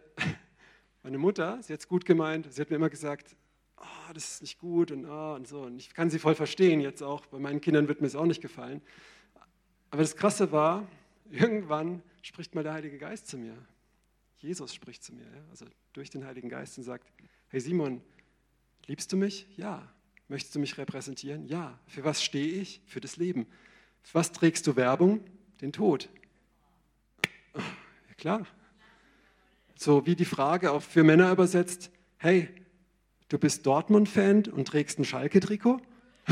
meine 1.05 1.19
Mutter, 1.19 1.63
sie 1.63 1.73
hat 1.73 1.81
es 1.81 1.87
gut 1.87 2.07
gemeint, 2.07 2.51
sie 2.51 2.61
hat 2.61 2.71
mir 2.71 2.77
immer 2.77 2.89
gesagt, 2.89 3.37
oh, 3.77 4.13
das 4.15 4.33
ist 4.33 4.43
nicht 4.43 4.59
gut 4.59 4.91
und, 4.91 5.05
oh, 5.05 5.35
und 5.35 5.47
so. 5.47 5.61
Und 5.61 5.77
ich 5.77 5.93
kann 5.93 6.09
sie 6.09 6.19
voll 6.19 6.35
verstehen 6.35 6.81
jetzt 6.81 7.03
auch. 7.03 7.27
Bei 7.27 7.39
meinen 7.39 7.61
Kindern 7.61 7.89
wird 7.89 8.01
mir 8.01 8.07
es 8.07 8.17
auch 8.17 8.25
nicht 8.25 8.41
gefallen. 8.41 8.81
Aber 9.91 10.03
das 10.03 10.17
Krasse 10.17 10.51
war, 10.51 10.89
irgendwann 11.31 12.03
spricht 12.23 12.55
mal 12.55 12.65
der 12.65 12.73
Heilige 12.73 12.97
Geist 12.97 13.29
zu 13.29 13.37
mir. 13.37 13.55
Jesus 14.39 14.75
spricht 14.75 15.05
zu 15.05 15.15
mir, 15.15 15.27
also 15.51 15.67
durch 15.93 16.09
den 16.09 16.25
Heiligen 16.25 16.49
Geist 16.49 16.79
und 16.79 16.85
sagt, 16.85 17.07
hey 17.49 17.61
Simon, 17.61 18.01
liebst 18.87 19.13
du 19.13 19.19
mich? 19.19 19.47
Ja. 19.57 19.87
Möchtest 20.29 20.55
du 20.55 20.59
mich 20.59 20.79
repräsentieren? 20.79 21.47
Ja. 21.47 21.79
Für 21.87 22.05
was 22.05 22.25
stehe 22.25 22.61
ich? 22.63 22.81
Für 22.87 23.01
das 23.01 23.19
Leben. 23.19 23.47
Für 24.03 24.15
was 24.15 24.33
trägst 24.33 24.67
du 24.67 24.75
Werbung? 24.75 25.23
Den 25.61 25.73
Tod. 25.73 26.09
Ja, 27.55 28.15
klar. 28.17 28.47
So 29.77 30.07
wie 30.07 30.17
die 30.17 30.25
Frage 30.25 30.73
auch 30.73 30.83
für 30.83 31.05
Männer 31.05 31.31
übersetzt, 31.33 31.91
hey, 32.19 32.49
du 33.29 33.39
bist 33.39 33.67
Dortmund-Fan 33.67 34.45
und 34.47 34.69
trägst 34.69 34.99
ein 34.99 35.05
Schalke-Trikot? 35.05 35.81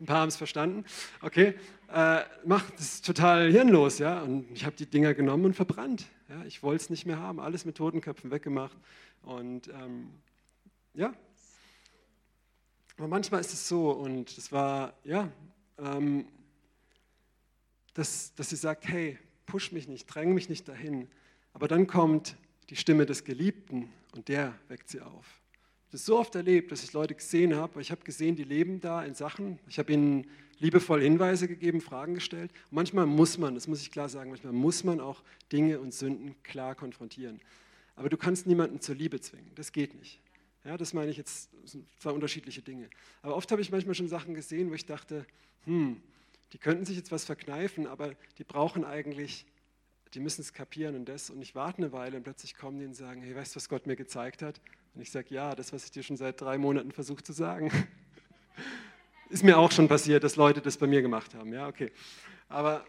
ein 0.00 0.06
paar 0.06 0.20
haben 0.20 0.28
es 0.28 0.36
verstanden. 0.36 0.84
Okay, 1.20 1.54
äh, 1.88 2.20
das 2.46 2.62
ist 2.78 3.06
total 3.06 3.50
hirnlos, 3.50 3.98
ja. 3.98 4.20
Und 4.22 4.50
ich 4.52 4.64
habe 4.64 4.76
die 4.76 4.86
Dinger 4.86 5.14
genommen 5.14 5.46
und 5.46 5.54
verbrannt. 5.54 6.06
Ja? 6.28 6.44
Ich 6.44 6.62
wollte 6.62 6.84
es 6.84 6.90
nicht 6.90 7.06
mehr 7.06 7.18
haben, 7.18 7.40
alles 7.40 7.64
mit 7.64 7.76
Totenköpfen 7.76 8.30
weggemacht. 8.30 8.76
Und 9.22 9.68
ähm, 9.68 10.10
ja, 10.94 11.14
aber 13.00 13.08
manchmal 13.08 13.40
ist 13.40 13.54
es 13.54 13.66
so 13.66 13.92
und 13.92 14.36
das 14.36 14.52
war, 14.52 14.92
ja, 15.04 15.32
ähm, 15.78 16.26
dass, 17.94 18.34
dass 18.34 18.50
sie 18.50 18.56
sagt, 18.56 18.86
hey, 18.86 19.18
push 19.46 19.72
mich 19.72 19.88
nicht, 19.88 20.04
dräng 20.04 20.34
mich 20.34 20.50
nicht 20.50 20.68
dahin. 20.68 21.08
Aber 21.54 21.66
dann 21.66 21.86
kommt 21.86 22.36
die 22.70 22.76
Stimme 22.76 23.06
des 23.06 23.24
Geliebten 23.24 23.92
und 24.14 24.28
der 24.28 24.58
weckt 24.68 24.88
sie 24.88 25.00
auf 25.00 25.40
das 25.90 26.06
so 26.06 26.18
oft 26.18 26.34
erlebt, 26.34 26.70
dass 26.70 26.84
ich 26.84 26.92
Leute 26.92 27.14
gesehen 27.14 27.56
habe, 27.56 27.80
ich 27.80 27.90
habe 27.90 28.02
gesehen, 28.02 28.36
die 28.36 28.44
leben 28.44 28.80
da 28.80 29.04
in 29.04 29.14
Sachen. 29.14 29.58
Ich 29.68 29.78
habe 29.78 29.92
ihnen 29.92 30.26
liebevoll 30.58 31.02
Hinweise 31.02 31.48
gegeben, 31.48 31.80
Fragen 31.80 32.14
gestellt. 32.14 32.52
Und 32.70 32.76
manchmal 32.76 33.06
muss 33.06 33.38
man, 33.38 33.54
das 33.54 33.66
muss 33.66 33.82
ich 33.82 33.90
klar 33.90 34.08
sagen, 34.08 34.30
manchmal 34.30 34.52
muss 34.52 34.84
man 34.84 35.00
auch 35.00 35.22
Dinge 35.52 35.80
und 35.80 35.92
Sünden 35.92 36.40
klar 36.42 36.74
konfrontieren. 36.74 37.40
Aber 37.96 38.08
du 38.08 38.16
kannst 38.16 38.46
niemanden 38.46 38.80
zur 38.80 38.94
Liebe 38.94 39.20
zwingen. 39.20 39.50
Das 39.56 39.72
geht 39.72 39.94
nicht. 39.94 40.20
Ja, 40.64 40.76
das 40.76 40.92
meine 40.92 41.10
ich 41.10 41.16
jetzt, 41.16 41.50
das 41.62 41.72
sind 41.72 41.86
zwei 41.98 42.10
unterschiedliche 42.10 42.62
Dinge. 42.62 42.88
Aber 43.22 43.34
oft 43.34 43.50
habe 43.50 43.62
ich 43.62 43.72
manchmal 43.72 43.94
schon 43.94 44.08
Sachen 44.08 44.34
gesehen, 44.34 44.70
wo 44.70 44.74
ich 44.74 44.86
dachte, 44.86 45.26
hm, 45.64 46.00
die 46.52 46.58
könnten 46.58 46.84
sich 46.84 46.96
jetzt 46.96 47.10
was 47.10 47.24
verkneifen, 47.24 47.86
aber 47.86 48.14
die 48.38 48.44
brauchen 48.44 48.84
eigentlich, 48.84 49.46
die 50.14 50.20
müssen 50.20 50.40
es 50.40 50.52
kapieren 50.52 50.96
und 50.96 51.08
das. 51.08 51.30
Und 51.30 51.40
ich 51.40 51.54
warte 51.54 51.78
eine 51.78 51.92
Weile 51.92 52.16
und 52.16 52.22
plötzlich 52.24 52.56
kommen 52.56 52.78
die 52.78 52.84
und 52.84 52.94
sagen, 52.94 53.22
hey, 53.22 53.34
weißt 53.34 53.54
du, 53.54 53.56
was 53.56 53.68
Gott 53.68 53.86
mir 53.86 53.96
gezeigt 53.96 54.42
hat? 54.42 54.60
Und 54.94 55.02
ich 55.02 55.10
sage, 55.10 55.28
ja, 55.30 55.54
das, 55.54 55.72
was 55.72 55.84
ich 55.84 55.90
dir 55.90 56.02
schon 56.02 56.16
seit 56.16 56.40
drei 56.40 56.58
Monaten 56.58 56.90
versuche 56.90 57.22
zu 57.22 57.32
sagen. 57.32 57.70
Ist 59.30 59.44
mir 59.44 59.58
auch 59.58 59.70
schon 59.70 59.86
passiert, 59.86 60.24
dass 60.24 60.34
Leute 60.34 60.60
das 60.60 60.76
bei 60.76 60.88
mir 60.88 61.02
gemacht 61.02 61.34
haben. 61.34 61.52
Ja, 61.52 61.68
okay. 61.68 61.92
Aber 62.48 62.84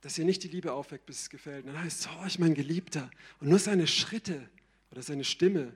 dass 0.00 0.18
ihr 0.18 0.24
nicht 0.24 0.42
die 0.42 0.48
Liebe 0.48 0.72
aufweckt, 0.72 1.06
bis 1.06 1.22
es 1.22 1.30
gefällt. 1.30 1.66
dann 1.66 1.80
heißt 1.80 2.00
es, 2.00 2.08
oh, 2.08 2.26
ich 2.26 2.38
mein 2.38 2.54
Geliebter. 2.54 3.10
Und 3.40 3.48
nur 3.48 3.58
seine 3.58 3.86
Schritte 3.86 4.50
oder 4.90 5.00
seine 5.00 5.24
Stimme 5.24 5.72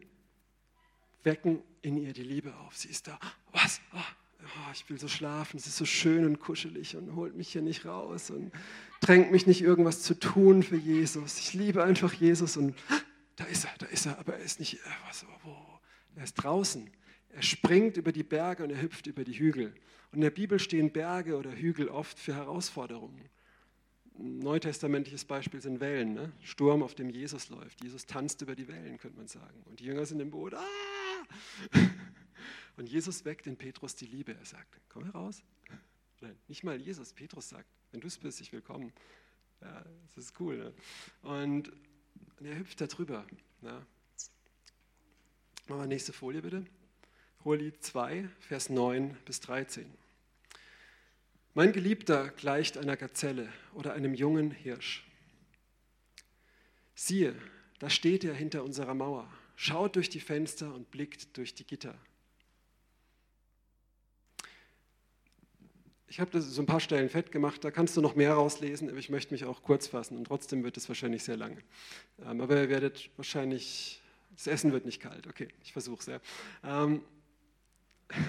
wecken 1.23 1.63
in 1.81 1.97
ihr 1.97 2.13
die 2.13 2.25
Liebe 2.25 2.55
auf. 2.57 2.77
Sie 2.77 2.89
ist 2.89 3.07
da, 3.07 3.19
was? 3.53 3.81
Oh, 3.95 3.99
oh, 4.57 4.71
ich 4.73 4.89
will 4.89 4.99
so 4.99 5.09
schlafen, 5.09 5.59
es 5.59 5.67
ist 5.67 5.77
so 5.77 5.85
schön 5.85 6.25
und 6.25 6.41
kuschelig 6.41 6.97
und 6.97 7.15
holt 7.15 7.37
mich 7.37 7.51
hier 7.53 7.63
nicht 7.63 7.85
raus 7.85 8.31
und 8.31 8.53
drängt 9.01 9.31
mich 9.31 9.47
nicht 9.47 9.63
irgendwas 9.63 10.03
zu 10.03 10.19
tun 10.19 10.63
für 10.63 10.77
Jesus. 10.77 11.39
Ich 11.39 11.55
liebe 11.55 11.85
einfach 11.85 12.13
Jesus 12.13 12.57
und 12.57 12.75
da 13.37 13.45
ist 13.45 13.65
er, 13.65 13.71
da 13.79 13.87
ist 13.87 14.07
er, 14.07 14.19
aber 14.19 14.35
er 14.35 14.45
ist 14.45 14.59
nicht, 14.59 14.79
was, 15.07 15.25
wo? 15.45 15.57
Er 16.17 16.25
ist 16.25 16.35
draußen. 16.35 16.91
Er 17.31 17.43
springt 17.43 17.97
über 17.97 18.11
die 18.11 18.25
Berge 18.25 18.65
und 18.65 18.71
er 18.71 18.83
hüpft 18.83 19.07
über 19.07 19.23
die 19.23 19.39
Hügel. 19.39 19.73
Und 20.11 20.17
in 20.17 20.21
der 20.23 20.31
Bibel 20.31 20.59
stehen 20.59 20.93
Berge 20.93 21.37
oder 21.37 21.53
Hügel 21.53 21.89
oft 21.89 22.19
für 22.19 22.35
Herausforderungen. 22.35 23.21
Neutestamentliches 24.21 25.25
Beispiel 25.25 25.61
sind 25.61 25.79
Wellen, 25.79 26.15
ne? 26.15 26.33
Sturm, 26.43 26.83
auf 26.83 26.95
dem 26.97 27.09
Jesus 27.09 27.51
läuft. 27.51 27.83
Jesus 27.85 28.05
tanzt 28.05 28.43
über 28.43 28.57
die 28.57 28.67
Wellen, 28.67 28.99
könnte 28.99 29.17
man 29.17 29.29
sagen. 29.29 29.63
Und 29.67 29.79
die 29.79 29.85
Jünger 29.85 30.07
sind 30.07 30.19
im 30.19 30.31
Boot. 30.31 30.55
Ah! 30.55 30.65
Und 32.77 32.89
Jesus 32.89 33.25
weckt 33.25 33.47
in 33.47 33.57
Petrus 33.57 33.95
die 33.95 34.07
Liebe. 34.07 34.35
Er 34.35 34.45
sagt, 34.45 34.81
komm 34.89 35.05
heraus. 35.05 35.43
Nein, 36.21 36.37
nicht 36.49 36.65
mal 36.65 36.81
Jesus, 36.81 37.13
Petrus 37.13 37.49
sagt, 37.49 37.69
wenn 37.93 38.01
du 38.01 38.09
es 38.09 38.19
bist, 38.19 38.41
ich 38.41 38.53
will 38.53 38.61
kommen. 38.61 38.93
Ja, 39.61 39.85
das 40.07 40.19
ist 40.19 40.41
cool. 40.41 40.57
Ne? 40.57 40.75
Und 41.23 41.73
er 42.41 42.59
hüpft 42.59 42.81
da 42.81 42.87
drüber. 42.87 43.25
Ja. 43.63 43.87
Machen 45.69 45.81
wir 45.81 45.87
nächste 45.87 46.13
Folie 46.13 46.43
bitte. 46.43 46.65
Hohelied 47.45 47.83
2, 47.83 48.29
Vers 48.41 48.69
9 48.69 49.17
bis 49.25 49.41
13. 49.41 49.87
Mein 51.59 51.73
Geliebter 51.73 52.29
gleicht 52.37 52.79
einer 52.79 52.97
Gazelle 52.97 53.49
oder 53.75 53.93
einem 53.93 54.15
jungen 54.15 54.53
Hirsch. 54.53 55.05
Siehe, 56.95 57.35
da 57.81 57.91
steht 57.91 58.23
er 58.23 58.33
hinter 58.33 58.63
unserer 58.63 58.95
Mauer, 58.95 59.29
schaut 59.57 59.97
durch 59.97 60.09
die 60.09 60.21
Fenster 60.21 60.73
und 60.73 60.93
blickt 60.93 61.37
durch 61.37 61.57
die 61.57 61.67
Gitter. 61.67 61.99
Ich 66.07 66.21
habe 66.21 66.41
so 66.41 66.63
ein 66.63 66.67
paar 66.67 66.79
Stellen 66.79 67.09
fett 67.09 67.33
gemacht, 67.33 67.65
da 67.65 67.73
kannst 67.73 67.97
du 67.97 68.03
noch 68.03 68.15
mehr 68.15 68.35
rauslesen, 68.35 68.89
aber 68.89 68.99
ich 68.99 69.11
möchte 69.11 69.35
mich 69.35 69.45
auch 69.45 69.65
kurz 69.65 69.89
fassen 69.89 70.17
und 70.17 70.27
trotzdem 70.29 70.63
wird 70.63 70.77
es 70.77 70.89
wahrscheinlich 70.89 71.25
sehr 71.25 71.37
lang. 71.37 71.61
Ähm, 72.25 72.41
aber 72.41 72.57
ihr 72.63 72.69
werdet 72.69 73.11
wahrscheinlich, 73.17 74.01
das 74.37 74.47
Essen 74.47 74.71
wird 74.71 74.87
nicht 74.87 75.01
kalt, 75.01 75.27
okay, 75.27 75.49
ich 75.65 75.73
versuche 75.73 75.99
es 75.99 76.07
ja. 76.07 76.21
Ähm, 76.63 77.03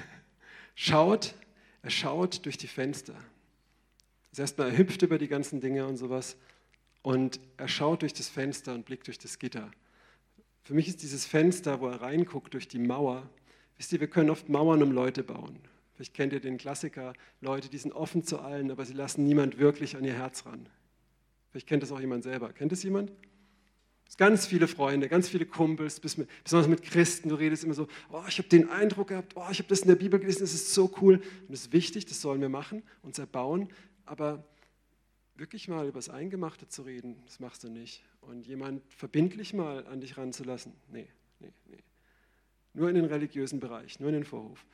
schaut, 0.74 1.36
er 1.82 1.90
schaut 1.90 2.46
durch 2.46 2.58
die 2.58 2.68
Fenster. 2.68 3.16
Das 4.36 4.52
er 4.54 4.78
hüpft 4.78 5.02
über 5.02 5.18
die 5.18 5.28
ganzen 5.28 5.60
Dinge 5.60 5.86
und 5.88 5.98
sowas 5.98 6.38
und 7.02 7.40
er 7.58 7.68
schaut 7.68 8.02
durch 8.02 8.14
das 8.14 8.30
Fenster 8.30 8.74
und 8.74 8.86
blickt 8.86 9.08
durch 9.08 9.18
das 9.18 9.40
Gitter. 9.40 9.72
Für 10.62 10.74
mich 10.74 10.88
ist 10.88 11.02
dieses 11.02 11.26
Fenster, 11.26 11.82
wo 11.82 11.88
er 11.88 12.02
reinguckt 12.02 12.54
durch 12.54 12.68
die 12.68 12.80
Mauer, 12.80 13.30
wisst 13.78 13.92
ihr, 13.92 14.00
wir 14.00 14.10
können 14.10 14.30
oft 14.30 14.50
Mauern 14.50 14.84
um 14.84 14.92
Leute 14.92 15.24
bauen. 15.24 15.58
Vielleicht 15.96 16.14
kennt 16.14 16.32
ihr 16.32 16.40
den 16.40 16.58
Klassiker, 16.58 17.14
Leute, 17.42 17.70
die 17.70 17.78
sind 17.78 17.92
offen 17.92 18.24
zu 18.24 18.40
allen, 18.40 18.72
aber 18.72 18.86
sie 18.86 18.94
lassen 18.94 19.26
niemand 19.26 19.58
wirklich 19.58 19.98
an 19.98 20.06
ihr 20.06 20.14
Herz 20.14 20.46
ran. 20.46 20.70
Vielleicht 21.52 21.68
kennt 21.68 21.84
das 21.84 21.92
auch 21.92 22.00
jemand 22.00 22.24
selber. 22.24 22.54
Kennt 22.54 22.72
es 22.72 22.84
jemand? 22.84 23.12
Ganz 24.18 24.48
viele 24.48 24.68
Freunde, 24.68 25.08
ganz 25.08 25.30
viele 25.30 25.46
Kumpels, 25.46 26.00
besonders 26.00 26.68
mit 26.68 26.82
Christen. 26.82 27.30
Du 27.30 27.36
redest 27.36 27.64
immer 27.64 27.74
so, 27.74 27.88
oh, 28.12 28.24
ich 28.28 28.38
habe 28.38 28.50
den 28.50 28.70
Eindruck 28.70 29.10
gehabt, 29.10 29.34
oh, 29.36 29.46
ich 29.52 29.60
habe 29.60 29.70
das 29.70 29.82
in 29.82 29.88
der 29.88 29.96
Bibel 29.96 30.20
gelesen, 30.20 30.42
das 30.42 30.54
ist 30.54 30.74
so 30.74 30.92
cool. 31.02 31.16
Und 31.16 31.50
das 31.50 31.62
ist 31.62 31.74
wichtig, 31.74 32.06
das 32.06 32.20
sollen 32.20 32.42
wir 32.42 32.50
machen, 32.50 32.84
uns 33.02 33.20
erbauen. 33.20 33.70
Aber 34.06 34.44
wirklich 35.36 35.68
mal 35.68 35.86
über 35.88 36.00
das 36.00 36.10
Eingemachte 36.10 36.68
zu 36.68 36.82
reden, 36.82 37.22
das 37.26 37.40
machst 37.40 37.64
du 37.64 37.70
nicht. 37.70 38.04
Und 38.22 38.46
jemand 38.46 38.82
verbindlich 38.94 39.54
mal 39.54 39.86
an 39.88 40.02
dich 40.02 40.18
ranzulassen, 40.18 40.74
nee, 40.92 41.08
nee, 41.40 41.54
nee. 41.66 41.78
Nur 42.74 42.90
in 42.90 42.96
den 42.96 43.06
religiösen 43.06 43.60
Bereich, 43.60 44.00
nur 44.00 44.10
in 44.10 44.16
den 44.16 44.26
Vorhof. 44.26 44.66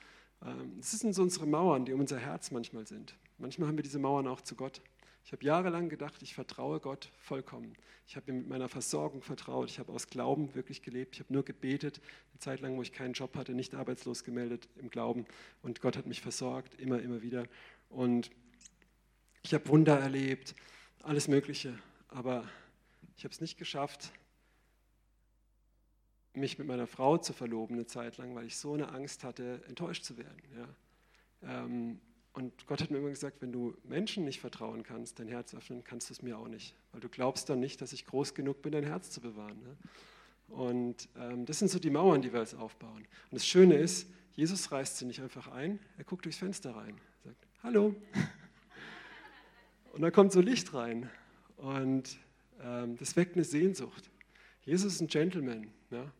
Ähm, 0.43 0.73
das 0.77 0.91
sind 0.91 1.13
so 1.13 1.21
unsere 1.21 1.45
Mauern, 1.45 1.85
die 1.85 1.93
um 1.93 1.99
unser 1.99 2.17
Herz 2.19 2.51
manchmal 2.51 2.87
sind. 2.87 3.15
Manchmal 3.37 3.67
haben 3.67 3.77
wir 3.77 3.83
diese 3.83 3.99
Mauern 3.99 4.27
auch 4.27 4.41
zu 4.41 4.55
Gott. 4.55 4.81
Ich 5.25 5.31
habe 5.31 5.43
jahrelang 5.43 5.89
gedacht, 5.89 6.21
ich 6.21 6.35
vertraue 6.35 6.79
Gott 6.79 7.09
vollkommen. 7.17 7.75
Ich 8.05 8.15
habe 8.15 8.29
ihm 8.31 8.37
mit 8.37 8.47
meiner 8.47 8.69
Versorgung 8.69 9.23
vertraut. 9.23 9.71
Ich 9.71 9.79
habe 9.79 9.91
aus 9.91 10.05
Glauben 10.05 10.53
wirklich 10.53 10.83
gelebt. 10.83 11.15
Ich 11.15 11.19
habe 11.19 11.33
nur 11.33 11.43
gebetet, 11.43 11.99
eine 12.31 12.39
Zeit 12.39 12.61
lang, 12.61 12.77
wo 12.77 12.83
ich 12.83 12.93
keinen 12.93 13.13
Job 13.13 13.35
hatte, 13.35 13.55
nicht 13.55 13.73
arbeitslos 13.73 14.23
gemeldet 14.23 14.69
im 14.75 14.91
Glauben. 14.91 15.25
Und 15.63 15.81
Gott 15.81 15.97
hat 15.97 16.05
mich 16.05 16.21
versorgt, 16.21 16.79
immer, 16.79 17.01
immer 17.01 17.23
wieder. 17.23 17.47
Und 17.89 18.29
ich 19.41 19.55
habe 19.55 19.67
Wunder 19.67 19.99
erlebt, 19.99 20.53
alles 21.01 21.27
Mögliche. 21.27 21.75
Aber 22.07 22.47
ich 23.17 23.23
habe 23.23 23.33
es 23.33 23.41
nicht 23.41 23.57
geschafft, 23.57 24.11
mich 26.33 26.59
mit 26.59 26.67
meiner 26.67 26.85
Frau 26.85 27.17
zu 27.17 27.33
verloben 27.33 27.73
eine 27.73 27.87
Zeit 27.87 28.17
lang, 28.17 28.35
weil 28.35 28.45
ich 28.45 28.57
so 28.57 28.75
eine 28.75 28.89
Angst 28.89 29.23
hatte, 29.23 29.63
enttäuscht 29.67 30.03
zu 30.03 30.19
werden. 30.19 30.37
Ja. 30.55 31.63
Ähm, 31.63 31.99
und 32.35 32.67
Gott 32.67 32.81
hat 32.81 32.91
mir 32.91 32.97
immer 32.97 33.09
gesagt, 33.09 33.41
wenn 33.41 33.53
du 33.53 33.75
Menschen 33.85 34.25
nicht 34.25 34.41
vertrauen 34.41 34.83
kannst, 34.83 35.19
dein 35.19 35.29
Herz 35.29 35.53
öffnen, 35.55 35.85
kannst 35.85 36.09
du 36.09 36.13
es 36.13 36.21
mir 36.21 36.37
auch 36.37 36.49
nicht. 36.49 36.75
Weil 36.91 36.99
du 36.99 37.07
glaubst 37.07 37.49
dann 37.49 37.61
nicht, 37.61 37.81
dass 37.81 37.93
ich 37.93 38.05
groß 38.05 38.33
genug 38.33 38.61
bin, 38.61 38.73
dein 38.73 38.83
Herz 38.83 39.09
zu 39.09 39.21
bewahren. 39.21 39.57
Ne? 39.63 39.77
Und 40.49 41.07
ähm, 41.17 41.45
das 41.45 41.59
sind 41.59 41.69
so 41.71 41.79
die 41.79 41.89
Mauern, 41.89 42.21
die 42.21 42.33
wir 42.33 42.41
jetzt 42.41 42.55
aufbauen. 42.55 42.97
Und 42.97 43.31
das 43.31 43.47
Schöne 43.47 43.75
ist, 43.75 44.09
Jesus 44.33 44.69
reißt 44.69 44.97
sie 44.97 45.05
nicht 45.05 45.21
einfach 45.21 45.47
ein, 45.47 45.79
er 45.97 46.03
guckt 46.03 46.25
durchs 46.25 46.39
Fenster 46.39 46.75
rein, 46.75 46.99
sagt, 47.23 47.47
hallo. 47.63 47.95
Und 49.93 50.01
dann 50.01 50.11
kommt 50.11 50.33
so 50.33 50.41
Licht 50.41 50.73
rein. 50.73 51.09
Und 51.55 52.17
ähm, 52.61 52.97
das 52.97 53.15
weckt 53.15 53.35
eine 53.35 53.45
Sehnsucht. 53.45 54.09
Jesus 54.63 54.95
ist 54.95 55.01
ein 55.01 55.07
Gentleman. 55.07 55.71
Ja? 55.89 56.11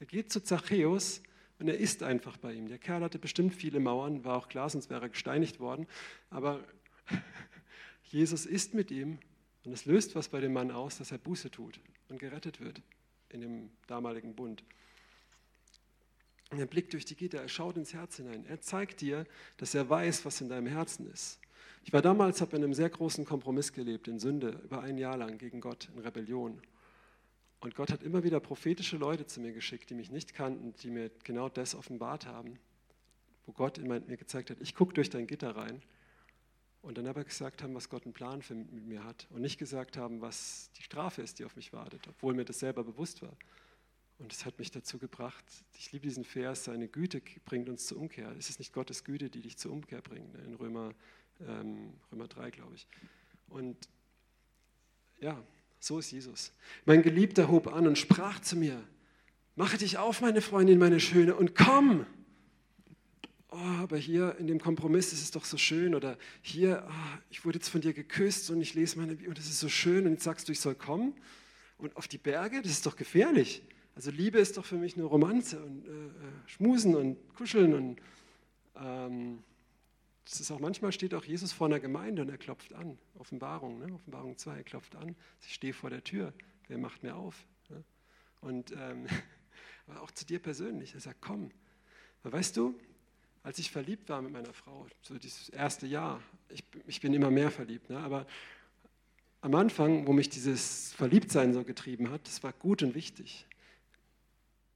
Er 0.00 0.06
geht 0.06 0.32
zu 0.32 0.42
Zachäus 0.42 1.20
und 1.58 1.68
er 1.68 1.78
ist 1.78 2.02
einfach 2.02 2.36
bei 2.36 2.52
ihm. 2.52 2.68
Der 2.68 2.78
Kerl 2.78 3.02
hatte 3.02 3.18
bestimmt 3.18 3.54
viele 3.54 3.80
Mauern, 3.80 4.24
war 4.24 4.36
auch 4.36 4.48
klar, 4.48 4.68
sonst 4.68 4.90
wäre 4.90 5.02
er 5.02 5.08
gesteinigt 5.08 5.60
worden. 5.60 5.86
Aber 6.30 6.64
Jesus 8.02 8.46
ist 8.46 8.74
mit 8.74 8.90
ihm 8.90 9.18
und 9.64 9.72
es 9.72 9.84
löst 9.86 10.14
was 10.14 10.28
bei 10.28 10.40
dem 10.40 10.52
Mann 10.52 10.70
aus, 10.70 10.98
dass 10.98 11.12
er 11.12 11.18
Buße 11.18 11.50
tut 11.50 11.80
und 12.08 12.18
gerettet 12.18 12.60
wird 12.60 12.82
in 13.30 13.40
dem 13.40 13.70
damaligen 13.86 14.34
Bund. 14.34 14.64
Und 16.50 16.60
er 16.60 16.66
blickt 16.66 16.92
durch 16.92 17.04
die 17.04 17.16
Gitter, 17.16 17.40
er 17.40 17.48
schaut 17.48 17.76
ins 17.76 17.94
Herz 17.94 18.16
hinein. 18.16 18.44
Er 18.46 18.60
zeigt 18.60 19.00
dir, 19.00 19.26
dass 19.56 19.74
er 19.74 19.88
weiß, 19.88 20.24
was 20.24 20.40
in 20.40 20.48
deinem 20.48 20.66
Herzen 20.66 21.10
ist. 21.10 21.40
Ich 21.84 21.92
war 21.92 22.00
damals, 22.00 22.40
habe 22.40 22.56
in 22.56 22.64
einem 22.64 22.74
sehr 22.74 22.88
großen 22.88 23.24
Kompromiss 23.24 23.72
gelebt, 23.72 24.08
in 24.08 24.18
Sünde, 24.18 24.60
über 24.64 24.80
ein 24.80 24.96
Jahr 24.96 25.16
lang 25.16 25.36
gegen 25.38 25.60
Gott, 25.60 25.88
in 25.94 26.00
Rebellion. 26.00 26.60
Und 27.64 27.74
Gott 27.74 27.90
hat 27.90 28.02
immer 28.02 28.22
wieder 28.24 28.40
prophetische 28.40 28.98
Leute 28.98 29.26
zu 29.26 29.40
mir 29.40 29.52
geschickt, 29.52 29.88
die 29.88 29.94
mich 29.94 30.10
nicht 30.10 30.34
kannten, 30.34 30.74
die 30.82 30.90
mir 30.90 31.10
genau 31.24 31.48
das 31.48 31.74
offenbart 31.74 32.26
haben, 32.26 32.58
wo 33.46 33.52
Gott 33.52 33.78
mir 33.78 34.18
gezeigt 34.18 34.50
hat, 34.50 34.60
ich 34.60 34.74
gucke 34.74 34.92
durch 34.92 35.08
dein 35.08 35.26
Gitter 35.26 35.56
rein. 35.56 35.82
Und 36.82 36.98
dann 36.98 37.06
aber 37.06 37.24
gesagt 37.24 37.62
haben, 37.62 37.74
was 37.74 37.88
Gott 37.88 38.04
einen 38.04 38.12
Plan 38.12 38.42
für 38.42 38.54
mit 38.54 38.84
mir 38.84 39.02
hat. 39.02 39.26
Und 39.30 39.40
nicht 39.40 39.56
gesagt 39.56 39.96
haben, 39.96 40.20
was 40.20 40.72
die 40.76 40.82
Strafe 40.82 41.22
ist, 41.22 41.38
die 41.38 41.46
auf 41.46 41.56
mich 41.56 41.72
wartet, 41.72 42.06
obwohl 42.06 42.34
mir 42.34 42.44
das 42.44 42.58
selber 42.58 42.84
bewusst 42.84 43.22
war. 43.22 43.34
Und 44.18 44.30
es 44.30 44.44
hat 44.44 44.58
mich 44.58 44.70
dazu 44.70 44.98
gebracht, 44.98 45.46
ich 45.78 45.90
liebe 45.90 46.06
diesen 46.06 46.24
Vers, 46.24 46.64
seine 46.64 46.86
Güte 46.86 47.22
bringt 47.46 47.70
uns 47.70 47.86
zur 47.86 47.96
Umkehr. 47.96 48.30
Es 48.38 48.50
ist 48.50 48.58
nicht 48.58 48.74
Gottes 48.74 49.04
Güte, 49.04 49.30
die 49.30 49.40
dich 49.40 49.56
zur 49.56 49.72
Umkehr 49.72 50.02
bringt, 50.02 50.34
ne, 50.34 50.40
in 50.44 50.52
Römer, 50.52 50.92
ähm, 51.40 51.94
Römer 52.12 52.28
3, 52.28 52.50
glaube 52.50 52.74
ich. 52.74 52.86
Und 53.48 53.88
ja, 55.18 55.42
so 55.84 55.98
ist 55.98 56.10
Jesus. 56.10 56.52
Mein 56.86 57.02
Geliebter 57.02 57.48
hob 57.48 57.72
an 57.72 57.86
und 57.86 57.98
sprach 57.98 58.40
zu 58.40 58.56
mir, 58.56 58.82
mache 59.54 59.76
dich 59.76 59.98
auf, 59.98 60.22
meine 60.22 60.40
Freundin, 60.40 60.78
meine 60.78 60.98
Schöne, 60.98 61.34
und 61.34 61.54
komm. 61.54 62.06
Oh, 63.50 63.56
aber 63.56 63.98
hier 63.98 64.36
in 64.38 64.46
dem 64.46 64.60
Kompromiss 64.60 65.12
ist 65.12 65.22
es 65.22 65.30
doch 65.30 65.44
so 65.44 65.58
schön. 65.58 65.94
Oder 65.94 66.16
hier, 66.40 66.84
oh, 66.88 67.18
ich 67.30 67.44
wurde 67.44 67.58
jetzt 67.58 67.68
von 67.68 67.82
dir 67.82 67.92
geküsst 67.92 68.50
und 68.50 68.60
ich 68.60 68.74
lese 68.74 68.98
meine 68.98 69.14
Bibel 69.14 69.28
und 69.28 69.38
das 69.38 69.46
ist 69.46 69.60
so 69.60 69.68
schön. 69.68 70.06
Und 70.06 70.12
jetzt 70.12 70.24
sagst 70.24 70.48
du, 70.48 70.52
ich 70.52 70.60
soll 70.60 70.74
kommen. 70.74 71.14
Und 71.76 71.96
auf 71.96 72.08
die 72.08 72.18
Berge, 72.18 72.62
das 72.62 72.72
ist 72.72 72.86
doch 72.86 72.96
gefährlich. 72.96 73.62
Also 73.94 74.10
Liebe 74.10 74.38
ist 74.38 74.56
doch 74.56 74.64
für 74.64 74.76
mich 74.76 74.96
nur 74.96 75.08
Romanze 75.08 75.62
und 75.62 75.86
äh, 75.86 75.90
äh 75.90 76.10
Schmusen 76.46 76.96
und 76.96 77.16
Kuscheln 77.36 77.74
und 77.74 78.00
ähm, 78.76 79.38
das 80.24 80.40
ist 80.40 80.50
auch 80.50 80.58
manchmal 80.58 80.92
steht 80.92 81.14
auch 81.14 81.24
Jesus 81.24 81.52
vor 81.52 81.66
einer 81.66 81.80
Gemeinde 81.80 82.22
und 82.22 82.30
er 82.30 82.38
klopft 82.38 82.72
an. 82.72 82.98
Offenbarung, 83.18 83.78
ne? 83.78 83.92
Offenbarung 83.92 84.38
2, 84.38 84.56
er 84.56 84.64
klopft 84.64 84.96
an. 84.96 85.14
Ich 85.42 85.54
stehe 85.54 85.74
vor 85.74 85.90
der 85.90 86.02
Tür. 86.02 86.32
Wer 86.68 86.78
macht 86.78 87.02
mir 87.02 87.14
auf? 87.14 87.46
Ne? 87.68 87.84
Und 88.40 88.72
ähm, 88.72 89.06
aber 89.86 90.02
auch 90.02 90.10
zu 90.10 90.24
dir 90.24 90.38
persönlich. 90.38 90.94
Er 90.94 91.00
sagt, 91.00 91.20
komm. 91.20 91.50
Aber 92.22 92.38
weißt 92.38 92.56
du, 92.56 92.74
als 93.42 93.58
ich 93.58 93.70
verliebt 93.70 94.08
war 94.08 94.22
mit 94.22 94.32
meiner 94.32 94.54
Frau, 94.54 94.86
so 95.02 95.18
dieses 95.18 95.50
erste 95.50 95.86
Jahr, 95.86 96.22
ich, 96.48 96.64
ich 96.86 97.00
bin 97.00 97.12
immer 97.12 97.30
mehr 97.30 97.50
verliebt, 97.50 97.90
ne? 97.90 97.98
aber 97.98 98.26
am 99.42 99.54
Anfang, 99.54 100.06
wo 100.06 100.14
mich 100.14 100.30
dieses 100.30 100.94
Verliebtsein 100.94 101.52
so 101.52 101.64
getrieben 101.64 102.10
hat, 102.10 102.26
das 102.26 102.42
war 102.42 102.54
gut 102.54 102.82
und 102.82 102.94
wichtig. 102.94 103.46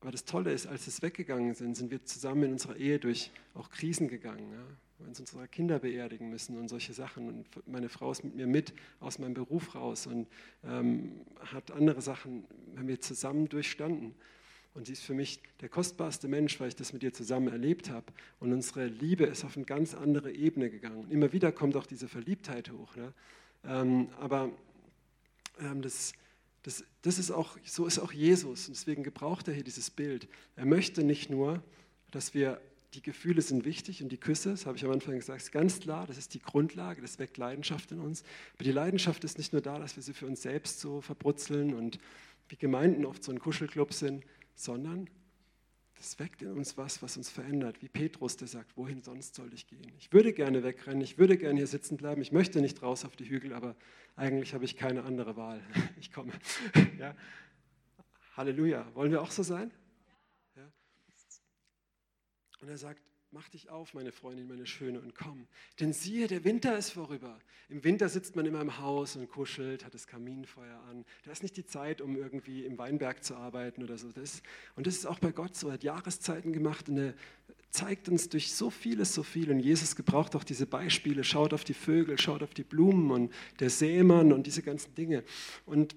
Aber 0.01 0.13
das 0.13 0.27
Tolle 0.27 0.53
ist, 0.53 0.67
als 0.67 0.87
es 0.87 1.01
weggegangen 1.01 1.55
sind, 1.55 1.75
sind 1.75 1.91
wir 1.91 2.05
zusammen 2.05 2.45
in 2.45 2.53
unserer 2.53 2.77
Ehe 2.77 2.99
durch 2.99 3.31
auch 3.55 3.71
Krisen 3.71 4.09
gegangen. 4.09 4.53
Ja? 4.53 4.63
Wir 4.99 5.07
haben 5.07 5.15
unsere 5.19 5.49
Kinder 5.49 5.79
beerdigen 5.79 6.29
müssen 6.29 6.59
und 6.59 6.69
solche 6.69 6.93
Sachen. 6.93 7.29
Und 7.29 7.69
meine 7.69 7.89
Frau 7.89 8.11
ist 8.11 8.25
mit 8.25 8.35
mir 8.35 8.47
mit 8.47 8.75
aus 9.01 9.19
meinem 9.19 9.35
Beruf 9.35 9.75
raus 9.75 10.07
und 10.07 10.27
ähm, 10.65 11.21
hat 11.39 11.71
andere 11.71 12.03
Sachen, 12.03 12.45
haben 12.77 12.89
wir 12.89 13.01
zusammen 13.01 13.49
durchstanden. 13.49 14.15
Und 14.75 14.87
sie 14.87 14.93
ist 14.93 15.03
für 15.03 15.15
mich 15.15 15.41
der 15.61 15.69
kostbarste 15.69 16.29
Mensch, 16.29 16.61
weil 16.61 16.69
ich 16.69 16.77
das 16.77 16.93
mit 16.93 17.03
ihr 17.03 17.13
zusammen 17.13 17.49
erlebt 17.49 17.91
habe. 17.91 18.07
Und 18.39 18.53
unsere 18.53 18.87
Liebe 18.87 19.25
ist 19.25 19.45
auf 19.45 19.57
eine 19.57 19.67
ganz 19.67 19.95
andere 19.95 20.33
Ebene 20.33 20.71
gegangen. 20.71 21.05
Und 21.05 21.13
immer 21.13 21.33
wieder 21.33 21.53
kommt 21.53 21.77
auch 21.77 21.87
diese 21.87 22.09
Verliebtheit 22.09 22.71
hoch. 22.71 22.95
Ne? 22.97 23.13
Ähm, 23.65 24.09
aber 24.19 24.51
ähm, 25.61 25.83
das 25.83 26.13
das, 26.69 26.85
das 27.03 27.19
ist 27.19 27.31
auch, 27.31 27.57
so 27.65 27.87
ist 27.87 27.99
auch 27.99 28.13
Jesus 28.13 28.69
und 28.69 28.77
deswegen 28.77 29.03
gebraucht 29.03 29.49
er 29.49 29.55
hier 29.55 29.65
dieses 29.65 29.91
Bild. 29.91 30.29
Er 30.57 30.67
möchte 30.67 31.03
nicht 31.03 31.31
nur, 31.31 31.63
dass 32.11 32.35
wir, 32.35 32.61
die 32.95 33.03
Gefühle 33.03 33.43
sind 33.43 33.65
wichtig 33.65 34.03
und 34.03 34.11
die 34.11 34.19
Küsse, 34.19 34.51
das 34.51 34.65
habe 34.67 34.77
ich 34.77 34.85
am 34.85 34.91
Anfang 34.91 35.15
gesagt, 35.15 35.43
ist 35.43 35.53
ganz 35.53 35.81
klar, 35.81 36.07
das 36.07 36.17
ist 36.17 36.33
die 36.35 36.41
Grundlage, 36.41 37.03
das 37.03 37.19
weckt 37.19 37.37
Leidenschaft 37.37 37.93
in 37.93 38.01
uns. 38.01 38.23
Aber 38.55 38.65
die 38.65 38.73
Leidenschaft 38.73 39.25
ist 39.25 39.37
nicht 39.37 39.53
nur 39.53 39.61
da, 39.61 39.79
dass 39.79 39.97
wir 39.97 40.03
sie 40.03 40.15
für 40.15 40.27
uns 40.27 40.43
selbst 40.43 40.81
so 40.81 41.01
verbrutzeln 41.01 41.75
und 41.75 41.99
wie 42.49 42.57
Gemeinden 42.57 43.05
oft 43.05 43.23
so 43.23 43.31
ein 43.31 43.39
Kuschelclub 43.39 43.93
sind, 43.93 44.25
sondern 44.55 45.09
das 45.99 46.19
weckt 46.19 46.43
in 46.43 46.53
uns 46.53 46.79
was, 46.79 47.03
was 47.03 47.17
uns 47.17 47.29
verändert. 47.29 47.83
Wie 47.83 47.89
Petrus, 47.89 48.37
der 48.37 48.47
sagt, 48.47 48.77
wohin 48.77 49.03
sonst 49.03 49.35
soll 49.35 49.53
ich 49.53 49.67
gehen? 49.67 49.93
Ich 49.99 50.13
würde 50.13 50.33
gerne 50.33 50.63
wegrennen, 50.63 51.01
ich 51.03 51.19
würde 51.19 51.37
gerne 51.37 51.57
hier 51.59 51.67
sitzen 51.67 51.97
bleiben, 51.97 52.23
ich 52.23 52.33
möchte 52.33 52.61
nicht 52.61 52.83
raus 52.83 53.05
auf 53.05 53.17
die 53.17 53.29
Hügel, 53.29 53.53
aber 53.53 53.77
eigentlich 54.17 54.55
habe 54.55 54.65
ich 54.65 54.77
keine 54.77 55.03
andere 55.03 55.37
Wahl. 55.37 55.61
Ich 56.01 56.13
komme. 56.13 56.33
Ja. 56.99 57.15
Halleluja. 58.37 58.87
Wollen 58.95 59.11
wir 59.11 59.21
auch 59.21 59.33
so 59.33 59.43
sein? 59.43 59.73
Und 62.61 62.69
er 62.69 62.79
sagt, 62.79 63.03
Mach 63.31 63.47
dich 63.51 63.69
auf, 63.69 63.93
meine 63.93 64.11
Freundin, 64.11 64.49
meine 64.49 64.65
Schöne, 64.65 65.01
und 65.01 65.15
komm. 65.15 65.49
Denn 65.81 65.93
siehe, 65.93 66.29
der 66.29 66.45
Winter 66.45 66.79
ist 66.79 66.91
vorüber. 66.91 67.39
Im 67.69 67.85
Winter 67.85 68.09
sitzt 68.09 68.37
man 68.37 68.47
immer 68.47 68.63
im 68.63 68.79
Haus 68.79 69.17
und 69.17 69.29
kuschelt, 69.29 69.85
hat 69.85 69.93
das 69.93 70.07
Kaminfeuer 70.07 70.81
an. 70.89 71.05
Da 71.25 71.33
ist 71.33 71.43
nicht 71.43 71.59
die 71.59 71.67
Zeit, 71.67 72.01
um 72.01 72.17
irgendwie 72.17 72.65
im 72.65 72.79
Weinberg 72.79 73.23
zu 73.23 73.37
arbeiten 73.37 73.83
oder 73.83 73.99
so. 73.99 74.07
Und 74.77 74.87
das 74.87 74.95
ist 74.95 75.07
auch 75.07 75.19
bei 75.19 75.31
Gott 75.31 75.57
so. 75.57 75.69
Er 75.69 75.75
hat 75.75 75.85
Jahreszeiten 75.85 76.55
gemacht 76.55 76.89
und 76.89 76.97
er 76.97 77.15
zeigt 77.69 78.09
uns 78.09 78.31
durch 78.31 78.55
so 78.55 78.71
vieles 78.71 79.13
so 79.13 79.23
viel. 79.23 79.51
Und 79.51 79.61
Jesus 79.61 79.95
gebraucht 79.95 80.35
auch 80.35 80.45
diese 80.45 80.67
Beispiele. 80.67 81.23
Schaut 81.23 81.53
auf 81.53 81.65
die 81.65 81.75
Vögel, 81.75 82.19
schaut 82.19 82.43
auf 82.43 82.55
die 82.55 82.65
Blumen 82.65 83.11
und 83.11 83.35
der 83.61 83.69
Sämann 83.69 84.33
und 84.33 84.47
diese 84.47 84.63
ganzen 84.63 84.95
Dinge. 84.95 85.23
Und 85.67 85.95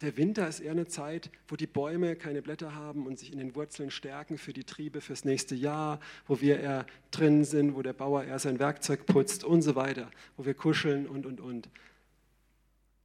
der 0.00 0.16
Winter 0.16 0.46
ist 0.46 0.60
eher 0.60 0.72
eine 0.72 0.86
Zeit, 0.86 1.30
wo 1.48 1.56
die 1.56 1.66
Bäume 1.66 2.14
keine 2.14 2.40
Blätter 2.40 2.74
haben 2.74 3.06
und 3.06 3.18
sich 3.18 3.32
in 3.32 3.38
den 3.38 3.54
Wurzeln 3.56 3.90
stärken 3.90 4.38
für 4.38 4.52
die 4.52 4.64
Triebe 4.64 5.00
fürs 5.00 5.24
nächste 5.24 5.56
Jahr, 5.56 5.98
wo 6.26 6.40
wir 6.40 6.60
eher 6.60 6.86
drin 7.10 7.44
sind, 7.44 7.74
wo 7.74 7.82
der 7.82 7.94
Bauer 7.94 8.22
eher 8.22 8.38
sein 8.38 8.60
Werkzeug 8.60 9.06
putzt 9.06 9.42
und 9.42 9.62
so 9.62 9.74
weiter, 9.74 10.10
wo 10.36 10.46
wir 10.46 10.54
kuscheln 10.54 11.06
und, 11.06 11.26
und, 11.26 11.40
und. 11.40 11.68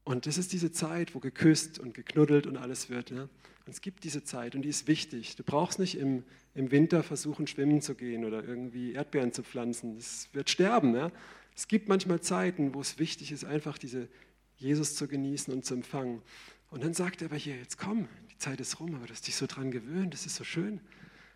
Und 0.03 0.27
das 0.27 0.37
ist 0.37 0.53
diese 0.53 0.71
Zeit, 0.71 1.15
wo 1.15 1.19
geküsst 1.19 1.79
und 1.79 1.93
geknuddelt 1.93 2.45
und 2.45 2.57
alles 2.57 2.89
wird. 2.89 3.09
Ja? 3.09 3.23
Und 3.65 3.71
es 3.71 3.81
gibt 3.81 4.03
diese 4.03 4.23
Zeit 4.23 4.53
und 4.53 4.61
die 4.61 4.69
ist 4.69 4.87
wichtig. 4.87 5.35
Du 5.35 5.43
brauchst 5.43 5.79
nicht 5.79 5.97
im, 5.97 6.23
im 6.53 6.69
Winter 6.69 7.01
versuchen, 7.01 7.47
schwimmen 7.47 7.81
zu 7.81 7.95
gehen 7.95 8.25
oder 8.25 8.43
irgendwie 8.43 8.91
Erdbeeren 8.91 9.31
zu 9.31 9.41
pflanzen. 9.41 9.95
Das 9.95 10.27
wird 10.33 10.49
sterben. 10.49 10.93
Ja? 10.93 11.11
Es 11.55 11.67
gibt 11.67 11.87
manchmal 11.87 12.21
Zeiten, 12.21 12.73
wo 12.75 12.81
es 12.81 12.99
wichtig 12.99 13.31
ist, 13.31 13.45
einfach 13.45 13.77
diese 13.77 14.09
Jesus 14.57 14.95
zu 14.95 15.07
genießen 15.07 15.53
und 15.53 15.65
zu 15.65 15.73
empfangen. 15.73 16.21
Und 16.73 16.83
dann 16.83 16.95
sagt 16.95 17.21
er 17.21 17.27
aber 17.27 17.35
hier, 17.35 17.55
jetzt 17.55 17.77
komm, 17.77 18.07
die 18.31 18.37
Zeit 18.39 18.59
ist 18.59 18.79
rum, 18.79 18.95
aber 18.95 19.05
du 19.05 19.13
hast 19.13 19.27
dich 19.27 19.35
so 19.35 19.45
dran 19.45 19.69
gewöhnt, 19.69 20.11
das 20.11 20.25
ist 20.25 20.35
so 20.35 20.43
schön. 20.43 20.81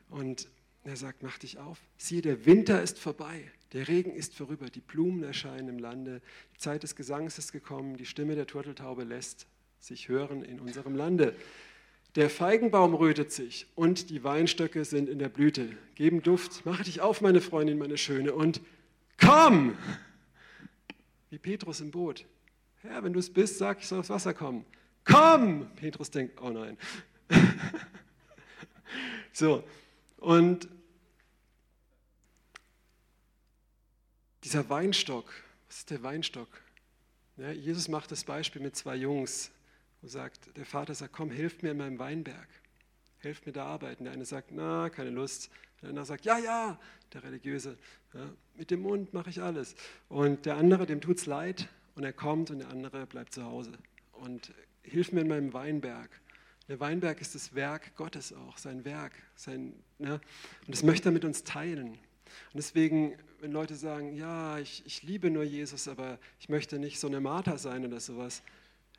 Und 0.09 0.49
er 0.83 0.95
sagt, 0.95 1.21
mach 1.21 1.37
dich 1.37 1.59
auf. 1.59 1.77
Siehe, 1.95 2.23
der 2.23 2.47
Winter 2.47 2.81
ist 2.81 2.97
vorbei, 2.97 3.43
der 3.71 3.87
Regen 3.87 4.15
ist 4.15 4.33
vorüber, 4.33 4.71
die 4.71 4.79
Blumen 4.79 5.21
erscheinen 5.21 5.69
im 5.69 5.77
Lande, 5.77 6.23
die 6.55 6.57
Zeit 6.57 6.81
des 6.81 6.95
Gesangs 6.95 7.37
ist 7.37 7.51
gekommen, 7.51 7.97
die 7.97 8.07
Stimme 8.07 8.33
der 8.33 8.47
Turteltaube 8.47 9.03
lässt 9.03 9.45
sich 9.79 10.07
hören 10.07 10.43
in 10.43 10.59
unserem 10.59 10.95
Lande. 10.95 11.35
Der 12.15 12.31
Feigenbaum 12.31 12.95
rötet 12.95 13.31
sich 13.31 13.67
und 13.75 14.09
die 14.09 14.23
Weinstöcke 14.23 14.85
sind 14.85 15.07
in 15.07 15.19
der 15.19 15.29
Blüte, 15.29 15.69
geben 15.93 16.23
Duft. 16.23 16.65
Mache 16.65 16.81
dich 16.81 17.01
auf, 17.01 17.21
meine 17.21 17.41
Freundin, 17.41 17.77
meine 17.77 17.99
Schöne, 17.99 18.33
und 18.33 18.59
komm! 19.19 19.77
Wie 21.29 21.37
Petrus 21.37 21.79
im 21.79 21.91
Boot. 21.91 22.25
Herr, 22.77 23.03
wenn 23.03 23.13
du 23.13 23.19
es 23.19 23.31
bist, 23.31 23.59
sag, 23.59 23.81
ich 23.81 23.87
soll 23.87 23.99
aufs 23.99 24.09
Wasser 24.09 24.33
kommen. 24.33 24.65
Komm! 25.07 25.69
Petrus 25.75 26.11
denkt, 26.11 26.41
oh 26.41 26.49
nein. 26.49 26.77
so, 29.33 29.63
und 30.17 30.67
dieser 34.43 34.69
Weinstock, 34.69 35.33
was 35.67 35.79
ist 35.79 35.89
der 35.89 36.03
Weinstock? 36.03 36.49
Ja, 37.37 37.51
Jesus 37.51 37.87
macht 37.87 38.11
das 38.11 38.23
Beispiel 38.23 38.61
mit 38.61 38.75
zwei 38.75 38.95
Jungs 38.95 39.51
und 40.01 40.09
sagt, 40.09 40.55
der 40.57 40.65
Vater 40.65 40.93
sagt, 40.95 41.13
komm, 41.13 41.31
hilf 41.31 41.61
mir 41.61 41.71
in 41.71 41.77
meinem 41.77 41.99
Weinberg. 41.99 42.47
Hilf 43.19 43.45
mir 43.45 43.51
da 43.51 43.65
arbeiten. 43.65 44.05
Der 44.05 44.13
eine 44.13 44.25
sagt, 44.25 44.51
na, 44.51 44.89
keine 44.89 45.09
Lust. 45.09 45.49
Der 45.81 45.89
andere 45.89 46.05
sagt, 46.05 46.25
ja, 46.25 46.37
ja, 46.39 46.79
der 47.13 47.23
Religiöse, 47.23 47.77
ja, 48.13 48.29
mit 48.55 48.71
dem 48.71 48.81
Mund 48.81 49.13
mache 49.13 49.29
ich 49.29 49.41
alles. 49.41 49.75
Und 50.09 50.45
der 50.45 50.57
andere, 50.57 50.85
dem 50.85 51.01
tut 51.01 51.17
es 51.17 51.25
leid 51.25 51.67
und 51.95 52.03
er 52.03 52.13
kommt 52.13 52.51
und 52.51 52.59
der 52.59 52.69
andere 52.69 53.05
bleibt 53.05 53.33
zu 53.33 53.43
Hause. 53.43 53.73
Und 54.13 54.53
hilf 54.89 55.11
mir 55.11 55.21
in 55.21 55.27
meinem 55.27 55.53
Weinberg. 55.53 56.09
Der 56.67 56.79
Weinberg 56.79 57.21
ist 57.21 57.35
das 57.35 57.55
Werk 57.55 57.95
Gottes 57.95 58.33
auch, 58.33 58.57
sein 58.57 58.83
Werk. 58.83 59.13
Sein, 59.35 59.73
ne? 59.99 60.19
Und 60.65 60.75
das 60.75 60.83
möchte 60.83 61.09
er 61.09 61.11
mit 61.13 61.23
uns 61.23 61.43
teilen. 61.43 61.91
Und 61.91 62.55
deswegen, 62.55 63.17
wenn 63.39 63.51
Leute 63.51 63.75
sagen, 63.75 64.15
ja, 64.15 64.59
ich, 64.59 64.83
ich 64.85 65.03
liebe 65.03 65.29
nur 65.29 65.43
Jesus, 65.43 65.87
aber 65.87 66.19
ich 66.39 66.49
möchte 66.49 66.77
nicht 66.79 66.99
so 66.99 67.07
eine 67.07 67.21
Martha 67.21 67.57
sein 67.57 67.85
oder 67.85 67.99
sowas. 67.99 68.43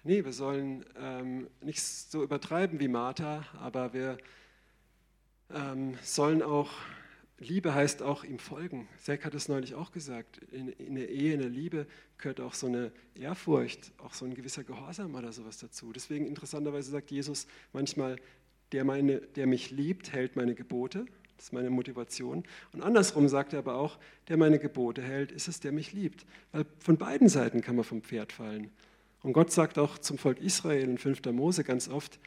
Nee, 0.03 0.25
wir 0.25 0.33
sollen 0.33 0.85
ähm, 0.97 1.49
nicht 1.61 1.83
so 1.83 2.23
übertreiben 2.23 2.81
wie 2.81 2.89
Martha, 2.89 3.45
aber 3.61 3.93
wir 3.93 4.17
ähm, 5.53 5.99
sollen 6.03 6.43
auch 6.43 6.71
Liebe 7.41 7.73
heißt 7.75 8.03
auch 8.03 8.25
ihm 8.25 8.39
folgen. 8.39 8.89
Zack 9.01 9.25
hat 9.25 9.35
es 9.35 9.49
neulich 9.49 9.75
auch 9.75 9.93
gesagt. 9.93 10.39
In, 10.51 10.69
in, 10.69 10.97
der 10.97 11.09
Ehe, 11.09 11.35
in 11.35 11.41
der 11.41 11.49
Liebe 11.49 11.87
gehört 12.19 12.41
auch 12.41 12.55
so 12.55 12.67
eine 12.67 12.91
Ehrfurcht, 13.15 13.93
auch 13.99 14.13
so 14.13 14.25
ein 14.25 14.35
gewisser 14.35 14.65
Gehorsam 14.65 15.15
oder 15.15 15.33
sowas 15.33 15.59
dazu. 15.59 15.93
Deswegen 15.93 16.27
interessanterweise 16.27 16.91
sagt 16.91 17.11
Jesus 17.13 17.47
manchmal, 17.73 18.17
der, 18.73 18.85
meine, 18.85 19.21
der 19.21 19.47
mich 19.47 19.71
liebt, 19.71 20.13
hält 20.13 20.35
meine 20.35 20.55
Gebote. 20.55 21.07
Das 21.37 21.47
ist 21.47 21.53
meine 21.53 21.71
Motivation. 21.71 22.43
Und 22.73 22.83
andersrum 22.83 23.29
sagt 23.29 23.53
er 23.53 23.61
aber 23.61 23.77
auch, 23.77 23.99
der 24.27 24.37
meine 24.37 24.59
Gebote 24.59 25.03
hält, 25.03 25.31
ist 25.31 25.47
es, 25.47 25.61
der 25.61 25.71
mich 25.71 25.93
liebt. 25.93 26.27
Weil 26.51 26.67
von 26.81 26.97
beiden 26.97 27.29
Seiten 27.29 27.61
kann 27.61 27.77
man 27.77 27.85
vom 27.85 28.03
Pferd 28.03 28.33
fallen. 28.33 28.73
Und 29.23 29.33
Gott 29.33 29.53
sagt 29.53 29.79
auch 29.79 29.99
zum 29.99 30.19
Volk 30.19 30.41
Israel 30.41 30.83
in 30.83 30.99
5. 30.99 31.25
Mose 31.27 31.63
ganz 31.63 31.89
oft, 31.89 32.19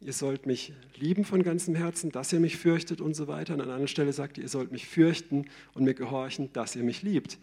ihr 0.00 0.12
sollt 0.12 0.46
mich 0.46 0.72
lieben 0.94 1.24
von 1.24 1.42
ganzem 1.42 1.74
Herzen, 1.74 2.10
dass 2.10 2.32
ihr 2.32 2.40
mich 2.40 2.56
fürchtet 2.56 3.00
und 3.00 3.14
so 3.14 3.26
weiter. 3.26 3.54
Und 3.54 3.60
an 3.60 3.70
einer 3.70 3.86
Stelle 3.86 4.12
sagt 4.12 4.38
ihr, 4.38 4.44
ihr 4.44 4.48
sollt 4.48 4.72
mich 4.72 4.86
fürchten 4.86 5.46
und 5.74 5.84
mir 5.84 5.94
gehorchen, 5.94 6.52
dass 6.52 6.76
ihr 6.76 6.84
mich 6.84 7.02
liebt. 7.02 7.38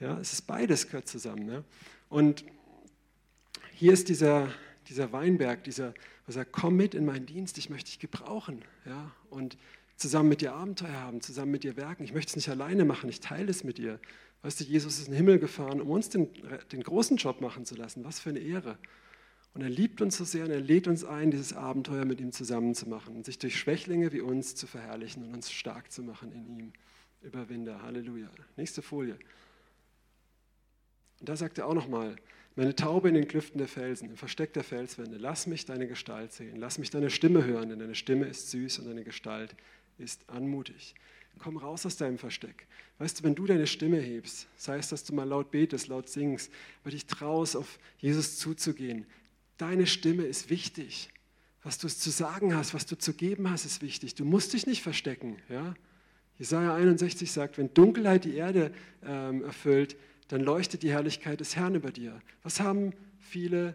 Ja, 0.00 0.18
es 0.18 0.32
ist 0.32 0.42
beides 0.42 0.86
gehört 0.86 1.08
zusammen. 1.08 1.48
Ja. 1.50 1.64
Und 2.08 2.44
hier 3.72 3.92
ist 3.92 4.08
dieser, 4.08 4.48
dieser 4.88 5.12
Weinberg, 5.12 5.64
dieser, 5.64 5.92
was 6.26 6.36
sagt, 6.36 6.52
komm 6.52 6.76
mit 6.76 6.94
in 6.94 7.04
meinen 7.04 7.26
Dienst, 7.26 7.58
ich 7.58 7.68
möchte 7.68 7.90
dich 7.90 7.98
gebrauchen. 7.98 8.62
Ja, 8.86 9.12
und 9.30 9.58
zusammen 9.96 10.28
mit 10.28 10.40
dir 10.40 10.54
Abenteuer 10.54 10.92
haben, 10.92 11.20
zusammen 11.20 11.50
mit 11.50 11.64
dir 11.64 11.76
werken. 11.76 12.04
Ich 12.04 12.14
möchte 12.14 12.30
es 12.30 12.36
nicht 12.36 12.48
alleine 12.48 12.84
machen, 12.84 13.10
ich 13.10 13.20
teile 13.20 13.50
es 13.50 13.64
mit 13.64 13.78
dir. 13.78 13.98
Weißt 14.42 14.60
du, 14.60 14.64
Jesus 14.64 14.98
ist 14.98 15.08
in 15.08 15.12
den 15.12 15.16
Himmel 15.16 15.40
gefahren, 15.40 15.80
um 15.80 15.90
uns 15.90 16.08
den, 16.08 16.28
den 16.70 16.82
großen 16.82 17.16
Job 17.16 17.40
machen 17.40 17.64
zu 17.64 17.74
lassen. 17.74 18.04
Was 18.04 18.20
für 18.20 18.30
eine 18.30 18.38
Ehre. 18.38 18.78
Und 19.54 19.62
er 19.62 19.70
liebt 19.70 20.00
uns 20.00 20.16
so 20.16 20.24
sehr 20.24 20.44
und 20.44 20.50
er 20.50 20.60
lädt 20.60 20.86
uns 20.86 21.04
ein, 21.04 21.30
dieses 21.30 21.52
Abenteuer 21.52 22.04
mit 22.04 22.20
ihm 22.20 22.32
zusammen 22.32 22.74
zu 22.74 22.88
machen 22.88 23.16
und 23.16 23.24
sich 23.24 23.38
durch 23.38 23.56
Schwächlinge 23.56 24.12
wie 24.12 24.20
uns 24.20 24.54
zu 24.54 24.66
verherrlichen 24.66 25.24
und 25.24 25.34
uns 25.34 25.50
stark 25.50 25.90
zu 25.90 26.02
machen 26.02 26.32
in 26.32 26.46
ihm. 26.46 26.72
Überwinder. 27.22 27.82
Halleluja. 27.82 28.30
Nächste 28.56 28.82
Folie. 28.82 29.18
Und 31.20 31.28
da 31.28 31.36
sagt 31.36 31.58
er 31.58 31.66
auch 31.66 31.74
nochmal, 31.74 32.16
meine 32.54 32.74
Taube 32.74 33.08
in 33.08 33.14
den 33.14 33.28
Klüften 33.28 33.58
der 33.58 33.68
Felsen, 33.68 34.10
im 34.10 34.16
Versteck 34.16 34.52
der 34.52 34.64
Felswände, 34.64 35.16
lass 35.16 35.46
mich 35.46 35.64
deine 35.64 35.86
Gestalt 35.86 36.32
sehen, 36.32 36.56
lass 36.56 36.78
mich 36.78 36.90
deine 36.90 37.10
Stimme 37.10 37.44
hören, 37.44 37.68
denn 37.68 37.78
deine 37.78 37.94
Stimme 37.94 38.26
ist 38.26 38.50
süß 38.50 38.80
und 38.80 38.86
deine 38.86 39.04
Gestalt 39.04 39.54
ist 39.98 40.28
anmutig. 40.28 40.94
Komm 41.38 41.56
raus 41.56 41.86
aus 41.86 41.96
deinem 41.96 42.18
Versteck. 42.18 42.66
Weißt 42.98 43.20
du, 43.20 43.24
wenn 43.24 43.36
du 43.36 43.46
deine 43.46 43.68
Stimme 43.68 44.00
hebst, 44.00 44.48
sei 44.56 44.78
es, 44.78 44.88
dass 44.88 45.04
du 45.04 45.14
mal 45.14 45.28
laut 45.28 45.52
betest, 45.52 45.86
laut 45.86 46.08
singst, 46.08 46.50
weil 46.82 46.90
dich 46.92 47.06
traust, 47.06 47.56
auf 47.56 47.78
Jesus 47.98 48.38
zuzugehen, 48.38 49.06
Deine 49.58 49.86
Stimme 49.86 50.22
ist 50.22 50.50
wichtig. 50.50 51.10
Was 51.62 51.78
du 51.78 51.88
zu 51.88 52.10
sagen 52.10 52.54
hast, 52.54 52.72
was 52.74 52.86
du 52.86 52.96
zu 52.96 53.12
geben 53.12 53.50
hast, 53.50 53.64
ist 53.66 53.82
wichtig. 53.82 54.14
Du 54.14 54.24
musst 54.24 54.52
dich 54.54 54.66
nicht 54.66 54.82
verstecken. 54.82 55.36
Ja? 55.48 55.74
Jesaja 56.38 56.74
61 56.74 57.30
sagt, 57.30 57.58
wenn 57.58 57.74
Dunkelheit 57.74 58.24
die 58.24 58.36
Erde 58.36 58.72
ähm, 59.02 59.44
erfüllt, 59.44 59.96
dann 60.28 60.42
leuchtet 60.42 60.82
die 60.82 60.92
Herrlichkeit 60.92 61.40
des 61.40 61.56
Herrn 61.56 61.74
über 61.74 61.90
dir. 61.90 62.22
Was 62.42 62.60
haben 62.60 62.92
viele 63.18 63.74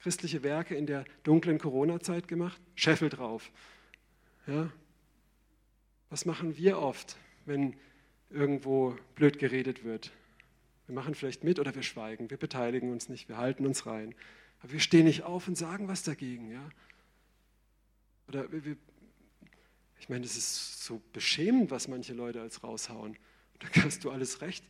christliche 0.00 0.42
Werke 0.42 0.74
in 0.74 0.86
der 0.86 1.04
dunklen 1.22 1.58
Corona-Zeit 1.58 2.26
gemacht? 2.26 2.60
Scheffel 2.74 3.08
drauf. 3.08 3.52
Ja? 4.48 4.72
Was 6.10 6.26
machen 6.26 6.56
wir 6.56 6.78
oft, 6.78 7.16
wenn 7.46 7.74
irgendwo 8.30 8.96
blöd 9.14 9.38
geredet 9.38 9.84
wird? 9.84 10.10
Wir 10.86 10.94
machen 10.94 11.14
vielleicht 11.14 11.44
mit 11.44 11.58
oder 11.58 11.74
wir 11.74 11.82
schweigen, 11.82 12.30
wir 12.30 12.36
beteiligen 12.36 12.90
uns 12.90 13.08
nicht, 13.08 13.28
wir 13.28 13.36
halten 13.36 13.66
uns 13.66 13.86
rein. 13.86 14.14
Aber 14.60 14.72
wir 14.72 14.80
stehen 14.80 15.04
nicht 15.04 15.22
auf 15.22 15.48
und 15.48 15.56
sagen 15.56 15.88
was 15.88 16.02
dagegen. 16.02 16.50
Ja? 16.50 16.68
Oder 18.28 18.50
wir, 18.50 18.76
ich 20.00 20.08
meine, 20.08 20.24
es 20.24 20.36
ist 20.36 20.84
so 20.84 21.00
beschämend, 21.12 21.70
was 21.70 21.88
manche 21.88 22.14
Leute 22.14 22.40
als 22.40 22.62
raushauen. 22.62 23.16
Da 23.60 23.82
hast 23.84 24.04
du 24.04 24.10
alles 24.10 24.40
recht 24.40 24.64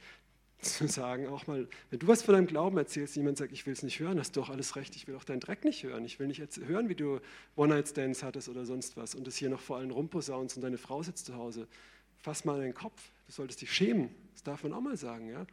zu 0.62 0.86
sagen, 0.86 1.26
auch 1.26 1.46
mal, 1.46 1.68
wenn 1.90 1.98
du 1.98 2.06
was 2.06 2.22
von 2.22 2.34
deinem 2.34 2.46
Glauben 2.46 2.76
erzählst, 2.76 3.16
jemand 3.16 3.36
sagt, 3.36 3.52
ich 3.52 3.66
will 3.66 3.72
es 3.72 3.82
nicht 3.82 3.98
hören, 3.98 4.18
hast 4.18 4.36
du 4.36 4.42
auch 4.42 4.48
alles 4.48 4.76
recht, 4.76 4.94
ich 4.94 5.08
will 5.08 5.16
auch 5.16 5.24
deinen 5.24 5.40
Dreck 5.40 5.64
nicht 5.64 5.82
hören. 5.82 6.04
Ich 6.04 6.18
will 6.18 6.28
nicht 6.28 6.40
hören, 6.64 6.88
wie 6.88 6.94
du 6.94 7.20
One-Night-Stands 7.56 8.22
hattest 8.22 8.48
oder 8.48 8.64
sonst 8.64 8.96
was 8.96 9.14
und 9.14 9.26
es 9.26 9.36
hier 9.36 9.50
noch 9.50 9.60
vor 9.60 9.78
allen 9.78 9.90
rumposaunst 9.90 10.56
und 10.56 10.62
deine 10.62 10.78
Frau 10.78 11.02
sitzt 11.02 11.26
zu 11.26 11.34
Hause. 11.34 11.66
Fass 12.18 12.44
mal 12.44 12.56
in 12.56 12.62
den 12.62 12.74
Kopf, 12.74 13.10
du 13.26 13.32
solltest 13.32 13.60
dich 13.60 13.72
schämen. 13.72 14.14
Das 14.34 14.44
darf 14.44 14.62
man 14.62 14.72
auch 14.72 14.80
mal 14.80 14.96
sagen, 14.96 15.28
ja. 15.28 15.46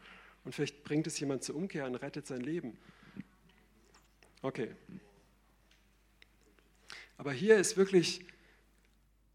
Und 0.43 0.55
vielleicht 0.55 0.83
bringt 0.83 1.07
es 1.07 1.19
jemand 1.19 1.43
zur 1.43 1.55
Umkehr 1.55 1.85
und 1.85 1.95
rettet 1.95 2.27
sein 2.27 2.41
Leben. 2.41 2.77
Okay. 4.41 4.71
Aber 7.17 7.33
hier 7.33 7.57
ist 7.57 7.75
wirklich 7.75 8.25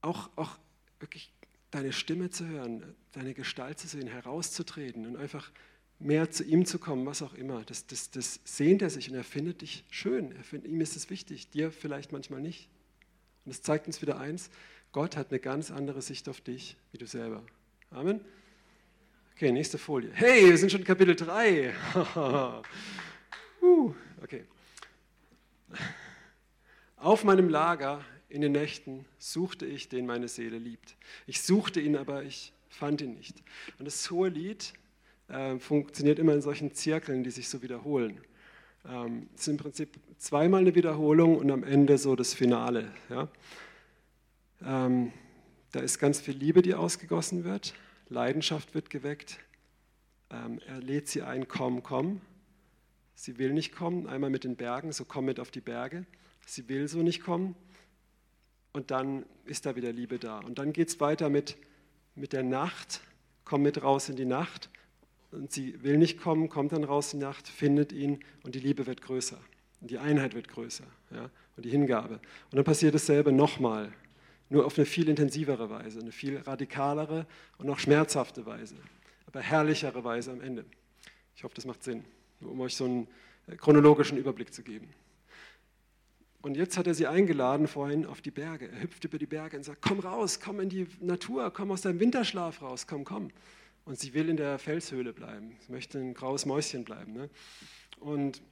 auch, 0.01 0.31
auch 0.37 0.59
wirklich 1.01 1.33
deine 1.71 1.93
Stimme 1.93 2.31
zu 2.31 2.47
hören, 2.47 2.95
deine 3.13 3.35
Gestalt 3.35 3.79
zu 3.79 3.89
sehen, 3.89 4.07
herauszutreten 4.07 5.07
und 5.07 5.17
einfach 5.17 5.51
mehr 5.99 6.31
zu 6.31 6.45
ihm 6.45 6.67
zu 6.67 6.79
kommen, 6.79 7.07
was 7.07 7.23
auch 7.23 7.35
immer. 7.35 7.65
Das, 7.65 7.87
das, 7.87 8.11
das 8.11 8.41
sehnt 8.45 8.83
er 8.83 8.91
sich 8.91 9.11
und 9.11 9.17
er 9.17 9.25
findet 9.25 9.61
dich 9.61 9.85
schön. 9.91 10.33
Er 10.33 10.45
findet, 10.45 10.71
ihm 10.71 10.81
ist 10.81 10.97
es 10.97 11.11
wichtig, 11.11 11.51
dir 11.51 11.71
vielleicht 11.71 12.13
manchmal 12.13 12.41
nicht. 12.41 12.69
Und 13.45 13.55
das 13.55 13.63
zeigt 13.63 13.87
uns 13.87 14.01
wieder 14.03 14.19
eins, 14.19 14.51
Gott 14.93 15.17
hat 15.17 15.31
eine 15.31 15.41
ganz 15.41 15.71
andere 15.71 16.03
Sicht 16.03 16.29
auf 16.29 16.41
dich 16.41 16.77
wie 16.93 16.99
du 16.99 17.07
selber. 17.07 17.43
Amen. 17.91 18.21
Okay, 19.37 19.51
nächste 19.51 19.79
Folie. 19.79 20.11
Hey, 20.15 20.49
wir 20.49 20.57
sind 20.57 20.71
schon 20.71 20.85
Kapitel 20.85 21.17
3. 21.17 21.75
uh, 23.63 23.93
okay. 24.23 24.45
Auf 26.97 27.25
meinem 27.25 27.49
Lager 27.49 28.05
in 28.29 28.43
den 28.43 28.53
Nächten 28.53 29.05
suchte 29.19 29.67
ich, 29.67 29.89
den 29.89 30.07
meine 30.07 30.29
Seele 30.29 30.57
liebt. 30.59 30.95
Ich 31.27 31.43
suchte 31.43 31.81
ihn, 31.81 31.97
aber 31.97 32.23
ich 32.23 32.53
fand 32.69 33.01
ihn 33.01 33.15
nicht. 33.15 33.43
Und 33.81 33.87
das 33.87 34.09
hohe 34.09 34.29
Lied 34.29 34.73
äh, 35.27 35.59
funktioniert 35.59 36.21
immer 36.21 36.35
in 36.35 36.41
solchen 36.41 36.73
Zirkeln, 36.73 37.25
die 37.25 37.33
sich 37.33 37.49
so 37.49 37.61
wiederholen. 37.61 38.21
Ähm, 38.89 39.29
es 39.35 39.41
ist 39.41 39.49
im 39.49 39.57
Prinzip 39.57 39.99
zweimal 40.17 40.61
eine 40.61 40.77
Wiederholung 40.77 41.39
und 41.39 41.51
am 41.51 41.65
Ende 41.65 41.99
so 41.99 42.15
das 42.15 42.35
Finale. 42.35 42.93
Ja? 43.11 43.29
Ähm, 44.65 45.13
da 45.73 45.81
ist 45.81 45.99
ganz 45.99 46.21
viel 46.21 46.37
Liebe, 46.37 46.63
die 46.63 46.75
ausgegossen 46.75 47.43
wird. 47.43 47.75
Leidenschaft 48.15 48.75
wird 48.75 48.89
geweckt. 48.89 49.39
Ähm, 50.31 50.61
er 50.67 50.81
lädt 50.81 51.09
sie 51.09 51.23
ein, 51.23 51.49
komm, 51.49 51.83
komm. 51.83 52.21
Sie 53.15 53.39
will 53.39 53.53
nicht 53.53 53.73
kommen, 53.73 54.07
einmal 54.07 54.31
mit 54.31 54.45
den 54.45 54.57
Bergen, 54.57 54.93
so 54.93 55.05
komm 55.05 55.27
mit 55.27 55.39
auf 55.39 55.51
die 55.51 55.61
Berge. 55.61 56.07
Sie 56.47 56.69
will 56.69 56.89
so 56.89 57.03
nicht 57.03 57.23
kommen. 57.23 57.55
Und 58.73 58.91
dann 58.91 59.25
ist 59.45 59.67
da 59.67 59.77
wieder 59.77 59.93
Liebe 59.93 60.19
da. 60.19 60.39
Und 60.39 60.59
dann 60.59 60.73
geht 60.73 60.89
es 60.89 61.01
weiter 61.01 61.29
mit, 61.29 61.57
mit 62.15 62.33
der 62.33 62.43
Nacht, 62.43 63.01
komm 63.45 63.63
mit 63.63 63.83
raus 63.83 64.09
in 64.09 64.17
die 64.17 64.25
Nacht. 64.25 64.71
Und 65.31 65.53
sie 65.53 65.83
will 65.83 65.99
nicht 65.99 66.19
kommen, 66.19 66.49
kommt 66.49 66.73
dann 66.73 66.85
raus 66.85 67.13
in 67.13 67.21
die 67.21 67.27
Nacht, 67.27 67.49
findet 67.49 67.93
ihn 67.93 68.21
und 68.45 68.55
die 68.55 68.61
Liebe 68.61 68.87
wird 68.87 69.03
größer. 69.03 69.39
Und 69.81 69.91
die 69.91 69.99
Einheit 69.99 70.35
wird 70.35 70.49
größer. 70.49 70.85
Ja? 71.11 71.31
Und 71.57 71.65
die 71.65 71.71
Hingabe. 71.71 72.15
Und 72.51 72.57
dann 72.57 72.65
passiert 72.65 72.95
dasselbe 72.95 73.33
nochmal 73.33 73.93
nur 74.55 74.65
auf 74.65 74.79
eine 74.79 74.87
viel 74.87 75.09
intensivere 75.09 75.69
Weise, 75.69 76.01
eine 76.01 76.13
viel 76.13 76.39
radikalere 76.39 77.27
und 77.59 77.69
auch 77.69 77.79
schmerzhafte 77.79 78.47
Weise, 78.47 78.77
aber 79.27 79.41
herrlichere 79.41 80.05
Weise 80.05 80.31
am 80.33 80.41
Ende. 80.41 80.65
Ich 81.37 81.45
hoffe, 81.45 81.55
das 81.55 81.67
macht 81.67 81.83
Sinn, 81.83 82.05
nur 82.41 82.53
um 82.53 82.61
euch 82.61 82.77
so 82.77 82.85
einen 82.85 83.09
äh, 83.49 83.57
chronologischen 83.57 84.17
Überblick 84.17 84.55
zu 84.55 84.63
geben. 84.63 84.89
Und 86.41 86.57
jetzt 86.57 86.77
hat 86.77 86.87
er 86.87 86.95
sie 86.95 87.07
eingeladen 87.07 87.67
vorhin 87.67 88.07
auf 88.07 88.21
die 88.21 88.31
Berge. 88.31 88.71
Er 88.71 88.83
hüpft 88.83 89.05
über 89.05 89.19
die 89.19 89.27
Berge 89.27 89.57
und 89.57 89.63
sagt, 89.63 89.81
komm 89.81 90.01
raus, 90.01 90.41
komm 90.41 90.61
in 90.61 90.69
die 90.69 90.87
Natur, 91.01 91.51
komm 91.51 91.71
aus 91.71 91.81
deinem 91.81 92.01
Winterschlaf 92.01 92.61
raus, 92.61 92.87
komm, 92.87 93.05
komm. 93.05 93.31
Und 93.87 93.99
sie 93.99 94.15
will 94.15 94.29
in 94.29 94.37
der 94.37 94.59
Felshöhle 94.59 95.13
bleiben. 95.13 95.57
Sie 95.67 95.73
möchte 95.73 95.99
ein 95.99 96.15
graues 96.15 96.47
Mäuschen 96.47 96.85
bleiben. 96.85 97.15
Ne? 97.15 97.31
Und 97.99 98.43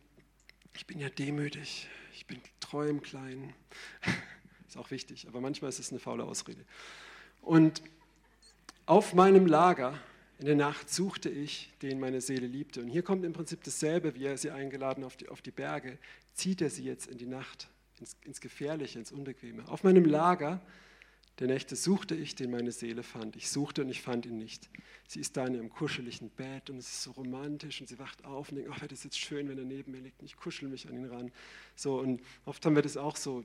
ich 0.74 0.86
bin 0.86 0.98
ja 0.98 1.10
demütig, 1.10 1.88
ich 2.14 2.26
bin 2.26 2.40
treu 2.60 2.88
im 2.88 3.02
Kleinen. 3.02 3.52
ist 4.72 4.78
auch 4.78 4.90
wichtig, 4.90 5.28
aber 5.28 5.42
manchmal 5.42 5.68
ist 5.68 5.78
es 5.78 5.90
eine 5.90 6.00
faule 6.00 6.24
Ausrede. 6.24 6.64
Und 7.42 7.82
auf 8.86 9.12
meinem 9.12 9.46
Lager 9.46 9.98
in 10.38 10.46
der 10.46 10.56
Nacht 10.56 10.88
suchte 10.88 11.28
ich, 11.28 11.70
den 11.82 12.00
meine 12.00 12.22
Seele 12.22 12.46
liebte. 12.46 12.80
Und 12.80 12.88
hier 12.88 13.02
kommt 13.02 13.24
im 13.26 13.34
Prinzip 13.34 13.62
dasselbe, 13.64 14.14
wie 14.14 14.24
er 14.24 14.38
sie 14.38 14.50
eingeladen 14.50 15.04
auf 15.04 15.16
die, 15.16 15.28
auf 15.28 15.42
die 15.42 15.50
Berge, 15.50 15.98
zieht 16.32 16.62
er 16.62 16.70
sie 16.70 16.84
jetzt 16.84 17.06
in 17.06 17.18
die 17.18 17.26
Nacht 17.26 17.68
ins, 18.00 18.16
ins 18.24 18.40
Gefährliche, 18.40 18.98
ins 18.98 19.12
Unbequeme. 19.12 19.68
Auf 19.68 19.84
meinem 19.84 20.06
Lager 20.06 20.62
der 21.38 21.46
Nächte 21.46 21.76
suchte 21.76 22.14
ich, 22.14 22.34
den 22.34 22.50
meine 22.50 22.72
Seele 22.72 23.02
fand. 23.02 23.36
Ich 23.36 23.50
suchte 23.50 23.82
und 23.82 23.88
ich 23.88 24.02
fand 24.02 24.26
ihn 24.26 24.36
nicht. 24.36 24.68
Sie 25.08 25.20
ist 25.20 25.36
da 25.36 25.46
in 25.46 25.54
ihrem 25.54 25.70
kuscheligen 25.70 26.30
Bett 26.30 26.70
und 26.70 26.76
es 26.76 26.88
ist 26.88 27.02
so 27.02 27.12
romantisch 27.12 27.80
und 27.80 27.88
sie 27.88 27.98
wacht 27.98 28.24
auf 28.24 28.50
und 28.50 28.56
denkt, 28.56 28.70
ach, 28.72 28.80
wäre 28.80 28.88
das 28.88 29.04
jetzt 29.04 29.18
schön, 29.18 29.48
wenn 29.48 29.58
er 29.58 29.64
neben 29.64 29.92
mir 29.92 30.00
liegt 30.00 30.20
und 30.20 30.26
ich 30.26 30.36
kuschel 30.36 30.68
mich 30.68 30.88
an 30.88 30.96
ihn 30.96 31.06
ran. 31.06 31.32
So, 31.74 31.98
und 31.98 32.20
oft 32.44 32.64
haben 32.64 32.74
wir 32.74 32.82
das 32.82 32.96
auch 32.96 33.16
so, 33.16 33.44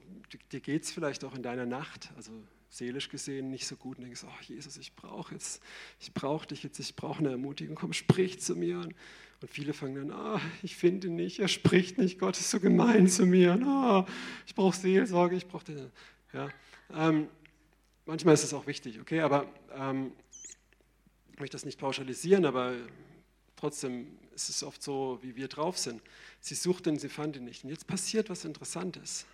dir 0.52 0.60
geht 0.60 0.84
es 0.84 0.92
vielleicht 0.92 1.24
auch 1.24 1.34
in 1.34 1.44
deiner 1.44 1.66
Nacht, 1.66 2.12
also 2.16 2.32
seelisch 2.70 3.10
gesehen 3.10 3.50
nicht 3.50 3.66
so 3.66 3.78
gut 3.78 3.98
und 3.98 4.04
denkst, 4.04 4.26
oh 4.26 4.44
Jesus, 4.44 4.78
ich 4.78 4.94
brauche 4.94 5.34
jetzt, 5.34 5.64
ich 6.00 6.14
brauche 6.14 6.48
dich 6.48 6.64
jetzt, 6.64 6.80
ich 6.80 6.96
brauche 6.96 7.20
eine 7.20 7.32
Ermutigung, 7.32 7.76
komm, 7.76 7.94
sprich 7.94 8.40
zu 8.42 8.56
mir. 8.56 8.80
Und 8.80 8.94
und 9.42 9.52
viele 9.52 9.74
fangen 9.74 10.10
dann, 10.10 10.12
ah, 10.12 10.42
ich 10.64 10.76
finde 10.76 11.08
ihn 11.08 11.16
nicht, 11.16 11.40
er 11.40 11.48
spricht 11.48 12.00
nicht, 12.00 12.18
Gott 12.18 12.40
ist 12.40 12.50
so 12.50 12.60
gemein 12.60 13.08
zu 13.08 13.28
mir, 13.28 13.54
ah, 13.64 14.08
ich 14.48 14.56
brauche 14.56 14.76
Seelsorge, 14.76 15.36
ich 15.36 15.48
brauche 15.48 15.66
den. 15.66 15.92
Ja, 16.34 16.50
ähm, 16.92 17.28
manchmal 18.08 18.34
ist 18.34 18.44
es 18.44 18.54
auch 18.54 18.68
wichtig, 18.68 19.00
okay, 19.00 19.22
aber 19.22 19.48
ähm, 19.74 20.12
ich 21.32 21.40
möchte 21.40 21.56
das 21.56 21.66
nicht 21.66 21.80
pauschalisieren, 21.80 22.46
aber 22.46 22.74
trotzdem 23.56 24.18
ist 24.34 24.50
es 24.50 24.64
oft 24.64 24.82
so, 24.82 25.20
wie 25.22 25.36
wir 25.36 25.48
drauf 25.48 25.78
sind. 25.78 26.02
Sie 26.40 26.56
sucht 26.56 26.88
ihn, 26.88 27.00
sie 27.00 27.10
fand 27.10 27.36
ihn 27.36 27.46
nicht. 27.46 27.64
Und 27.64 27.70
jetzt 27.70 27.88
passiert 27.88 28.30
was 28.30 28.46
Interessantes. 28.46 29.26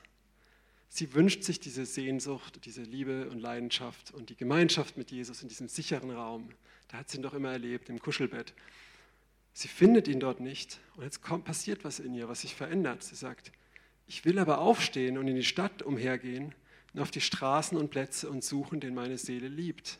Sie 0.90 1.14
wünscht 1.14 1.44
sich 1.44 1.60
diese 1.60 1.86
Sehnsucht, 1.86 2.66
diese 2.66 2.84
Liebe 2.84 3.30
und 3.30 3.40
Leidenschaft 3.40 4.14
und 4.14 4.30
die 4.30 4.36
Gemeinschaft 4.36 4.98
mit 4.98 5.12
Jesus 5.12 5.42
in 5.42 5.50
diesem 5.50 5.68
sicheren 5.68 6.12
Raum. 6.12 6.50
Da 6.90 7.00
hat 7.00 7.10
sie 7.10 7.18
ihn 7.18 7.24
doch 7.24 7.34
immer 7.34 7.52
erlebt, 7.52 7.90
im 7.90 8.00
Kuschelbett. 8.00 8.54
Sie 9.54 9.68
findet 9.68 10.08
ihn 10.08 10.20
dort 10.20 10.40
nicht 10.40 10.80
und 10.96 11.04
jetzt 11.04 11.22
kommt, 11.22 11.46
passiert 11.46 11.84
was 11.84 12.00
in 12.00 12.14
ihr, 12.14 12.28
was 12.28 12.42
sich 12.42 12.56
verändert. 12.56 13.04
Sie 13.04 13.16
sagt, 13.16 13.52
ich 14.08 14.26
will 14.26 14.40
aber 14.40 14.60
aufstehen 14.60 15.18
und 15.18 15.28
in 15.28 15.36
die 15.36 15.44
Stadt 15.44 15.82
umhergehen 15.82 16.54
und 16.94 17.02
auf 17.02 17.12
die 17.12 17.22
Straßen 17.22 17.78
und 17.78 17.90
Plätze 17.90 18.30
und 18.30 18.44
suchen, 18.44 18.80
den 18.80 18.94
meine 18.94 19.18
Seele 19.18 19.48
liebt. 19.48 19.98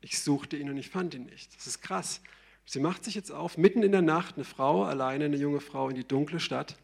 Ich 0.00 0.20
suchte 0.20 0.56
ihn 0.56 0.70
und 0.70 0.76
ich 0.76 0.90
fand 0.90 1.14
ihn 1.14 1.24
nicht. 1.24 1.56
Das 1.56 1.66
ist 1.66 1.80
krass. 1.80 2.20
Sie 2.64 2.80
macht 2.80 3.04
sich 3.04 3.14
jetzt 3.14 3.30
auf, 3.30 3.58
mitten 3.58 3.82
in 3.82 3.92
der 3.92 4.02
Nacht, 4.02 4.34
eine 4.34 4.44
Frau, 4.44 4.84
alleine 4.84 5.26
eine 5.26 5.36
junge 5.36 5.60
Frau, 5.60 5.88
in 5.88 5.94
die 5.94 6.06
dunkle 6.06 6.40
Stadt, 6.40 6.76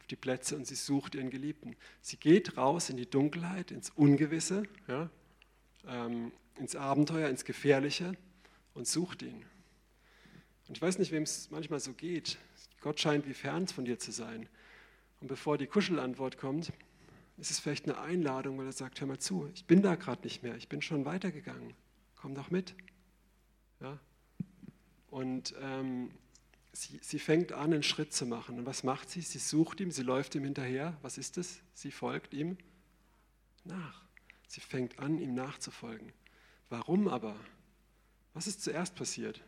auf 0.00 0.06
die 0.06 0.16
Plätze 0.16 0.56
und 0.56 0.66
sie 0.66 0.74
sucht 0.74 1.14
ihren 1.14 1.30
Geliebten. 1.30 1.76
Sie 2.00 2.16
geht 2.16 2.56
raus 2.56 2.88
in 2.88 2.96
die 2.96 3.08
Dunkelheit, 3.08 3.70
ins 3.70 3.90
Ungewisse, 3.90 4.62
ja, 4.88 5.10
ähm, 5.86 6.32
ins 6.58 6.74
Abenteuer, 6.74 7.28
ins 7.28 7.44
Gefährliche 7.44 8.16
und 8.72 8.86
sucht 8.86 9.22
ihn. 9.22 9.44
Und 10.68 10.76
ich 10.76 10.82
weiß 10.82 10.98
nicht, 10.98 11.12
wem 11.12 11.22
es 11.22 11.50
manchmal 11.50 11.80
so 11.80 11.92
geht. 11.92 12.38
Gott 12.80 12.98
scheint 12.98 13.26
wie 13.26 13.34
fern 13.34 13.68
von 13.68 13.84
dir 13.84 13.98
zu 13.98 14.12
sein. 14.12 14.48
Und 15.20 15.28
bevor 15.28 15.58
die 15.58 15.66
Kuschelantwort 15.66 16.38
kommt, 16.38 16.72
ist 17.38 17.50
es 17.50 17.58
vielleicht 17.58 17.84
eine 17.84 17.98
Einladung, 17.98 18.58
weil 18.58 18.66
er 18.66 18.72
sagt, 18.72 19.00
hör 19.00 19.08
mal 19.08 19.18
zu, 19.18 19.50
ich 19.54 19.66
bin 19.66 19.82
da 19.82 19.94
gerade 19.94 20.22
nicht 20.22 20.42
mehr, 20.42 20.56
ich 20.56 20.68
bin 20.68 20.80
schon 20.80 21.04
weitergegangen, 21.04 21.74
komm 22.16 22.34
doch 22.34 22.50
mit. 22.50 22.74
Ja? 23.80 23.98
Und 25.10 25.54
ähm, 25.60 26.10
sie, 26.72 26.98
sie 27.02 27.18
fängt 27.18 27.52
an, 27.52 27.72
einen 27.72 27.82
Schritt 27.82 28.12
zu 28.12 28.26
machen. 28.26 28.58
Und 28.58 28.66
was 28.66 28.82
macht 28.84 29.10
sie? 29.10 29.20
Sie 29.20 29.38
sucht 29.38 29.80
ihm, 29.80 29.90
sie 29.90 30.02
läuft 30.02 30.34
ihm 30.34 30.44
hinterher. 30.44 30.96
Was 31.02 31.18
ist 31.18 31.38
es? 31.38 31.60
Sie 31.74 31.90
folgt 31.90 32.34
ihm 32.34 32.56
nach. 33.64 34.04
Sie 34.46 34.60
fängt 34.60 34.98
an, 34.98 35.18
ihm 35.18 35.34
nachzufolgen. 35.34 36.12
Warum 36.68 37.08
aber? 37.08 37.36
Was 38.34 38.46
ist 38.46 38.62
zuerst 38.62 38.94
passiert? 38.94 39.42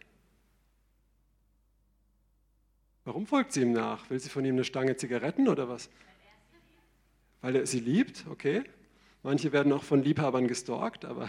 Warum 3.05 3.27
folgt 3.27 3.53
sie 3.53 3.63
ihm 3.63 3.73
nach? 3.73 4.09
Will 4.11 4.21
sie 4.21 4.29
von 4.29 4.45
ihm 4.45 4.55
eine 4.55 4.65
Stange 4.65 4.97
Zigaretten 4.97 5.49
oder 5.49 5.69
was? 5.69 5.89
Weil 7.41 7.57
er 7.57 7.67
sie 7.67 7.81
liebt, 7.81 8.25
okay. 8.31 8.63
Manche 9.23 9.53
werden 9.53 9.73
auch 9.73 9.83
von 9.83 10.03
Liebhabern 10.03 10.47
gestalkt, 10.49 11.05
aber 11.05 11.29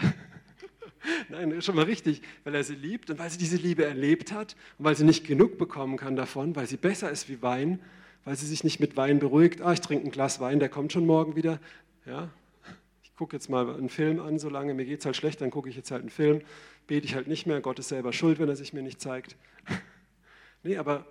nein, 1.28 1.60
schon 1.60 1.76
mal 1.76 1.84
richtig, 1.84 2.22
weil 2.44 2.54
er 2.54 2.64
sie 2.64 2.74
liebt 2.74 3.10
und 3.10 3.18
weil 3.18 3.30
sie 3.30 3.38
diese 3.38 3.56
Liebe 3.56 3.84
erlebt 3.84 4.32
hat 4.32 4.56
und 4.78 4.84
weil 4.84 4.96
sie 4.96 5.04
nicht 5.04 5.26
genug 5.26 5.58
bekommen 5.58 5.96
kann 5.96 6.16
davon, 6.16 6.54
weil 6.56 6.66
sie 6.66 6.76
besser 6.76 7.10
ist 7.10 7.28
wie 7.28 7.42
Wein, 7.42 7.80
weil 8.24 8.36
sie 8.36 8.46
sich 8.46 8.64
nicht 8.64 8.80
mit 8.80 8.96
Wein 8.96 9.18
beruhigt. 9.18 9.60
Ah, 9.60 9.72
ich 9.72 9.80
trinke 9.80 10.06
ein 10.06 10.10
Glas 10.10 10.40
Wein, 10.40 10.60
der 10.60 10.68
kommt 10.68 10.92
schon 10.92 11.06
morgen 11.06 11.36
wieder. 11.36 11.58
Ja, 12.06 12.30
ich 13.02 13.14
gucke 13.16 13.36
jetzt 13.36 13.50
mal 13.50 13.68
einen 13.74 13.88
Film 13.88 14.20
an, 14.20 14.38
solange 14.38 14.74
mir 14.74 14.84
geht 14.84 15.00
es 15.00 15.06
halt 15.06 15.16
schlecht, 15.16 15.40
dann 15.40 15.50
gucke 15.50 15.68
ich 15.68 15.76
jetzt 15.76 15.90
halt 15.90 16.02
einen 16.02 16.10
Film, 16.10 16.40
bete 16.86 17.06
ich 17.06 17.14
halt 17.14 17.26
nicht 17.28 17.46
mehr. 17.46 17.60
Gott 17.60 17.78
ist 17.78 17.88
selber 17.88 18.12
schuld, 18.12 18.38
wenn 18.38 18.48
er 18.48 18.56
sich 18.56 18.72
mir 18.72 18.82
nicht 18.82 19.00
zeigt. 19.00 19.36
nee, 20.62 20.76
aber 20.76 21.06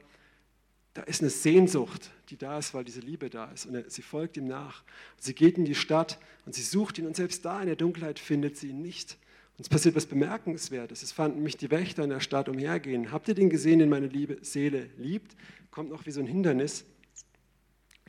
da 0.93 1.03
ist 1.03 1.21
eine 1.21 1.29
Sehnsucht, 1.29 2.09
die 2.29 2.37
da 2.37 2.57
ist, 2.57 2.73
weil 2.73 2.83
diese 2.83 2.99
Liebe 2.99 3.29
da 3.29 3.51
ist. 3.51 3.65
Und 3.65 3.91
sie 3.91 4.01
folgt 4.01 4.37
ihm 4.37 4.47
nach. 4.47 4.83
Sie 5.17 5.33
geht 5.33 5.57
in 5.57 5.65
die 5.65 5.75
Stadt 5.75 6.19
und 6.45 6.55
sie 6.55 6.61
sucht 6.61 6.97
ihn 6.97 7.05
und 7.05 7.15
selbst 7.15 7.45
da 7.45 7.59
in 7.61 7.67
der 7.67 7.75
Dunkelheit 7.75 8.19
findet 8.19 8.57
sie 8.57 8.69
ihn 8.69 8.81
nicht. 8.81 9.17
Und 9.57 9.63
es 9.63 9.69
passiert 9.69 9.95
was 9.95 10.05
Bemerkenswertes. 10.05 11.03
Es 11.03 11.11
fanden 11.11 11.43
mich 11.43 11.57
die 11.57 11.69
Wächter 11.69 12.03
in 12.03 12.09
der 12.09 12.21
Stadt 12.21 12.49
umhergehen. 12.49 13.11
Habt 13.11 13.27
ihr 13.27 13.35
den 13.35 13.49
gesehen, 13.49 13.79
den 13.79 13.89
meine 13.89 14.07
Liebe, 14.07 14.37
Seele 14.41 14.89
liebt? 14.97 15.35
Kommt 15.69 15.89
noch 15.89 16.05
wie 16.05 16.11
so 16.11 16.21
ein 16.21 16.27
Hindernis. 16.27 16.85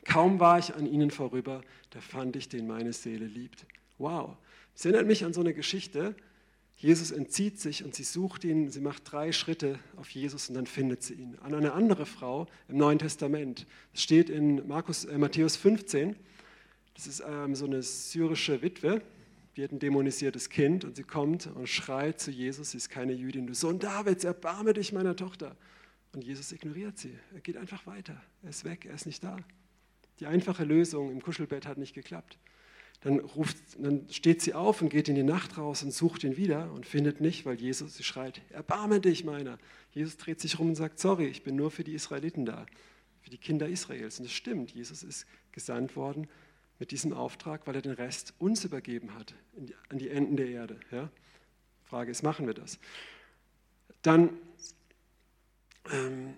Kaum 0.05 0.39
war 0.39 0.57
ich 0.57 0.73
an 0.73 0.85
ihnen 0.87 1.11
vorüber, 1.11 1.61
da 1.91 2.01
fand 2.01 2.35
ich, 2.35 2.49
den 2.49 2.67
meine 2.67 2.93
Seele 2.93 3.25
liebt. 3.25 3.65
Wow. 3.97 4.37
Es 4.75 4.85
erinnert 4.85 5.05
mich 5.05 5.25
an 5.25 5.33
so 5.33 5.41
eine 5.41 5.53
Geschichte, 5.53 6.15
Jesus 6.81 7.11
entzieht 7.11 7.59
sich 7.59 7.83
und 7.83 7.93
sie 7.93 8.03
sucht 8.03 8.43
ihn, 8.43 8.71
sie 8.71 8.81
macht 8.81 9.03
drei 9.11 9.31
Schritte 9.31 9.77
auf 9.97 10.09
Jesus 10.09 10.49
und 10.49 10.55
dann 10.55 10.65
findet 10.65 11.03
sie 11.03 11.13
ihn. 11.13 11.37
An 11.43 11.53
eine 11.53 11.73
andere 11.73 12.07
Frau 12.07 12.47
im 12.67 12.77
Neuen 12.77 12.97
Testament. 12.97 13.67
Es 13.93 14.01
steht 14.01 14.31
in 14.31 14.67
Markus, 14.67 15.05
äh, 15.05 15.15
Matthäus 15.19 15.55
15. 15.57 16.15
Das 16.95 17.05
ist 17.05 17.21
ähm, 17.23 17.53
so 17.53 17.65
eine 17.65 17.83
syrische 17.83 18.63
Witwe, 18.63 19.03
die 19.55 19.63
hat 19.63 19.71
ein 19.71 19.77
dämonisiertes 19.77 20.49
Kind 20.49 20.83
und 20.83 20.95
sie 20.95 21.03
kommt 21.03 21.45
und 21.45 21.69
schreit 21.69 22.19
zu 22.19 22.31
Jesus, 22.31 22.71
sie 22.71 22.77
ist 22.77 22.89
keine 22.89 23.13
Jüdin, 23.13 23.45
du 23.45 23.53
Sohn 23.53 23.77
Davids, 23.77 24.23
erbarme 24.23 24.73
dich 24.73 24.91
meiner 24.91 25.15
Tochter. 25.15 25.55
Und 26.13 26.23
Jesus 26.23 26.51
ignoriert 26.51 26.97
sie. 26.97 27.13
Er 27.31 27.41
geht 27.41 27.57
einfach 27.57 27.85
weiter. 27.85 28.19
Er 28.41 28.49
ist 28.49 28.65
weg, 28.65 28.85
er 28.85 28.95
ist 28.95 29.05
nicht 29.05 29.23
da. 29.23 29.37
Die 30.19 30.25
einfache 30.25 30.63
Lösung 30.63 31.11
im 31.11 31.21
Kuschelbett 31.21 31.67
hat 31.67 31.77
nicht 31.77 31.93
geklappt. 31.93 32.39
Dann, 33.01 33.19
ruft, 33.19 33.57
dann 33.79 34.07
steht 34.11 34.41
sie 34.41 34.53
auf 34.53 34.81
und 34.81 34.89
geht 34.89 35.09
in 35.09 35.15
die 35.15 35.23
Nacht 35.23 35.57
raus 35.57 35.81
und 35.81 35.91
sucht 35.91 36.23
ihn 36.23 36.37
wieder 36.37 36.71
und 36.71 36.85
findet 36.85 37.19
nicht, 37.19 37.45
weil 37.45 37.59
Jesus, 37.59 37.95
sie 37.95 38.03
schreit, 38.03 38.41
erbarme 38.51 38.99
dich 38.99 39.23
meiner. 39.23 39.57
Jesus 39.91 40.17
dreht 40.17 40.39
sich 40.39 40.59
rum 40.59 40.69
und 40.69 40.75
sagt, 40.75 40.99
sorry, 40.99 41.25
ich 41.25 41.43
bin 41.43 41.55
nur 41.55 41.71
für 41.71 41.83
die 41.83 41.93
Israeliten 41.93 42.45
da, 42.45 42.67
für 43.21 43.31
die 43.31 43.39
Kinder 43.39 43.67
Israels. 43.67 44.19
Und 44.19 44.25
das 44.25 44.33
stimmt, 44.33 44.71
Jesus 44.71 45.01
ist 45.01 45.25
gesandt 45.51 45.95
worden 45.95 46.27
mit 46.77 46.91
diesem 46.91 47.13
Auftrag, 47.13 47.65
weil 47.65 47.75
er 47.75 47.81
den 47.81 47.93
Rest 47.93 48.33
uns 48.37 48.65
übergeben 48.65 49.15
hat, 49.15 49.33
die, 49.55 49.75
an 49.89 49.97
die 49.97 50.09
Enden 50.09 50.37
der 50.37 50.47
Erde. 50.47 50.79
Ja? 50.91 51.09
Frage 51.85 52.11
ist, 52.11 52.23
machen 52.23 52.47
wir 52.47 52.53
das? 52.53 52.79
Dann, 54.01 54.29
ähm, 55.91 56.35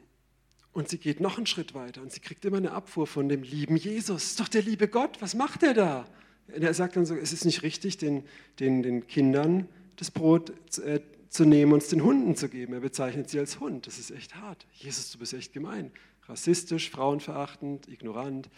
und 0.72 0.90
sie 0.90 0.98
geht 0.98 1.20
noch 1.20 1.38
einen 1.38 1.46
Schritt 1.46 1.74
weiter 1.74 2.02
und 2.02 2.12
sie 2.12 2.20
kriegt 2.20 2.44
immer 2.46 2.58
eine 2.58 2.72
Abfuhr 2.72 3.06
von 3.06 3.30
dem 3.30 3.44
lieben 3.44 3.76
Jesus. 3.76 4.24
Ist 4.24 4.40
doch 4.40 4.48
der 4.48 4.64
liebe 4.64 4.88
Gott, 4.88 5.22
was 5.22 5.36
macht 5.36 5.62
er 5.64 5.74
da? 5.74 6.08
Er 6.48 6.74
sagt 6.74 6.96
dann 6.96 7.06
so, 7.06 7.16
es 7.16 7.34
ist 7.34 7.46
nicht 7.46 7.64
richtig, 7.64 7.98
den, 7.98 8.24
den, 8.60 8.84
den 8.84 9.08
Kindern 9.08 9.68
das 9.96 10.12
Brot 10.12 10.52
äh, 10.80 11.02
zu 11.30 11.46
nehmen 11.46 11.74
und 11.74 11.82
es 11.82 11.90
den 11.90 12.04
Hunden 12.04 12.36
zu 12.36 12.50
geben. 12.50 12.74
Er 12.74 12.80
bezeichnet 12.80 13.30
sie 13.30 13.40
als 13.40 13.60
Hund. 13.60 13.88
Das 13.88 13.98
ist 13.98 14.12
echt 14.12 14.36
hart. 14.36 14.68
Jesus, 14.74 15.12
du 15.12 15.20
bist 15.20 15.34
echt 15.34 15.54
gemein. 15.54 15.92
Rassistisch, 16.28 16.90
frauenverachtend, 16.90 17.88
ignorant. 17.88 18.50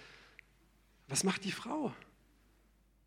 Was 1.07 1.23
macht 1.23 1.45
die 1.45 1.51
Frau? 1.51 1.93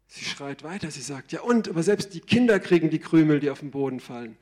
Sie 0.07 0.25
schreit 0.25 0.63
weiter, 0.63 0.91
sie 0.91 1.03
sagt, 1.03 1.33
ja 1.33 1.43
und, 1.43 1.69
aber 1.69 1.83
selbst 1.83 2.15
die 2.15 2.21
Kinder 2.21 2.59
kriegen 2.61 2.89
die 2.89 2.99
Krümel, 2.99 3.41
die 3.41 3.51
auf 3.51 3.61
den 3.61 3.71
Boden 3.71 4.01
fallen. 4.01 4.39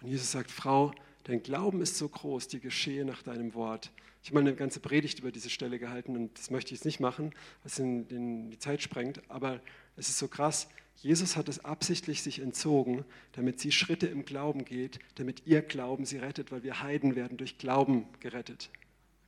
Und 0.00 0.08
Jesus 0.08 0.32
sagt, 0.32 0.50
Frau, 0.50 0.94
dein 1.26 1.42
Glauben 1.42 1.80
ist 1.80 1.98
so 1.98 2.08
groß, 2.08 2.48
die 2.48 2.60
geschehe 2.60 3.04
nach 3.04 3.22
deinem 3.22 3.54
Wort. 3.54 3.90
Ich 4.22 4.30
habe 4.30 4.42
mal 4.42 4.48
eine 4.48 4.56
ganze 4.56 4.80
Predigt 4.80 5.18
über 5.18 5.32
diese 5.32 5.50
Stelle 5.50 5.78
gehalten 5.78 6.16
und 6.16 6.38
das 6.38 6.50
möchte 6.50 6.68
ich 6.68 6.80
jetzt 6.80 6.84
nicht 6.84 7.00
machen, 7.00 7.26
weil 7.62 7.66
es 7.66 7.78
in, 7.78 8.06
in 8.08 8.50
die 8.50 8.58
Zeit 8.58 8.80
sprengt, 8.82 9.20
aber 9.28 9.60
es 9.96 10.08
ist 10.08 10.18
so 10.18 10.28
krass. 10.28 10.68
Jesus 10.96 11.36
hat 11.36 11.48
es 11.48 11.64
absichtlich 11.64 12.22
sich 12.22 12.38
entzogen, 12.38 13.04
damit 13.32 13.60
sie 13.60 13.70
Schritte 13.70 14.06
im 14.06 14.24
Glauben 14.24 14.64
geht, 14.64 14.98
damit 15.16 15.46
ihr 15.46 15.62
Glauben 15.62 16.06
sie 16.06 16.18
rettet, 16.18 16.52
weil 16.52 16.62
wir 16.62 16.82
Heiden 16.82 17.16
werden 17.16 17.36
durch 17.36 17.58
Glauben 17.58 18.06
gerettet. 18.20 18.70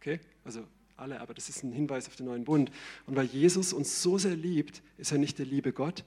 Okay? 0.01 0.21
Also 0.45 0.65
alle, 0.97 1.21
aber 1.21 1.35
das 1.35 1.49
ist 1.49 1.63
ein 1.65 1.73
Hinweis 1.73 2.09
auf 2.09 2.17
den 2.17 2.27
neuen 2.27 2.45
Bund. 2.45 2.71
Und 3.07 3.17
weil 3.17 3.27
Jesus 3.27 3.73
uns 3.73 4.03
so 4.03 4.19
sehr 4.19 4.37
liebt, 4.37 4.83
ist 4.97 5.13
er 5.13 5.19
nicht 5.19 5.39
der 5.39 5.47
liebe 5.47 5.73
Gott, 5.73 6.05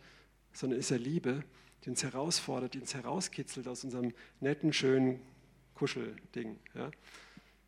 sondern 0.54 0.80
ist 0.80 0.92
er 0.92 1.00
Liebe, 1.00 1.44
die 1.84 1.89
uns 1.89 2.04
herausfordert, 2.04 2.74
die 2.74 2.80
uns 2.80 2.94
herauskitzelt 2.94 3.68
aus 3.68 3.84
unserem 3.84 4.14
netten, 4.39 4.74
schönen 4.74 5.20
Kuschelding. 5.82 6.60
Ja? 6.76 6.92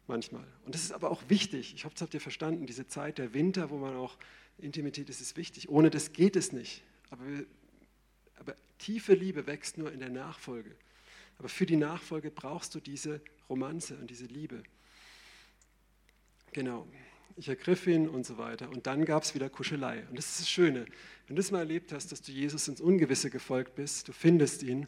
Manchmal. 0.06 0.46
Und 0.66 0.76
das 0.76 0.84
ist 0.84 0.92
aber 0.92 1.10
auch 1.10 1.24
wichtig. 1.30 1.74
Ich 1.74 1.84
hoffe, 1.84 1.96
das 1.96 2.04
habt 2.04 2.14
ihr 2.14 2.22
verstanden. 2.22 2.68
Diese 2.68 2.88
Zeit 2.88 3.18
der 3.18 3.34
Winter, 3.34 3.72
wo 3.72 3.78
man 3.78 3.96
auch 3.96 4.20
Intimität 4.60 5.10
ist, 5.10 5.20
ist 5.20 5.36
wichtig. 5.36 5.68
Ohne 5.68 5.90
das 5.90 6.14
geht 6.14 6.36
es 6.36 6.52
nicht. 6.52 6.84
Aber, 7.10 7.28
wir, 7.28 7.48
aber 8.36 8.56
tiefe 8.78 9.16
Liebe 9.16 9.48
wächst 9.48 9.80
nur 9.80 9.92
in 9.92 10.00
der 10.00 10.12
Nachfolge. 10.12 10.76
Aber 11.40 11.50
für 11.50 11.66
die 11.66 11.76
Nachfolge 11.76 12.30
brauchst 12.30 12.76
du 12.76 12.80
diese 12.80 13.20
Romanze 13.50 13.96
und 13.98 14.12
diese 14.12 14.26
Liebe. 14.26 14.62
Genau. 16.52 16.88
Ich 17.36 17.50
ergriff 17.50 17.88
ihn 17.88 18.08
und 18.08 18.28
so 18.28 18.38
weiter. 18.38 18.70
Und 18.70 18.86
dann 18.86 19.06
gab 19.06 19.24
es 19.24 19.34
wieder 19.34 19.50
Kuschelei. 19.50 20.06
Und 20.08 20.20
das 20.20 20.28
ist 20.28 20.42
das 20.42 20.50
Schöne. 20.52 20.86
Wenn 21.26 21.36
du 21.36 21.40
es 21.40 21.50
mal 21.50 21.60
erlebt 21.60 21.92
hast, 21.94 22.12
dass 22.12 22.22
du 22.22 22.32
Jesus 22.32 22.68
ins 22.68 22.80
Ungewisse 22.80 23.32
gefolgt 23.32 23.74
bist, 23.74 24.08
du 24.08 24.14
findest 24.14 24.62
ihn 24.62 24.88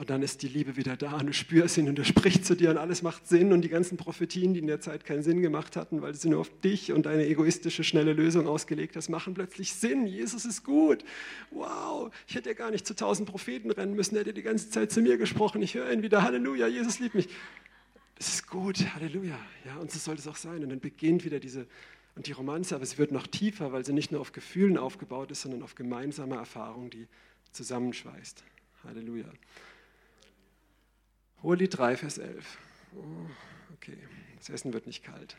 und 0.00 0.08
dann 0.08 0.22
ist 0.22 0.40
die 0.40 0.48
Liebe 0.48 0.76
wieder 0.76 0.96
da 0.96 1.18
und 1.18 1.26
du 1.26 1.34
spürst 1.34 1.76
ihn 1.76 1.86
und 1.86 1.98
er 1.98 2.06
spricht 2.06 2.46
zu 2.46 2.56
dir 2.56 2.70
und 2.70 2.78
alles 2.78 3.02
macht 3.02 3.28
Sinn 3.28 3.52
und 3.52 3.60
die 3.60 3.68
ganzen 3.68 3.98
Prophetien, 3.98 4.54
die 4.54 4.60
in 4.60 4.66
der 4.66 4.80
Zeit 4.80 5.04
keinen 5.04 5.22
Sinn 5.22 5.42
gemacht 5.42 5.76
hatten, 5.76 6.00
weil 6.00 6.14
sie 6.14 6.30
nur 6.30 6.40
auf 6.40 6.50
dich 6.62 6.92
und 6.92 7.04
deine 7.04 7.26
egoistische, 7.26 7.84
schnelle 7.84 8.14
Lösung 8.14 8.48
ausgelegt 8.48 8.96
hast, 8.96 9.10
machen 9.10 9.34
plötzlich 9.34 9.74
Sinn. 9.74 10.06
Jesus 10.06 10.46
ist 10.46 10.64
gut. 10.64 11.04
Wow, 11.50 12.10
ich 12.26 12.34
hätte 12.34 12.48
ja 12.48 12.54
gar 12.54 12.70
nicht 12.70 12.86
zu 12.86 12.96
tausend 12.96 13.28
Propheten 13.28 13.70
rennen 13.70 13.94
müssen, 13.94 14.14
er 14.14 14.22
hätte 14.22 14.32
die 14.32 14.40
ganze 14.40 14.70
Zeit 14.70 14.90
zu 14.90 15.02
mir 15.02 15.18
gesprochen. 15.18 15.60
Ich 15.60 15.74
höre 15.74 15.92
ihn 15.92 16.00
wieder, 16.00 16.22
Halleluja, 16.22 16.66
Jesus 16.66 16.98
liebt 16.98 17.14
mich. 17.14 17.28
Es 18.18 18.28
ist 18.28 18.46
gut, 18.48 18.78
Halleluja. 18.94 19.38
Ja, 19.66 19.76
und 19.76 19.90
so 19.90 19.98
soll 19.98 20.14
es 20.14 20.26
auch 20.26 20.36
sein. 20.36 20.64
Und 20.64 20.70
dann 20.70 20.80
beginnt 20.80 21.26
wieder 21.26 21.40
diese 21.40 21.66
und 22.16 22.26
die 22.26 22.32
Romanze, 22.32 22.74
aber 22.74 22.86
sie 22.86 22.96
wird 22.96 23.12
noch 23.12 23.26
tiefer, 23.26 23.70
weil 23.72 23.84
sie 23.84 23.92
nicht 23.92 24.12
nur 24.12 24.22
auf 24.22 24.32
Gefühlen 24.32 24.78
aufgebaut 24.78 25.30
ist, 25.30 25.42
sondern 25.42 25.62
auf 25.62 25.74
gemeinsamer 25.74 26.36
Erfahrung, 26.36 26.88
die 26.88 27.06
zusammenschweißt. 27.52 28.42
Halleluja. 28.84 29.26
Hohelied 31.42 31.76
3, 31.76 31.96
Vers 31.96 32.18
11. 32.18 32.58
Oh, 32.96 33.00
okay, 33.74 33.96
das 34.38 34.50
Essen 34.50 34.72
wird 34.72 34.86
nicht 34.86 35.02
kalt. 35.02 35.36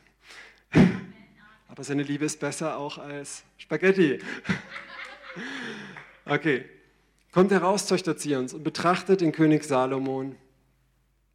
Aber 1.68 1.84
seine 1.84 2.02
Liebe 2.02 2.24
ist 2.24 2.40
besser 2.40 2.76
auch 2.76 2.98
als 2.98 3.44
Spaghetti. 3.58 4.18
Okay, 6.24 6.64
kommt 7.32 7.50
heraus, 7.50 7.88
Töchter 7.88 8.16
Zions, 8.16 8.54
und 8.54 8.62
betrachtet 8.62 9.22
den 9.22 9.32
König 9.32 9.64
Salomon 9.64 10.36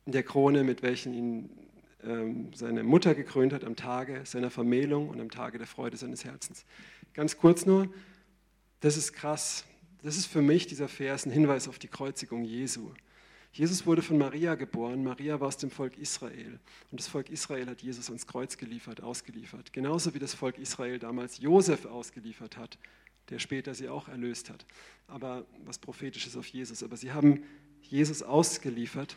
in 0.05 0.13
der 0.13 0.23
Krone, 0.23 0.63
mit 0.63 0.81
welchen 0.81 1.13
ihn 1.13 1.49
ähm, 2.03 2.53
seine 2.53 2.83
Mutter 2.83 3.13
gekrönt 3.13 3.51
hat 3.51 3.65
am 3.65 3.75
Tage 3.75 4.21
seiner 4.23 4.49
Vermählung 4.49 5.09
und 5.09 5.19
am 5.19 5.29
Tage 5.29 5.57
der 5.57 5.67
Freude 5.67 5.97
seines 5.97 6.23
Herzens. 6.23 6.63
Ganz 7.13 7.37
kurz 7.37 7.65
nur, 7.65 7.89
das 8.79 8.95
ist 8.95 9.11
krass. 9.11 9.65
Das 10.03 10.15
ist 10.15 10.27
für 10.27 10.41
mich 10.41 10.67
dieser 10.67 10.87
Vers 10.87 11.25
ein 11.25 11.31
Hinweis 11.31 11.67
auf 11.67 11.79
die 11.79 11.89
Kreuzigung 11.89 12.45
Jesu. 12.45 12.91
Jesus 13.51 13.85
wurde 13.85 14.01
von 14.01 14.17
Maria 14.17 14.55
geboren. 14.55 15.03
Maria 15.03 15.39
war 15.39 15.47
aus 15.47 15.57
dem 15.57 15.71
Volk 15.71 15.97
Israel. 15.97 16.59
Und 16.91 16.99
das 16.99 17.07
Volk 17.07 17.29
Israel 17.29 17.67
hat 17.67 17.81
Jesus 17.81 18.07
ans 18.09 18.27
Kreuz 18.27 18.57
geliefert, 18.57 19.01
ausgeliefert. 19.01 19.73
Genauso 19.73 20.13
wie 20.13 20.19
das 20.19 20.33
Volk 20.33 20.57
Israel 20.59 20.99
damals 20.99 21.39
Josef 21.39 21.85
ausgeliefert 21.85 22.57
hat, 22.57 22.77
der 23.29 23.39
später 23.39 23.73
sie 23.73 23.89
auch 23.89 24.07
erlöst 24.07 24.49
hat. 24.49 24.65
Aber 25.07 25.45
was 25.65 25.79
prophetisches 25.79 26.37
auf 26.37 26.47
Jesus. 26.47 26.83
Aber 26.83 26.97
sie 26.97 27.11
haben 27.11 27.43
Jesus 27.81 28.21
ausgeliefert 28.21 29.15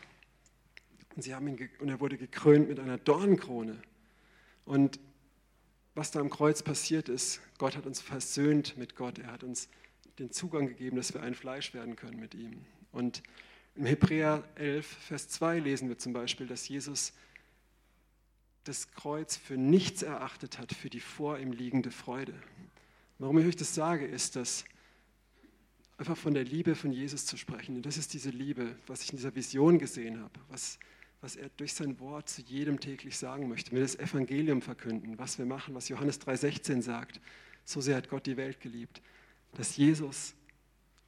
und, 1.15 1.21
sie 1.21 1.35
haben 1.35 1.47
ihn 1.47 1.69
und 1.79 1.89
er 1.89 1.99
wurde 1.99 2.17
gekrönt 2.17 2.67
mit 2.67 2.79
einer 2.79 2.97
Dornenkrone. 2.97 3.81
Und 4.65 4.99
was 5.93 6.11
da 6.11 6.19
am 6.19 6.29
Kreuz 6.29 6.63
passiert 6.63 7.09
ist, 7.09 7.41
Gott 7.57 7.75
hat 7.75 7.85
uns 7.85 7.99
versöhnt 7.99 8.77
mit 8.77 8.95
Gott. 8.95 9.19
Er 9.19 9.31
hat 9.31 9.43
uns 9.43 9.67
den 10.19 10.31
Zugang 10.31 10.67
gegeben, 10.67 10.97
dass 10.97 11.13
wir 11.13 11.21
ein 11.21 11.35
Fleisch 11.35 11.73
werden 11.73 11.95
können 11.95 12.19
mit 12.19 12.33
ihm. 12.33 12.65
Und 12.91 13.23
im 13.81 13.87
Hebräer 13.87 14.43
11, 14.53 14.85
Vers 14.85 15.27
2 15.29 15.57
lesen 15.57 15.89
wir 15.89 15.97
zum 15.97 16.13
Beispiel, 16.13 16.45
dass 16.45 16.67
Jesus 16.67 17.13
das 18.63 18.91
Kreuz 18.91 19.35
für 19.35 19.57
nichts 19.57 20.03
erachtet 20.03 20.59
hat, 20.59 20.71
für 20.71 20.91
die 20.91 20.99
vor 20.99 21.39
ihm 21.39 21.51
liegende 21.51 21.89
Freude. 21.89 22.35
Warum 23.17 23.39
ich 23.39 23.47
euch 23.47 23.55
das 23.55 23.73
sage, 23.73 24.05
ist, 24.05 24.35
dass 24.35 24.65
einfach 25.97 26.15
von 26.15 26.35
der 26.35 26.43
Liebe 26.43 26.75
von 26.75 26.91
Jesus 26.91 27.25
zu 27.25 27.37
sprechen. 27.37 27.75
Und 27.75 27.87
das 27.87 27.97
ist 27.97 28.13
diese 28.13 28.29
Liebe, 28.29 28.75
was 28.85 29.01
ich 29.01 29.13
in 29.13 29.17
dieser 29.17 29.33
Vision 29.33 29.79
gesehen 29.79 30.21
habe, 30.21 30.39
was, 30.49 30.77
was 31.21 31.35
er 31.35 31.49
durch 31.57 31.73
sein 31.73 31.99
Wort 31.99 32.29
zu 32.29 32.43
jedem 32.43 32.79
täglich 32.79 33.17
sagen 33.17 33.49
möchte. 33.49 33.71
Wir 33.71 33.81
das 33.81 33.95
Evangelium 33.95 34.61
verkünden, 34.61 35.17
was 35.17 35.39
wir 35.39 35.47
machen, 35.47 35.73
was 35.73 35.89
Johannes 35.89 36.21
3,16 36.21 36.83
sagt. 36.83 37.19
So 37.65 37.81
sehr 37.81 37.95
hat 37.95 38.09
Gott 38.09 38.27
die 38.27 38.37
Welt 38.37 38.61
geliebt, 38.61 39.01
dass 39.53 39.75
Jesus 39.75 40.35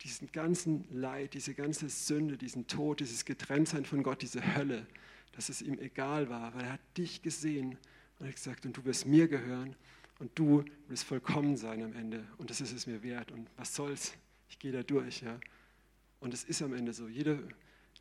diesen 0.02 0.32
ganzen 0.32 0.86
Leid, 0.92 1.34
diese 1.34 1.54
ganze 1.54 1.90
Sünde, 1.90 2.38
diesen 2.38 2.68
Tod, 2.68 3.00
dieses 3.00 3.26
Getrenntsein 3.26 3.86
von 3.86 4.04
Gott, 4.04 4.22
diese 4.22 4.56
Hölle, 4.56 4.86
dass 5.34 5.50
es 5.50 5.62
ihm 5.62 5.80
egal 5.80 6.30
war, 6.30 6.54
weil 6.56 6.66
er 6.66 6.74
hat 6.74 6.98
dich 6.98 7.22
gesehen 7.22 7.78
und 8.20 8.28
hat 8.28 8.36
gesagt, 8.36 8.66
und 8.66 8.76
du 8.76 8.86
wirst 8.86 9.06
mir 9.06 9.28
gehören 9.28 9.76
und 10.20 10.32
du 10.36 10.66
wirst 10.88 11.06
vollkommen 11.06 11.58
sein 11.58 11.84
am 11.84 11.94
Ende 11.94 12.26
und 12.38 12.50
das 12.50 12.62
ist 12.62 12.74
es 12.74 12.88
mir 12.88 13.02
wert 13.04 13.32
und 13.32 13.48
was 13.58 13.74
soll's, 13.76 14.14
ich 14.50 14.60
gehe 14.60 14.72
da 14.72 14.84
durch. 14.84 15.22
Ja. 15.22 15.40
Und 16.20 16.34
es 16.34 16.44
ist 16.44 16.62
am 16.62 16.74
Ende 16.74 16.94
so. 16.94 17.08
Jede, 17.08 17.48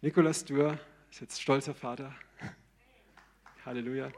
Nikolaus 0.01 0.45
Dürr 0.45 0.79
ist 1.11 1.21
jetzt 1.21 1.41
stolzer 1.41 1.75
Vater. 1.75 2.15
Halleluja. 3.65 4.13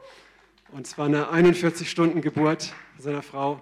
Und 0.71 0.85
es 0.85 0.97
war 0.97 1.05
eine 1.05 1.31
41-Stunden-Geburt 1.31 2.73
seiner 2.97 3.21
Frau, 3.21 3.61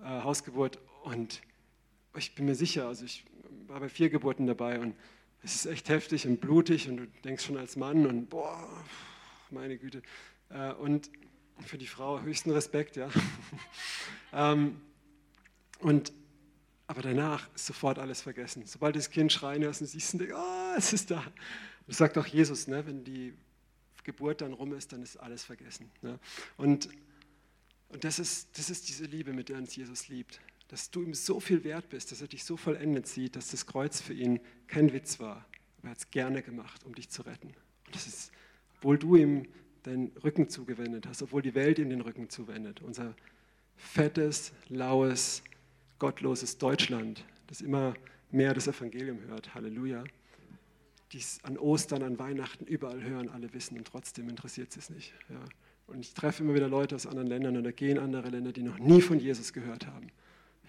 äh, 0.00 0.04
Hausgeburt. 0.04 0.78
Und 1.04 1.42
ich 2.16 2.34
bin 2.34 2.46
mir 2.46 2.54
sicher, 2.54 2.88
also 2.88 3.04
ich 3.04 3.24
war 3.72 3.80
bei 3.80 3.88
vier 3.88 4.10
Geburten 4.10 4.46
dabei 4.46 4.78
und 4.80 4.94
es 5.42 5.54
ist 5.54 5.66
echt 5.66 5.88
heftig 5.88 6.26
und 6.26 6.42
blutig 6.42 6.90
und 6.90 6.98
du 6.98 7.06
denkst 7.24 7.46
schon 7.46 7.56
als 7.56 7.74
Mann 7.74 8.06
und 8.06 8.28
boah, 8.28 8.68
meine 9.50 9.78
Güte. 9.78 10.02
Äh, 10.50 10.72
und 10.74 11.10
für 11.64 11.78
die 11.78 11.86
Frau 11.86 12.20
höchsten 12.20 12.50
Respekt, 12.50 12.96
ja. 12.96 13.08
Ähm, 14.34 14.80
und, 15.80 16.10
aber 16.86 17.02
danach 17.02 17.54
ist 17.54 17.66
sofort 17.66 17.98
alles 17.98 18.22
vergessen. 18.22 18.64
Sobald 18.64 18.96
das 18.96 19.10
Kind 19.10 19.30
schreien 19.30 19.62
hörst 19.62 19.82
und 19.82 19.88
siehst, 19.88 20.14
denkst, 20.14 20.32
oh, 20.34 20.74
es 20.74 20.94
ist 20.94 21.10
da. 21.10 21.22
Das 21.86 21.98
sagt 21.98 22.16
auch 22.16 22.24
Jesus, 22.24 22.66
ne? 22.66 22.86
wenn 22.86 23.04
die 23.04 23.34
Geburt 24.04 24.40
dann 24.40 24.54
rum 24.54 24.72
ist, 24.72 24.94
dann 24.94 25.02
ist 25.02 25.18
alles 25.18 25.44
vergessen. 25.44 25.90
Ne? 26.00 26.18
Und, 26.56 26.88
und 27.90 28.04
das, 28.04 28.18
ist, 28.18 28.56
das 28.56 28.70
ist 28.70 28.88
diese 28.88 29.04
Liebe, 29.04 29.34
mit 29.34 29.50
der 29.50 29.58
uns 29.58 29.76
Jesus 29.76 30.08
liebt 30.08 30.40
dass 30.72 30.90
du 30.90 31.02
ihm 31.02 31.12
so 31.12 31.38
viel 31.38 31.64
wert 31.64 31.90
bist, 31.90 32.12
dass 32.12 32.22
er 32.22 32.28
dich 32.28 32.44
so 32.44 32.56
vollendet 32.56 33.06
sieht, 33.06 33.36
dass 33.36 33.50
das 33.50 33.66
Kreuz 33.66 34.00
für 34.00 34.14
ihn 34.14 34.40
kein 34.68 34.94
Witz 34.94 35.20
war. 35.20 35.44
Er 35.82 35.90
hat 35.90 35.98
es 35.98 36.10
gerne 36.10 36.40
gemacht, 36.40 36.82
um 36.84 36.94
dich 36.94 37.10
zu 37.10 37.20
retten. 37.20 37.48
Und 37.48 37.94
das 37.94 38.06
ist, 38.06 38.32
obwohl 38.76 38.96
du 38.96 39.16
ihm 39.16 39.46
deinen 39.82 40.12
Rücken 40.24 40.48
zugewendet 40.48 41.06
hast, 41.06 41.20
obwohl 41.20 41.42
die 41.42 41.54
Welt 41.54 41.78
ihm 41.78 41.90
den 41.90 42.00
Rücken 42.00 42.30
zuwendet. 42.30 42.80
Unser 42.80 43.14
fettes, 43.76 44.54
laues, 44.70 45.42
gottloses 45.98 46.56
Deutschland, 46.56 47.22
das 47.48 47.60
immer 47.60 47.92
mehr 48.30 48.54
das 48.54 48.66
Evangelium 48.66 49.20
hört. 49.26 49.54
Halleluja. 49.54 50.04
Die 51.12 51.18
es 51.18 51.44
an 51.44 51.58
Ostern, 51.58 52.02
an 52.02 52.18
Weihnachten 52.18 52.64
überall 52.64 53.02
hören, 53.02 53.28
alle 53.28 53.52
wissen 53.52 53.76
und 53.76 53.86
trotzdem 53.86 54.30
interessiert 54.30 54.74
es 54.74 54.88
nicht. 54.88 55.12
Ja. 55.28 55.44
Und 55.86 56.00
ich 56.00 56.14
treffe 56.14 56.42
immer 56.42 56.54
wieder 56.54 56.68
Leute 56.68 56.94
aus 56.94 57.06
anderen 57.06 57.28
Ländern 57.28 57.58
oder 57.58 57.72
gehe 57.72 57.90
in 57.90 57.98
andere 57.98 58.30
Länder, 58.30 58.52
die 58.52 58.62
noch 58.62 58.78
nie 58.78 59.02
von 59.02 59.20
Jesus 59.20 59.52
gehört 59.52 59.86
haben. 59.86 60.10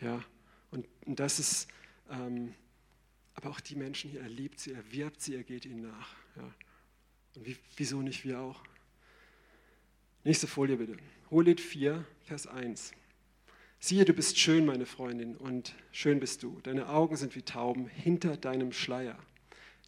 Ja, 0.02 0.24
und, 0.72 0.88
und 1.06 1.20
das 1.20 1.40
ist, 1.40 1.68
ähm, 2.10 2.54
aber 3.36 3.50
auch 3.50 3.60
die 3.60 3.76
Menschen 3.76 4.10
hier, 4.12 4.22
er 4.22 4.30
liebt 4.30 4.60
sie, 4.60 4.74
er 4.74 4.92
wirbt 4.92 5.22
sie, 5.22 5.36
er 5.36 5.44
geht 5.44 5.66
ihnen 5.66 5.82
nach. 5.82 6.16
Ja. 6.36 6.54
Und 7.36 7.46
wie, 7.46 7.58
wieso 7.78 8.02
nicht 8.02 8.24
wir 8.26 8.40
auch? 8.40 8.64
Nächste 10.24 10.48
Folie 10.48 10.78
bitte. 10.78 10.98
Hohelied 11.30 11.60
4, 11.60 12.06
Vers 12.24 12.48
1. 12.48 12.94
Siehe, 13.80 14.06
du 14.06 14.14
bist 14.14 14.40
schön, 14.40 14.66
meine 14.66 14.86
Freundin, 14.86 15.36
und 15.36 15.76
schön 15.92 16.20
bist 16.20 16.44
du. 16.44 16.60
Deine 16.64 16.88
Augen 16.88 17.18
sind 17.18 17.36
wie 17.36 17.42
Tauben 17.42 17.88
hinter 17.88 18.38
deinem 18.38 18.72
Schleier. 18.72 19.20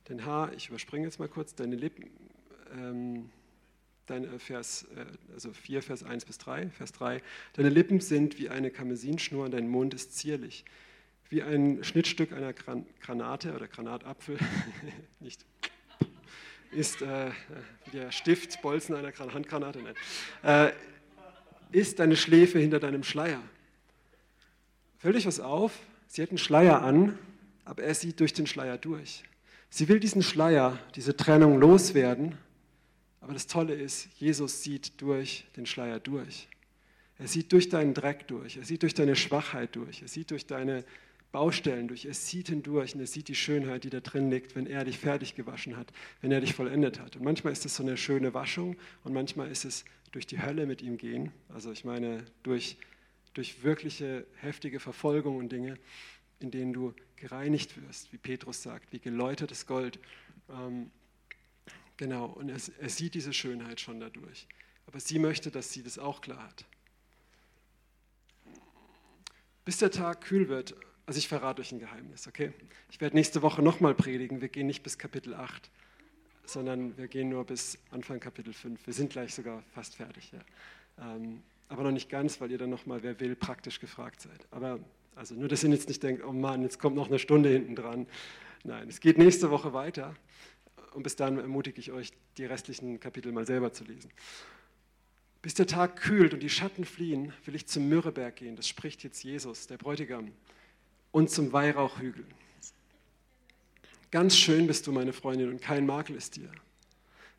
Dein 0.05 0.25
Haar, 0.25 0.53
ich 0.53 0.67
überspringe 0.67 1.05
jetzt 1.05 1.19
mal 1.19 1.29
kurz, 1.29 1.55
deine 1.55 1.75
Lippen, 1.75 2.09
ähm, 2.73 3.29
dein 4.05 4.23
äh, 4.25 4.39
Vers, 4.39 4.85
äh, 4.95 5.33
also 5.33 5.51
4, 5.53 5.81
Vers 5.81 6.03
1 6.03 6.25
bis 6.25 6.37
3, 6.37 6.69
Vers 6.69 6.91
3. 6.93 7.21
Deine 7.53 7.69
Lippen 7.69 7.99
sind 7.99 8.37
wie 8.37 8.49
eine 8.49 8.71
Kamesinschnur 8.71 9.45
und 9.45 9.51
dein 9.51 9.67
Mund 9.67 9.93
ist 9.93 10.15
zierlich. 10.15 10.65
Wie 11.29 11.41
ein 11.41 11.83
Schnittstück 11.83 12.31
einer 12.33 12.53
Granate 12.53 13.55
oder 13.55 13.67
Granatapfel, 13.67 14.37
nicht, 15.19 15.43
ist 16.71 17.01
äh, 17.01 17.31
wie 17.85 17.97
der 17.97 18.11
Stiftbolzen 18.11 18.95
einer 18.95 19.11
Handgranate, 19.11 19.79
nein, 19.81 19.95
äh, 20.43 20.71
ist 21.71 21.99
deine 21.99 22.15
Schläfe 22.15 22.59
hinter 22.59 22.79
deinem 22.79 23.03
Schleier. 23.03 23.41
Fällt 24.99 25.15
euch 25.15 25.25
was 25.25 25.39
auf? 25.39 25.77
Sie 26.07 26.21
hat 26.21 26.29
einen 26.29 26.37
Schleier 26.37 26.81
an, 26.81 27.17
aber 27.63 27.83
er 27.83 27.95
sieht 27.95 28.19
durch 28.19 28.33
den 28.33 28.45
Schleier 28.47 28.77
durch. 28.77 29.23
Sie 29.69 29.87
will 29.89 29.99
diesen 29.99 30.21
Schleier, 30.21 30.79
diese 30.95 31.17
Trennung 31.17 31.59
loswerden 31.59 32.37
aber 33.25 33.33
das 33.33 33.47
Tolle 33.47 33.73
ist, 33.73 34.07
Jesus 34.19 34.61
sieht 34.61 35.01
durch 35.01 35.45
den 35.57 35.65
Schleier 35.65 35.99
durch. 35.99 36.47
Er 37.17 37.27
sieht 37.27 37.51
durch 37.53 37.69
deinen 37.69 37.95
Dreck 37.95 38.27
durch, 38.27 38.57
er 38.57 38.65
sieht 38.65 38.83
durch 38.83 38.93
deine 38.93 39.15
Schwachheit 39.15 39.75
durch, 39.75 40.03
er 40.03 40.07
sieht 40.07 40.29
durch 40.29 40.45
deine 40.45 40.85
Baustellen 41.31 41.87
durch, 41.87 42.05
er 42.05 42.13
sieht 42.13 42.49
hindurch 42.49 42.93
und 42.93 42.99
er 43.01 43.07
sieht 43.07 43.27
die 43.27 43.33
Schönheit, 43.33 43.83
die 43.83 43.89
da 43.89 43.99
drin 43.99 44.29
liegt, 44.29 44.55
wenn 44.55 44.67
er 44.67 44.85
dich 44.85 44.99
fertig 44.99 45.33
gewaschen 45.33 45.75
hat, 45.75 45.91
wenn 46.21 46.31
er 46.31 46.39
dich 46.39 46.53
vollendet 46.53 46.99
hat. 46.99 47.15
Und 47.15 47.23
manchmal 47.23 47.51
ist 47.51 47.65
es 47.65 47.77
so 47.77 47.81
eine 47.81 47.97
schöne 47.97 48.35
Waschung 48.35 48.77
und 49.03 49.11
manchmal 49.11 49.49
ist 49.49 49.65
es 49.65 49.85
durch 50.11 50.27
die 50.27 50.43
Hölle 50.43 50.67
mit 50.67 50.83
ihm 50.83 50.97
gehen, 50.97 51.31
also 51.49 51.71
ich 51.71 51.83
meine 51.83 52.25
durch, 52.43 52.77
durch 53.33 53.63
wirkliche 53.63 54.27
heftige 54.35 54.79
Verfolgung 54.79 55.37
und 55.37 55.51
Dinge, 55.51 55.79
in 56.41 56.51
denen 56.51 56.73
du 56.73 56.93
gereinigt 57.15 57.81
wirst, 57.81 58.13
wie 58.13 58.19
Petrus 58.19 58.61
sagt, 58.61 58.93
wie 58.93 58.99
geläutertes 58.99 59.65
Gold. 59.65 59.97
Ähm, 60.47 60.91
genau, 61.97 62.25
und 62.25 62.49
er, 62.49 62.57
er 62.79 62.89
sieht 62.89 63.13
diese 63.13 63.33
Schönheit 63.33 63.79
schon 63.79 63.99
dadurch. 63.99 64.47
Aber 64.87 64.99
sie 64.99 65.19
möchte, 65.19 65.51
dass 65.51 65.71
sie 65.71 65.83
das 65.83 65.97
auch 65.97 66.21
klar 66.21 66.43
hat. 66.43 66.65
Bis 69.65 69.77
der 69.79 69.89
Tag 69.89 70.21
kühl 70.21 70.47
wird, 70.47 70.75
also 71.07 71.17
ich 71.17 71.27
verrate 71.27 71.61
euch 71.61 71.71
ein 71.71 71.79
Geheimnis, 71.79 72.27
okay? 72.27 72.53
Ich 72.91 73.01
werde 73.01 73.15
nächste 73.15 73.41
Woche 73.41 73.61
nochmal 73.61 73.95
predigen. 73.95 74.41
Wir 74.41 74.49
gehen 74.49 74.67
nicht 74.67 74.83
bis 74.83 74.97
Kapitel 74.97 75.33
8, 75.33 75.69
sondern 76.45 76.97
wir 76.97 77.07
gehen 77.07 77.29
nur 77.29 77.45
bis 77.45 77.77
Anfang 77.91 78.19
Kapitel 78.19 78.53
5. 78.53 78.85
Wir 78.85 78.93
sind 78.93 79.11
gleich 79.11 79.33
sogar 79.33 79.63
fast 79.73 79.95
fertig, 79.95 80.31
ja. 80.31 80.39
Ähm, 81.03 81.41
aber 81.67 81.83
noch 81.83 81.91
nicht 81.91 82.09
ganz, 82.09 82.39
weil 82.41 82.51
ihr 82.51 82.57
dann 82.57 82.69
nochmal, 82.69 83.01
wer 83.01 83.19
will, 83.19 83.35
praktisch 83.35 83.79
gefragt 83.79 84.21
seid. 84.21 84.47
Aber 84.51 84.79
also 85.15 85.33
nur, 85.33 85.47
dass 85.47 85.63
ihr 85.63 85.69
jetzt 85.71 85.87
nicht 85.87 86.03
denkt, 86.03 86.23
oh 86.23 86.31
Mann, 86.31 86.61
jetzt 86.61 86.79
kommt 86.79 86.95
noch 86.95 87.07
eine 87.07 87.19
Stunde 87.19 87.49
hinten 87.49 87.75
dran. 87.75 88.07
Nein, 88.63 88.87
es 88.87 88.99
geht 88.99 89.17
nächste 89.17 89.49
Woche 89.49 89.73
weiter. 89.73 90.15
Und 90.95 91.03
bis 91.03 91.17
dann 91.17 91.37
ermutige 91.37 91.77
ich 91.79 91.91
euch, 91.91 92.13
die 92.37 92.45
restlichen 92.45 93.01
Kapitel 93.01 93.33
mal 93.33 93.45
selber 93.45 93.73
zu 93.73 93.83
lesen. 93.83 94.09
Bis 95.41 95.53
der 95.53 95.67
Tag 95.67 95.97
kühlt 95.97 96.33
und 96.33 96.41
die 96.41 96.49
Schatten 96.49 96.85
fliehen, 96.85 97.33
will 97.43 97.53
ich 97.53 97.67
zum 97.67 97.89
Myrrheberg 97.89 98.37
gehen. 98.37 98.55
Das 98.55 98.67
spricht 98.67 99.03
jetzt 99.03 99.21
Jesus, 99.21 99.67
der 99.67 99.77
Bräutigam. 99.77 100.31
Und 101.11 101.29
zum 101.29 101.51
Weihrauchhügel. 101.51 102.25
Ganz 104.09 104.37
schön 104.37 104.67
bist 104.67 104.87
du, 104.87 104.93
meine 104.93 105.11
Freundin, 105.11 105.49
und 105.49 105.61
kein 105.61 105.85
Makel 105.85 106.15
ist 106.15 106.37
dir. 106.37 106.49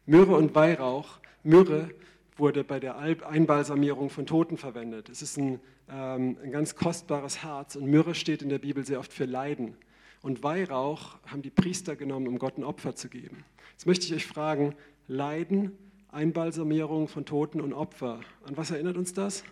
Myrrhe 0.05 0.37
und 0.37 0.55
Weihrauch. 0.55 1.19
Myrrhe 1.43 1.91
wurde 2.37 2.63
bei 2.63 2.79
der 2.79 2.99
Einbalsamierung 2.99 4.11
von 4.11 4.27
Toten 4.27 4.59
verwendet. 4.59 5.09
Es 5.09 5.23
ist 5.23 5.39
ein, 5.39 5.61
ähm, 5.89 6.37
ein 6.43 6.53
ganz 6.53 6.77
kostbares 6.77 7.43
Harz 7.43 7.75
und 7.75 7.87
Myrrhe 7.87 8.15
steht 8.15 8.43
in 8.43 8.51
der 8.51 8.59
Bibel 8.59 8.85
sehr 8.85 8.99
oft 8.99 9.15
für 9.15 9.25
Leiden. 9.25 9.79
Und 10.27 10.43
Weihrauch 10.43 11.21
haben 11.27 11.43
die 11.43 11.51
Priester 11.51 11.95
genommen, 11.95 12.27
um 12.27 12.41
Gott 12.41 12.59
ein 12.59 12.65
Opfer 12.65 12.97
zu 12.97 13.09
geben. 13.09 13.45
Jetzt 13.71 13.87
möchte 13.87 14.07
ich 14.07 14.13
euch 14.13 14.27
fragen, 14.27 14.75
Leiden 15.07 15.79
Einbalsamierung 16.09 17.07
von 17.07 17.25
Toten 17.25 17.61
und 17.61 17.73
Opfer. 17.73 18.19
An 18.43 18.57
was 18.57 18.73
erinnert 18.73 18.97
uns 18.97 19.13
das? 19.13 19.45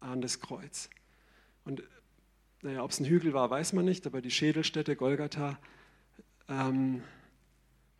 An 0.00 0.22
das 0.22 0.40
Kreuz. 0.40 0.88
Und 1.66 1.82
naja, 2.62 2.82
ob 2.82 2.92
es 2.92 3.00
ein 3.00 3.04
Hügel 3.04 3.34
war, 3.34 3.50
weiß 3.50 3.74
man 3.74 3.84
nicht, 3.84 4.06
aber 4.06 4.22
die 4.22 4.30
Schädelstätte 4.30 4.96
Golgatha, 4.96 5.58
ähm, 6.48 7.02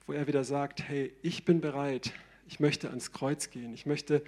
wo 0.07 0.15
er 0.15 0.27
wieder 0.27 0.43
sagt, 0.43 0.89
hey, 0.89 1.13
ich 1.21 1.45
bin 1.45 1.61
bereit, 1.61 2.15
ich 2.47 2.61
möchte 2.61 2.89
ans 2.89 3.13
Kreuz 3.13 3.51
gehen, 3.51 3.75
ich 3.75 3.85
möchte 3.85 4.25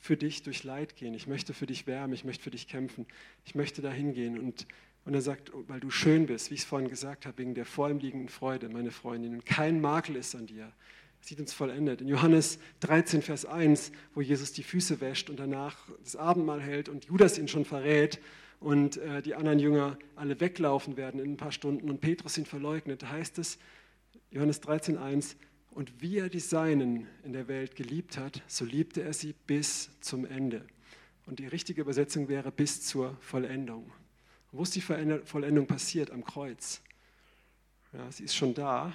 für 0.00 0.16
dich 0.16 0.42
durch 0.42 0.64
Leid 0.64 0.96
gehen, 0.96 1.14
ich 1.14 1.26
möchte 1.26 1.54
für 1.54 1.66
dich 1.66 1.86
wärmen, 1.86 2.14
ich 2.14 2.24
möchte 2.24 2.42
für 2.42 2.50
dich 2.50 2.68
kämpfen, 2.68 3.06
ich 3.44 3.54
möchte 3.54 3.82
dahin 3.82 4.14
gehen 4.14 4.38
und 4.38 4.66
und 5.04 5.14
er 5.14 5.22
sagt, 5.22 5.52
oh, 5.54 5.64
weil 5.66 5.80
du 5.80 5.90
schön 5.90 6.26
bist, 6.26 6.50
wie 6.50 6.54
ich 6.54 6.60
es 6.60 6.66
vorhin 6.66 6.88
gesagt 6.88 7.26
habe, 7.26 7.38
wegen 7.38 7.54
der 7.54 7.64
vor 7.64 7.90
ihm 7.90 7.98
liegenden 7.98 8.28
Freude, 8.28 8.68
meine 8.68 8.90
Freundin, 8.90 9.32
und 9.32 9.46
kein 9.46 9.80
Makel 9.80 10.16
ist 10.16 10.34
an 10.34 10.46
dir. 10.46 10.70
Sieht 11.22 11.40
uns 11.40 11.52
vollendet. 11.52 12.00
In 12.00 12.08
Johannes 12.08 12.58
13, 12.80 13.22
Vers 13.22 13.44
1, 13.44 13.92
wo 14.14 14.20
Jesus 14.20 14.52
die 14.52 14.62
Füße 14.62 15.00
wäscht 15.00 15.28
und 15.28 15.38
danach 15.38 15.76
das 16.02 16.16
Abendmahl 16.16 16.60
hält 16.60 16.88
und 16.88 17.06
Judas 17.06 17.38
ihn 17.38 17.48
schon 17.48 17.64
verrät 17.64 18.20
und 18.58 18.96
äh, 18.98 19.20
die 19.20 19.34
anderen 19.34 19.58
Jünger 19.58 19.98
alle 20.16 20.38
weglaufen 20.40 20.96
werden 20.96 21.20
in 21.20 21.32
ein 21.32 21.36
paar 21.36 21.52
Stunden 21.52 21.90
und 21.90 22.00
Petrus 22.00 22.38
ihn 22.38 22.46
verleugnet, 22.46 23.02
da 23.02 23.10
heißt 23.10 23.38
es, 23.38 23.58
Johannes 24.30 24.60
13, 24.60 24.96
1, 24.96 25.36
und 25.70 26.02
wie 26.02 26.18
er 26.18 26.28
die 26.28 26.40
Seinen 26.40 27.06
in 27.24 27.32
der 27.32 27.48
Welt 27.48 27.76
geliebt 27.76 28.18
hat, 28.18 28.42
so 28.46 28.64
liebte 28.64 29.02
er 29.02 29.12
sie 29.12 29.34
bis 29.46 29.90
zum 30.00 30.24
Ende. 30.24 30.64
Und 31.26 31.38
die 31.38 31.46
richtige 31.46 31.82
Übersetzung 31.82 32.28
wäre 32.28 32.50
bis 32.50 32.82
zur 32.82 33.16
Vollendung. 33.20 33.92
Wo 34.52 34.62
ist 34.62 34.74
die 34.74 34.80
Vollendung 34.80 35.66
passiert? 35.66 36.10
Am 36.10 36.24
Kreuz. 36.24 36.82
Ja, 37.92 38.10
sie 38.10 38.24
ist 38.24 38.34
schon 38.34 38.52
da, 38.52 38.88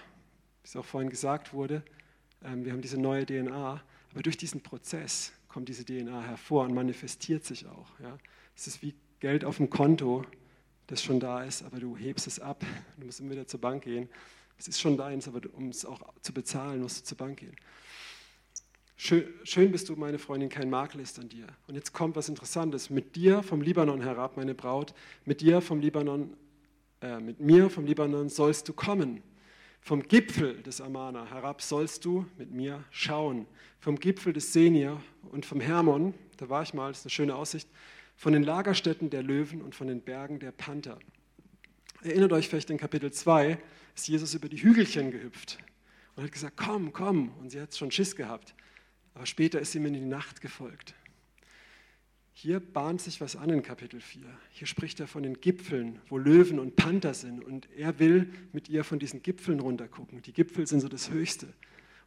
wie 0.61 0.67
es 0.67 0.75
auch 0.75 0.85
vorhin 0.85 1.09
gesagt 1.09 1.53
wurde. 1.53 1.83
Ähm, 2.43 2.65
wir 2.65 2.73
haben 2.73 2.81
diese 2.81 2.99
neue 2.99 3.25
DNA, 3.25 3.81
aber 4.11 4.21
durch 4.21 4.37
diesen 4.37 4.61
Prozess 4.61 5.31
kommt 5.47 5.69
diese 5.69 5.85
DNA 5.85 6.23
hervor 6.23 6.65
und 6.65 6.73
manifestiert 6.73 7.45
sich 7.45 7.65
auch. 7.65 7.99
Ja. 8.01 8.17
Es 8.55 8.67
ist 8.67 8.81
wie 8.81 8.93
Geld 9.21 9.45
auf 9.45 9.57
dem 9.57 9.69
Konto, 9.69 10.25
das 10.87 11.01
schon 11.01 11.19
da 11.19 11.43
ist, 11.43 11.63
aber 11.63 11.79
du 11.79 11.95
hebst 11.95 12.27
es 12.27 12.39
ab. 12.39 12.65
Du 12.97 13.05
musst 13.05 13.19
immer 13.19 13.31
wieder 13.31 13.47
zur 13.47 13.61
Bank 13.61 13.83
gehen. 13.83 14.09
Es 14.57 14.67
ist 14.67 14.79
schon 14.79 14.97
deins, 14.97 15.27
aber 15.27 15.41
um 15.53 15.69
es 15.69 15.85
auch 15.85 15.99
zu 16.21 16.33
bezahlen, 16.33 16.81
musst 16.81 17.01
du 17.01 17.03
zur 17.05 17.17
Bank 17.17 17.39
gehen. 17.39 17.55
Schön, 18.97 19.25
schön, 19.43 19.71
bist 19.71 19.89
du, 19.89 19.95
meine 19.97 20.17
Freundin, 20.17 20.47
kein 20.47 20.69
Makel 20.69 21.01
ist 21.01 21.19
an 21.19 21.27
dir. 21.27 21.47
Und 21.67 21.75
jetzt 21.75 21.91
kommt 21.91 22.15
was 22.15 22.29
Interessantes. 22.29 22.89
Mit 22.89 23.15
dir 23.17 23.43
vom 23.43 23.61
Libanon 23.61 24.01
herab, 24.01 24.37
meine 24.37 24.55
Braut, 24.55 24.93
mit 25.25 25.41
dir 25.41 25.59
vom 25.59 25.81
Libanon, 25.81 26.35
äh, 27.01 27.19
mit 27.19 27.41
mir 27.41 27.69
vom 27.69 27.85
Libanon 27.85 28.29
sollst 28.29 28.69
du 28.69 28.73
kommen. 28.73 29.21
Vom 29.81 30.01
Gipfel 30.01 30.63
des 30.63 30.79
Amana 30.79 31.25
herab 31.29 31.61
sollst 31.61 32.05
du 32.05 32.25
mit 32.37 32.51
mir 32.51 32.83
schauen. 32.89 33.47
Vom 33.79 33.99
Gipfel 33.99 34.31
des 34.31 34.53
Senir 34.53 35.01
und 35.23 35.45
vom 35.45 35.59
Hermon, 35.59 36.13
da 36.37 36.49
war 36.49 36.63
ich 36.63 36.73
mal, 36.73 36.87
das 36.87 36.99
ist 36.99 37.05
eine 37.05 37.11
schöne 37.11 37.35
Aussicht, 37.35 37.67
von 38.15 38.31
den 38.31 38.43
Lagerstätten 38.43 39.09
der 39.09 39.23
Löwen 39.23 39.61
und 39.61 39.75
von 39.75 39.87
den 39.87 40.01
Bergen 40.01 40.39
der 40.39 40.53
Panther. 40.53 40.97
Erinnert 42.01 42.31
euch 42.31 42.47
vielleicht 42.47 42.69
in 42.69 42.77
Kapitel 42.77 43.11
2, 43.11 43.57
ist 43.95 44.07
Jesus 44.07 44.33
über 44.33 44.49
die 44.49 44.61
Hügelchen 44.61 45.11
gehüpft 45.11 45.57
und 46.15 46.23
hat 46.23 46.31
gesagt, 46.31 46.57
komm, 46.57 46.93
komm. 46.93 47.29
Und 47.39 47.49
sie 47.49 47.61
hat 47.61 47.75
schon 47.75 47.91
Schiss 47.91 48.15
gehabt. 48.15 48.53
Aber 49.13 49.25
später 49.25 49.59
ist 49.59 49.73
ihm 49.75 49.85
in 49.85 49.93
die 49.93 50.01
Nacht 50.01 50.41
gefolgt. 50.41 50.93
Hier 52.33 52.59
bahnt 52.59 52.99
sich 52.99 53.21
was 53.21 53.37
an 53.37 53.49
in 53.49 53.63
Kapitel 53.63 54.01
4. 54.01 54.21
Hier 54.51 54.67
spricht 54.67 54.99
er 54.99 55.07
von 55.07 55.23
den 55.23 55.39
Gipfeln, 55.39 56.01
wo 56.09 56.17
Löwen 56.17 56.59
und 56.59 56.75
Panther 56.75 57.13
sind. 57.13 57.41
Und 57.41 57.69
er 57.71 57.97
will 57.97 58.29
mit 58.51 58.67
ihr 58.67 58.83
von 58.83 58.99
diesen 58.99 59.23
Gipfeln 59.23 59.61
runtergucken. 59.61 60.21
Die 60.21 60.33
Gipfel 60.33 60.67
sind 60.67 60.81
so 60.81 60.89
das 60.89 61.09
Höchste. 61.09 61.47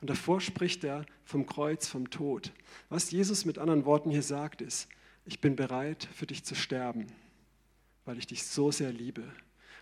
Und 0.02 0.10
davor 0.10 0.42
spricht 0.42 0.84
er 0.84 1.06
vom 1.24 1.46
Kreuz, 1.46 1.88
vom 1.88 2.10
Tod. 2.10 2.52
Was 2.90 3.10
Jesus 3.10 3.46
mit 3.46 3.58
anderen 3.58 3.86
Worten 3.86 4.10
hier 4.10 4.22
sagt, 4.22 4.60
ist, 4.60 4.88
ich 5.24 5.40
bin 5.40 5.56
bereit 5.56 6.08
für 6.14 6.26
dich 6.26 6.44
zu 6.44 6.54
sterben, 6.54 7.06
weil 8.04 8.18
ich 8.18 8.26
dich 8.26 8.44
so 8.44 8.70
sehr 8.70 8.92
liebe. 8.92 9.24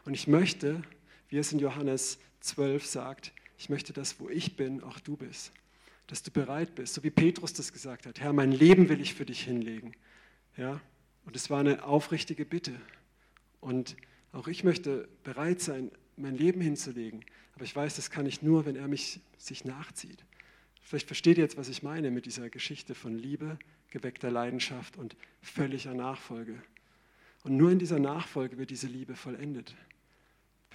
Und 0.05 0.15
ich 0.15 0.29
möchte, 0.29 0.83
wie 1.29 1.39
es 1.39 1.53
in 1.53 1.59
Johannes 1.59 2.19
12 2.41 2.87
sagt, 2.87 3.33
ich 3.59 3.69
möchte, 3.69 3.93
dass 3.93 4.21
wo 4.21 4.29
ich 4.29 4.57
bin, 4.57 4.83
auch 4.83 5.01
du 5.01 5.17
bist 5.17 5.53
dass 6.07 6.23
du 6.23 6.31
bereit 6.31 6.75
bist, 6.75 6.95
so 6.95 7.03
wie 7.03 7.11
Petrus 7.11 7.53
das 7.53 7.73
gesagt 7.73 8.07
hat. 8.07 8.21
Herr, 8.21 8.33
mein 8.33 8.53
Leben 8.53 8.89
will 8.89 9.01
ich 9.01 9.15
für 9.15 9.27
dich 9.27 9.43
hinlegen. 9.43 9.95
Ja? 10.57 10.81
Und 11.25 11.35
es 11.35 11.51
war 11.51 11.61
eine 11.61 11.85
aufrichtige 11.85 12.45
Bitte. 12.45 12.73
Und 13.61 13.97
auch 14.33 14.47
ich 14.47 14.63
möchte 14.63 15.09
bereit 15.25 15.61
sein, 15.61 15.91
mein 16.17 16.37
Leben 16.37 16.61
hinzulegen. 16.61 17.25
Aber 17.55 17.65
ich 17.65 17.75
weiß, 17.75 17.97
das 17.97 18.11
kann 18.11 18.27
ich 18.27 18.43
nur, 18.43 18.67
wenn 18.67 18.77
er 18.77 18.87
mich 18.87 19.21
sich 19.39 19.65
nachzieht. 19.65 20.25
Vielleicht 20.81 21.09
versteht 21.09 21.39
ihr 21.39 21.43
jetzt, 21.43 21.57
was 21.57 21.69
ich 21.69 21.83
meine 21.83 22.13
mit 22.13 22.27
dieser 22.27 22.49
Geschichte 22.51 22.95
von 22.95 23.19
Liebe, 23.19 23.59
geweckter 23.91 24.31
Leidenschaft 24.31 24.97
und 24.97 25.17
völliger 25.43 25.95
Nachfolge. 25.95 26.63
Und 27.43 27.57
nur 27.57 27.73
in 27.73 27.81
dieser 27.81 27.99
Nachfolge 27.99 28.59
wird 28.59 28.71
diese 28.71 28.87
Liebe 28.87 29.17
vollendet. 29.17 29.75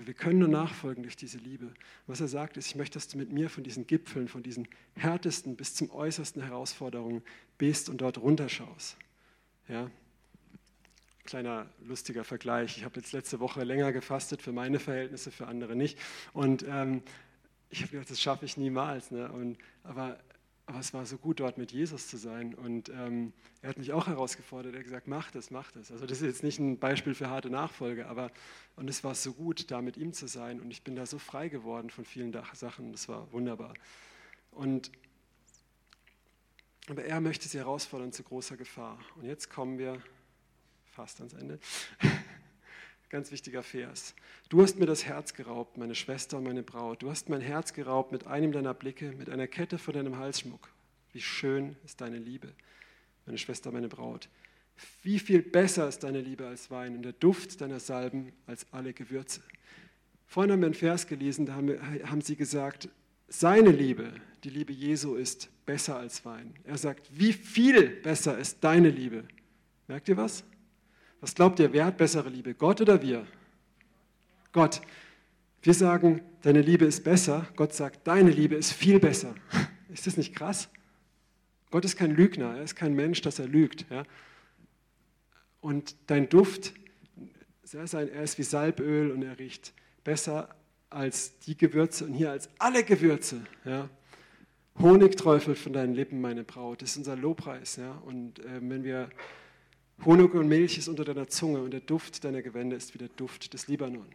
Wir 0.05 0.13
können 0.13 0.39
nur 0.39 0.47
nachfolgen 0.47 1.03
durch 1.03 1.15
diese 1.15 1.37
Liebe. 1.37 1.73
Was 2.07 2.21
er 2.21 2.27
sagt, 2.27 2.57
ist, 2.57 2.67
ich 2.67 2.75
möchte, 2.75 2.95
dass 2.95 3.07
du 3.07 3.17
mit 3.17 3.31
mir 3.31 3.49
von 3.49 3.63
diesen 3.63 3.87
Gipfeln, 3.87 4.27
von 4.27 4.43
diesen 4.43 4.67
härtesten 4.95 5.55
bis 5.55 5.75
zum 5.75 5.91
äußersten 5.91 6.41
Herausforderungen 6.41 7.23
bist 7.57 7.89
und 7.89 8.01
dort 8.01 8.17
runterschaust. 8.17 8.97
Ja? 9.67 9.89
Kleiner 11.25 11.69
lustiger 11.85 12.23
Vergleich. 12.23 12.77
Ich 12.77 12.85
habe 12.85 12.99
jetzt 12.99 13.11
letzte 13.11 13.39
Woche 13.39 13.63
länger 13.63 13.93
gefastet 13.93 14.41
für 14.41 14.51
meine 14.51 14.79
Verhältnisse, 14.79 15.31
für 15.31 15.47
andere 15.47 15.75
nicht. 15.75 15.97
Und 16.33 16.65
ähm, 16.67 17.03
ich 17.69 17.81
habe 17.81 17.91
gedacht, 17.91 18.09
das 18.09 18.21
schaffe 18.21 18.45
ich 18.45 18.57
niemals. 18.57 19.11
Ne? 19.11 19.31
Und, 19.31 19.57
aber 19.83 20.19
aber 20.71 20.79
es 20.79 20.93
war 20.93 21.05
so 21.05 21.17
gut, 21.17 21.41
dort 21.41 21.57
mit 21.57 21.73
Jesus 21.73 22.07
zu 22.07 22.15
sein. 22.15 22.53
Und 22.53 22.87
ähm, 22.87 23.33
er 23.61 23.69
hat 23.71 23.77
mich 23.77 23.91
auch 23.91 24.07
herausgefordert. 24.07 24.73
Er 24.73 24.79
hat 24.79 24.85
gesagt, 24.85 25.05
mach 25.05 25.29
das, 25.29 25.51
mach 25.51 25.69
das. 25.73 25.91
Also 25.91 26.05
das 26.05 26.21
ist 26.21 26.27
jetzt 26.27 26.43
nicht 26.43 26.59
ein 26.59 26.79
Beispiel 26.79 27.13
für 27.13 27.29
harte 27.29 27.49
Nachfolge, 27.49 28.07
aber 28.07 28.31
und 28.77 28.89
es 28.89 29.03
war 29.03 29.13
so 29.13 29.33
gut, 29.33 29.69
da 29.69 29.81
mit 29.81 29.97
ihm 29.97 30.13
zu 30.13 30.27
sein. 30.27 30.61
Und 30.61 30.71
ich 30.71 30.81
bin 30.81 30.95
da 30.95 31.05
so 31.05 31.19
frei 31.19 31.49
geworden 31.49 31.89
von 31.89 32.05
vielen 32.05 32.31
Sachen. 32.53 32.93
Das 32.93 33.09
war 33.09 33.29
wunderbar. 33.33 33.73
Und 34.51 34.93
aber 36.87 37.03
er 37.03 37.19
möchte 37.19 37.49
sie 37.49 37.57
herausfordern 37.57 38.13
zu 38.13 38.23
großer 38.23 38.55
Gefahr. 38.55 38.97
Und 39.17 39.25
jetzt 39.25 39.49
kommen 39.49 39.77
wir 39.77 40.01
fast 40.85 41.19
ans 41.19 41.33
Ende. 41.33 41.59
Ganz 43.11 43.29
wichtiger 43.29 43.61
Vers. 43.61 44.15
Du 44.47 44.61
hast 44.61 44.79
mir 44.79 44.85
das 44.85 45.03
Herz 45.03 45.33
geraubt, 45.33 45.75
meine 45.75 45.95
Schwester 45.95 46.37
und 46.37 46.45
meine 46.45 46.63
Braut. 46.63 47.03
Du 47.03 47.09
hast 47.09 47.27
mein 47.27 47.41
Herz 47.41 47.73
geraubt 47.73 48.13
mit 48.13 48.25
einem 48.25 48.53
deiner 48.53 48.73
Blicke, 48.73 49.11
mit 49.11 49.29
einer 49.29 49.47
Kette 49.47 49.77
von 49.77 49.93
deinem 49.93 50.17
Halsschmuck. 50.17 50.69
Wie 51.11 51.19
schön 51.19 51.75
ist 51.83 51.99
deine 51.99 52.17
Liebe, 52.17 52.53
meine 53.25 53.37
Schwester, 53.37 53.69
meine 53.73 53.89
Braut. 53.89 54.29
Wie 55.03 55.19
viel 55.19 55.41
besser 55.41 55.89
ist 55.89 56.05
deine 56.05 56.21
Liebe 56.21 56.47
als 56.47 56.71
Wein 56.71 56.95
und 56.95 57.01
der 57.01 57.11
Duft 57.11 57.59
deiner 57.59 57.81
Salben 57.81 58.31
als 58.47 58.65
alle 58.71 58.93
Gewürze. 58.93 59.41
Vorhin 60.25 60.53
haben 60.53 60.61
wir 60.61 60.67
einen 60.67 60.73
Vers 60.73 61.05
gelesen, 61.05 61.45
da 61.45 61.55
haben, 61.55 61.67
wir, 61.67 61.81
haben 62.09 62.21
sie 62.21 62.37
gesagt, 62.37 62.87
seine 63.27 63.71
Liebe, 63.71 64.13
die 64.45 64.49
Liebe 64.51 64.71
Jesu 64.71 65.15
ist 65.15 65.49
besser 65.65 65.97
als 65.97 66.23
Wein. 66.23 66.53
Er 66.63 66.77
sagt, 66.77 67.09
wie 67.11 67.33
viel 67.33 67.89
besser 67.89 68.37
ist 68.37 68.63
deine 68.63 68.89
Liebe? 68.89 69.25
Merkt 69.89 70.07
ihr 70.07 70.15
was? 70.15 70.45
Was 71.21 71.35
glaubt 71.35 71.59
ihr, 71.59 71.71
wer 71.71 71.85
hat 71.85 71.97
bessere 71.97 72.29
Liebe, 72.29 72.55
Gott 72.55 72.81
oder 72.81 73.01
wir? 73.01 73.25
Gott. 74.51 74.81
Wir 75.61 75.75
sagen, 75.75 76.21
deine 76.41 76.61
Liebe 76.61 76.85
ist 76.85 77.03
besser. 77.03 77.47
Gott 77.55 77.73
sagt, 77.73 78.07
deine 78.07 78.31
Liebe 78.31 78.55
ist 78.55 78.73
viel 78.73 78.99
besser. 78.99 79.35
Ist 79.89 80.07
das 80.07 80.15
nicht 80.15 80.33
krass? 80.33 80.69
Gott 81.69 81.83
ist 81.83 81.97
kein 81.97 82.11
Lügner, 82.11 82.55
er 82.55 82.63
ist 82.63 82.77
kein 82.77 82.93
Mensch, 82.93 83.19
dass 83.21 83.39
er 83.39 83.47
lügt. 83.47 83.85
Ja? 83.89 84.03
Und 85.59 85.95
dein 86.07 86.29
Duft, 86.29 86.73
er 87.73 88.23
ist 88.23 88.37
wie 88.37 88.43
Salböl 88.43 89.11
und 89.11 89.21
er 89.21 89.37
riecht 89.37 89.73
besser 90.05 90.55
als 90.89 91.39
die 91.39 91.57
Gewürze 91.57 92.05
und 92.05 92.13
hier 92.13 92.31
als 92.31 92.49
alle 92.57 92.85
Gewürze. 92.85 93.41
Ja? 93.65 93.89
Honig 94.79 95.17
träufelt 95.17 95.57
von 95.57 95.73
deinen 95.73 95.93
Lippen, 95.93 96.21
meine 96.21 96.45
Braut. 96.45 96.81
Das 96.81 96.91
ist 96.91 96.97
unser 96.97 97.17
Lobpreis. 97.17 97.75
Ja? 97.75 97.91
Und 98.05 98.39
äh, 98.39 98.61
wenn 98.61 98.85
wir 98.85 99.09
Honig 100.03 100.33
und 100.33 100.47
Milch 100.47 100.79
ist 100.79 100.87
unter 100.87 101.05
deiner 101.05 101.27
Zunge 101.27 101.61
und 101.61 101.69
der 101.69 101.79
Duft 101.79 102.23
deiner 102.23 102.41
Gewände 102.41 102.75
ist 102.75 102.95
wie 102.95 102.97
der 102.97 103.09
Duft 103.09 103.53
des 103.53 103.67
Libanon. 103.67 104.07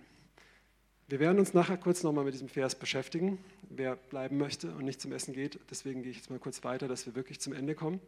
Wir 1.06 1.20
werden 1.20 1.38
uns 1.38 1.54
nachher 1.54 1.76
kurz 1.76 2.02
nochmal 2.02 2.24
mit 2.24 2.34
diesem 2.34 2.48
Vers 2.48 2.74
beschäftigen, 2.74 3.38
wer 3.70 3.94
bleiben 3.94 4.36
möchte 4.36 4.74
und 4.74 4.84
nicht 4.84 5.00
zum 5.00 5.12
Essen 5.12 5.32
geht. 5.32 5.60
Deswegen 5.70 6.02
gehe 6.02 6.10
ich 6.10 6.16
jetzt 6.16 6.28
mal 6.28 6.40
kurz 6.40 6.64
weiter, 6.64 6.88
dass 6.88 7.06
wir 7.06 7.14
wirklich 7.14 7.38
zum 7.38 7.52
Ende 7.52 7.76
kommen. 7.76 8.00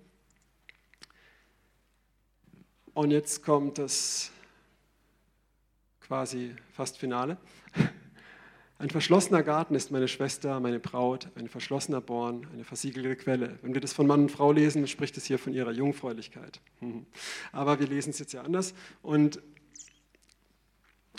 Und 2.95 3.13
jetzt 3.13 3.45
kommt 3.45 3.79
das 3.79 4.33
quasi 6.01 6.57
fast 6.73 6.99
Finale. 6.99 7.37
Ein 8.81 8.91
verschlossener 8.91 9.43
Garten 9.43 9.75
ist 9.75 9.91
meine 9.91 10.07
Schwester, 10.07 10.61
meine 10.61 10.79
Braut, 10.79 11.29
ein 11.35 11.49
verschlossener 11.49 12.01
Born, 12.01 12.47
eine 12.53 12.63
versiegelte 12.63 13.17
Quelle. 13.17 13.59
Wenn 13.63 13.75
wir 13.75 13.81
das 13.81 13.93
von 13.93 14.07
Mann 14.07 14.21
und 14.23 14.31
Frau 14.31 14.53
lesen, 14.53 14.87
spricht 14.87 15.17
es 15.17 15.25
hier 15.25 15.41
von 15.41 15.53
ihrer 15.53 15.73
Jungfräulichkeit. 15.73 16.61
Aber 17.53 17.81
wir 17.81 17.89
lesen 17.89 18.11
es 18.11 18.21
jetzt 18.21 18.33
ja 18.33 18.43
anders. 18.43 18.75
Und 19.03 19.43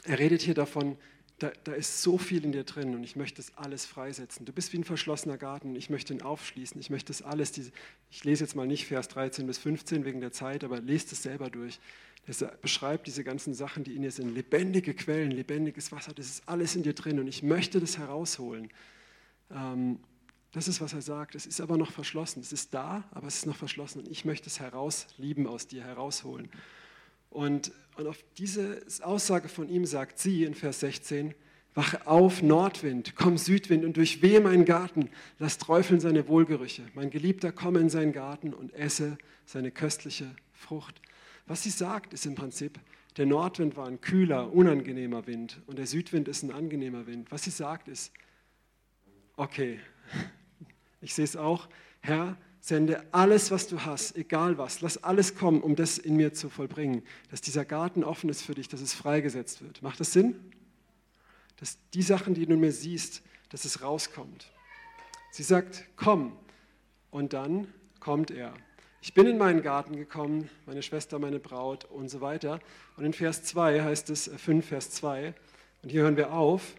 er 0.05 0.20
redet 0.20 0.41
hier 0.41 0.53
davon, 0.53 0.97
da, 1.39 1.51
da, 1.63 1.73
ist 1.73 2.01
so 2.01 2.17
viel 2.17 2.43
in 2.43 2.51
dir 2.51 2.63
drin 2.63 2.93
und 2.95 3.03
ich 3.03 3.15
möchte 3.15 3.37
das 3.37 3.57
alles 3.57 3.85
freisetzen. 3.85 4.45
Du 4.45 4.53
bist 4.53 4.73
wie 4.73 4.77
ein 4.77 4.83
verschlossener 4.83 5.37
Garten, 5.37 5.75
ich 5.75 5.89
möchte 5.89 6.13
ihn 6.13 6.21
aufschließen, 6.21 6.79
ich 6.79 6.89
möchte 6.89 7.07
das 7.07 7.21
alles, 7.21 7.51
diese, 7.51 7.71
ich 8.11 8.23
lese 8.23 8.43
jetzt 8.43 8.55
mal 8.55 8.67
nicht 8.67 8.85
Vers 8.85 9.07
13 9.07 9.47
bis 9.47 9.57
15 9.57 10.05
wegen 10.05 10.21
der 10.21 10.31
Zeit, 10.31 10.63
aber 10.63 10.79
lest 10.79 11.11
es 11.11 11.23
selber 11.23 11.49
durch. 11.49 11.79
Das 12.27 12.45
beschreibt 12.61 13.07
diese 13.07 13.23
ganzen 13.23 13.53
Sachen, 13.53 13.83
die 13.83 13.95
in 13.95 14.03
dir 14.03 14.11
sind. 14.11 14.35
Lebendige 14.35 14.93
Quellen, 14.93 15.31
lebendiges 15.31 15.91
Wasser, 15.91 16.13
das 16.13 16.27
ist 16.27 16.43
alles 16.47 16.75
in 16.75 16.83
dir 16.83 16.93
drin 16.93 17.19
und 17.19 17.27
ich 17.27 17.41
möchte 17.41 17.79
das 17.79 17.97
herausholen. 17.97 18.69
Ähm, 19.49 19.99
das 20.51 20.67
ist, 20.67 20.81
was 20.81 20.93
er 20.93 21.01
sagt. 21.01 21.35
Es 21.35 21.45
ist 21.45 21.61
aber 21.61 21.77
noch 21.77 21.91
verschlossen. 21.91 22.39
Es 22.41 22.51
ist 22.51 22.73
da, 22.73 23.03
aber 23.11 23.27
es 23.27 23.37
ist 23.37 23.45
noch 23.45 23.55
verschlossen 23.55 23.99
und 23.99 24.07
ich 24.07 24.25
möchte 24.25 24.47
es 24.47 24.59
herauslieben, 24.59 25.45
aus 25.45 25.67
dir 25.67 25.83
herausholen. 25.83 26.49
Und, 27.30 27.71
und 27.97 28.07
auf 28.07 28.23
diese 28.38 28.82
Aussage 29.01 29.49
von 29.49 29.69
ihm 29.69 29.86
sagt 29.86 30.19
sie 30.19 30.43
in 30.43 30.53
Vers 30.53 30.80
16, 30.82 31.34
Wache 31.75 32.07
auf, 32.07 32.41
Nordwind, 32.41 33.15
komm 33.15 33.38
Südwind 33.38 33.86
und 33.86 33.95
durchwehe 33.95 34.41
meinen 34.41 34.65
Garten, 34.65 35.09
lass 35.38 35.59
träufeln 35.59 35.99
seine 35.99 36.27
Wohlgerüche. 36.27 36.84
Mein 36.95 37.09
Geliebter, 37.09 37.51
komme 37.51 37.80
in 37.80 37.89
seinen 37.89 38.11
Garten 38.11 38.53
und 38.53 38.73
esse 38.73 39.17
seine 39.45 39.71
köstliche 39.71 40.36
Frucht. 40.51 40.99
Was 41.45 41.63
sie 41.63 41.69
sagt, 41.69 42.13
ist 42.13 42.25
im 42.25 42.36
Prinzip, 42.36 42.80
der 43.17 43.25
Nordwind 43.25 43.77
war 43.77 43.88
ein 43.88 44.01
kühler, 44.01 44.51
unangenehmer 44.53 45.27
Wind 45.27 45.61
und 45.67 45.77
der 45.77 45.88
Südwind 45.88 46.27
ist 46.27 46.43
ein 46.43 46.51
angenehmer 46.51 47.07
Wind. 47.07 47.32
Was 47.32 47.43
sie 47.43 47.49
sagt 47.51 47.88
ist, 47.88 48.11
okay, 49.36 49.80
ich 51.01 51.13
sehe 51.13 51.25
es 51.25 51.36
auch, 51.36 51.69
Herr, 52.01 52.38
sende 52.60 53.03
alles, 53.14 53.51
was 53.51 53.68
du 53.68 53.86
hast, 53.86 54.16
egal 54.18 54.57
was, 54.57 54.82
lass 54.82 55.03
alles 55.03 55.36
kommen, 55.36 55.62
um 55.62 55.76
das 55.76 55.97
in 55.97 56.16
mir 56.16 56.34
zu 56.34 56.49
vollbringen, 56.49 57.03
dass 57.32 57.41
dieser 57.41 57.66
Garten 57.66 58.03
offen 58.03 58.30
ist 58.30 58.41
für 58.41 58.55
dich, 58.55 58.68
dass 58.68 58.82
es 58.82 58.93
freigesetzt 58.93 59.62
wird. 59.62 59.82
Macht 59.82 59.99
das 59.99 60.14
Sinn? 60.14 60.36
Dass 61.57 61.78
die 61.93 62.01
Sachen, 62.01 62.34
die 62.34 62.45
du 62.45 62.57
mir 62.57 62.72
siehst, 62.72 63.22
dass 63.49 63.66
es 63.66 63.82
rauskommt. 63.82 64.51
Sie 65.32 65.43
sagt, 65.43 65.86
komm. 65.95 66.34
Und 67.12 67.34
dann 67.34 67.74
kommt 67.99 68.30
er. 68.30 68.53
Ich 69.01 69.14
bin 69.14 69.26
in 69.26 69.38
meinen 69.38 69.62
Garten 69.62 69.95
gekommen, 69.95 70.49
meine 70.66 70.84
Schwester, 70.84 71.20
meine 71.20 71.39
Braut 71.39 71.86
und 71.86 72.10
so 72.10 72.22
weiter. 72.22 72.60
Und 72.97 73.05
in 73.05 73.14
Vers 73.14 73.43
2 73.43 73.82
heißt 73.82 74.10
es, 74.10 74.30
5 74.36 74.66
äh, 74.66 74.68
Vers 74.68 74.91
2, 74.91 75.34
und 75.82 75.89
hier 75.89 76.03
hören 76.03 76.18
wir 76.18 76.34
auf, 76.34 76.76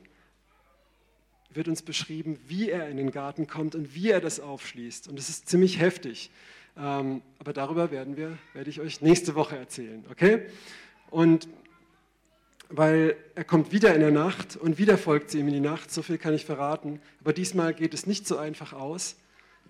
wird 1.52 1.68
uns 1.68 1.82
beschrieben, 1.82 2.38
wie 2.46 2.70
er 2.70 2.88
in 2.88 2.96
den 2.96 3.10
Garten 3.10 3.46
kommt 3.46 3.74
und 3.74 3.94
wie 3.94 4.10
er 4.10 4.20
das 4.20 4.40
aufschließt. 4.40 5.08
Und 5.08 5.18
es 5.18 5.28
ist 5.28 5.48
ziemlich 5.48 5.80
heftig. 5.80 6.30
Ähm, 6.76 7.22
aber 7.38 7.52
darüber 7.52 7.90
werden 7.90 8.16
wir, 8.16 8.38
werde 8.54 8.70
ich 8.70 8.80
euch 8.80 9.00
nächste 9.00 9.34
Woche 9.34 9.56
erzählen, 9.56 10.04
okay? 10.10 10.46
Und 11.10 11.48
weil 12.68 13.16
er 13.34 13.42
kommt 13.42 13.72
wieder 13.72 13.94
in 13.94 14.00
der 14.00 14.12
Nacht 14.12 14.56
und 14.56 14.78
wieder 14.78 14.96
folgt 14.96 15.30
sie 15.30 15.40
ihm 15.40 15.48
in 15.48 15.54
die 15.54 15.60
Nacht, 15.60 15.90
so 15.90 16.02
viel 16.02 16.18
kann 16.18 16.34
ich 16.34 16.44
verraten. 16.44 17.00
Aber 17.20 17.32
diesmal 17.32 17.74
geht 17.74 17.94
es 17.94 18.06
nicht 18.06 18.28
so 18.28 18.36
einfach 18.38 18.72
aus. 18.72 19.16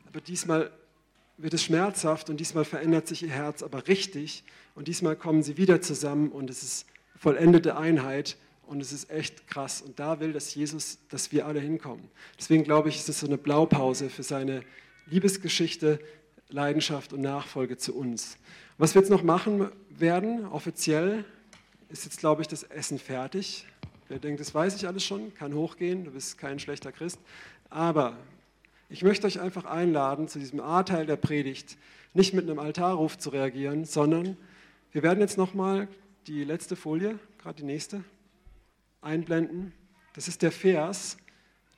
Aber 0.07 0.21
diesmal 0.21 0.71
wird 1.39 1.55
es 1.55 1.65
schmerzhaft 1.65 2.29
und 2.29 2.39
diesmal 2.39 2.67
verändert 2.67 3.09
sich 3.09 3.23
ihr 3.23 3.31
Herz 3.31 3.63
aber 3.63 3.89
richtig 3.89 4.45
und 4.75 4.89
diesmal 4.89 5.17
kommen 5.17 5.43
sie 5.43 5.57
wieder 5.57 5.81
zusammen 5.81 6.31
und 6.31 6.51
es 6.51 6.63
ist 6.63 6.87
vollendete 7.17 7.77
Einheit 7.77 8.37
und 8.71 8.81
es 8.81 8.93
ist 8.93 9.11
echt 9.11 9.49
krass 9.49 9.83
und 9.83 9.99
da 9.99 10.21
will 10.21 10.33
das 10.33 10.55
Jesus, 10.55 10.99
dass 11.09 11.33
wir 11.33 11.45
alle 11.45 11.59
hinkommen. 11.59 12.09
Deswegen 12.39 12.63
glaube 12.63 12.89
ich, 12.89 12.97
ist 12.97 13.09
es 13.09 13.19
so 13.19 13.27
eine 13.27 13.37
Blaupause 13.37 14.09
für 14.09 14.23
seine 14.23 14.63
Liebesgeschichte, 15.07 15.99
Leidenschaft 16.51 17.13
und 17.13 17.21
Nachfolge 17.21 17.79
zu 17.79 17.97
uns. 17.97 18.37
Was 18.79 18.95
wir 18.95 19.03
jetzt 19.03 19.11
noch 19.11 19.25
machen 19.25 19.73
werden, 19.91 20.47
offiziell, 20.47 21.25
ist 21.89 22.05
jetzt, 22.05 22.21
glaube 22.21 22.43
ich, 22.43 22.49
das 22.49 22.63
Essen 22.63 23.01
fertig. 23.01 23.67
Wer 24.09 24.21
denkt, 24.21 24.39
das 24.39 24.55
weiß 24.55 24.77
ich 24.77 24.87
alles 24.87 25.05
schon, 25.05 25.35
kann 25.35 25.53
hochgehen, 25.53 26.05
du 26.05 26.13
bist 26.13 26.39
kein 26.39 26.61
schlechter 26.61 26.93
Christ. 26.93 27.19
Aber 27.71 28.17
ich 28.89 29.03
möchte 29.03 29.27
euch 29.27 29.41
einfach 29.41 29.65
einladen, 29.65 30.29
zu 30.29 30.39
diesem 30.39 30.61
A-Teil 30.61 31.07
der 31.07 31.17
Predigt 31.17 31.77
nicht 32.15 32.35
mit 32.35 32.49
einem 32.49 32.61
Altarruf 32.61 33.19
zu 33.19 33.31
reagieren, 33.31 33.85
sondern 33.85 34.37
wir 34.93 35.03
werden 35.03 35.19
jetzt 35.19 35.39
nochmal 35.39 35.89
die 36.29 36.45
letzte 36.45 36.77
Folie, 36.77 37.19
gerade 37.43 37.57
die 37.57 37.67
nächste, 37.67 38.05
einblenden. 39.01 39.73
Das 40.15 40.29
ist 40.29 40.43
der 40.43 40.53
Vers, 40.53 41.17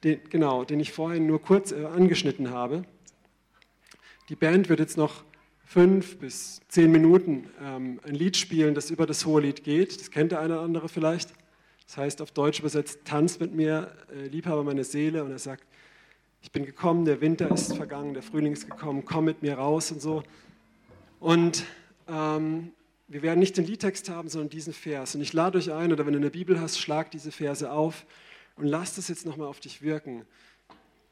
den, 0.04 0.20
genau, 0.30 0.64
den 0.64 0.80
ich 0.80 0.92
vorhin 0.92 1.26
nur 1.26 1.40
kurz 1.40 1.72
äh, 1.72 1.84
angeschnitten 1.84 2.50
habe. 2.50 2.84
Die 4.28 4.36
Band 4.36 4.68
wird 4.68 4.80
jetzt 4.80 4.96
noch 4.96 5.24
fünf 5.64 6.18
bis 6.18 6.60
zehn 6.68 6.90
Minuten 6.90 7.48
ähm, 7.62 8.00
ein 8.06 8.14
Lied 8.14 8.36
spielen, 8.36 8.74
das 8.74 8.90
über 8.90 9.06
das 9.06 9.26
hohe 9.26 9.40
Lied 9.40 9.64
geht. 9.64 10.00
Das 10.00 10.10
kennt 10.10 10.32
der 10.32 10.40
eine 10.40 10.54
oder 10.54 10.62
andere 10.62 10.88
vielleicht. 10.88 11.32
Das 11.86 11.96
heißt 11.96 12.22
auf 12.22 12.30
Deutsch 12.30 12.60
übersetzt, 12.60 13.00
tanz 13.04 13.38
mit 13.38 13.54
mir, 13.54 13.92
äh, 14.14 14.28
Liebhaber 14.28 14.64
meine 14.64 14.84
Seele. 14.84 15.24
Und 15.24 15.30
er 15.30 15.38
sagt, 15.38 15.64
ich 16.42 16.50
bin 16.50 16.64
gekommen, 16.64 17.04
der 17.04 17.20
Winter 17.20 17.50
ist 17.50 17.76
vergangen, 17.76 18.14
der 18.14 18.22
Frühling 18.22 18.52
ist 18.52 18.68
gekommen, 18.68 19.04
komm 19.04 19.26
mit 19.26 19.42
mir 19.42 19.54
raus 19.54 19.92
und 19.92 20.00
so. 20.00 20.22
Und 21.20 21.64
ähm, 22.08 22.72
wir 23.12 23.22
werden 23.22 23.40
nicht 23.40 23.56
den 23.56 23.66
Liedtext 23.66 24.08
haben, 24.08 24.28
sondern 24.28 24.48
diesen 24.48 24.72
Vers. 24.72 25.14
Und 25.14 25.20
ich 25.20 25.32
lade 25.32 25.58
euch 25.58 25.70
ein, 25.70 25.92
oder 25.92 26.06
wenn 26.06 26.14
du 26.14 26.18
eine 26.18 26.30
Bibel 26.30 26.60
hast, 26.60 26.78
schlag 26.78 27.10
diese 27.10 27.30
Verse 27.30 27.70
auf 27.70 28.06
und 28.56 28.66
lass 28.66 28.96
das 28.96 29.08
jetzt 29.08 29.26
nochmal 29.26 29.48
auf 29.48 29.60
dich 29.60 29.82
wirken, 29.82 30.24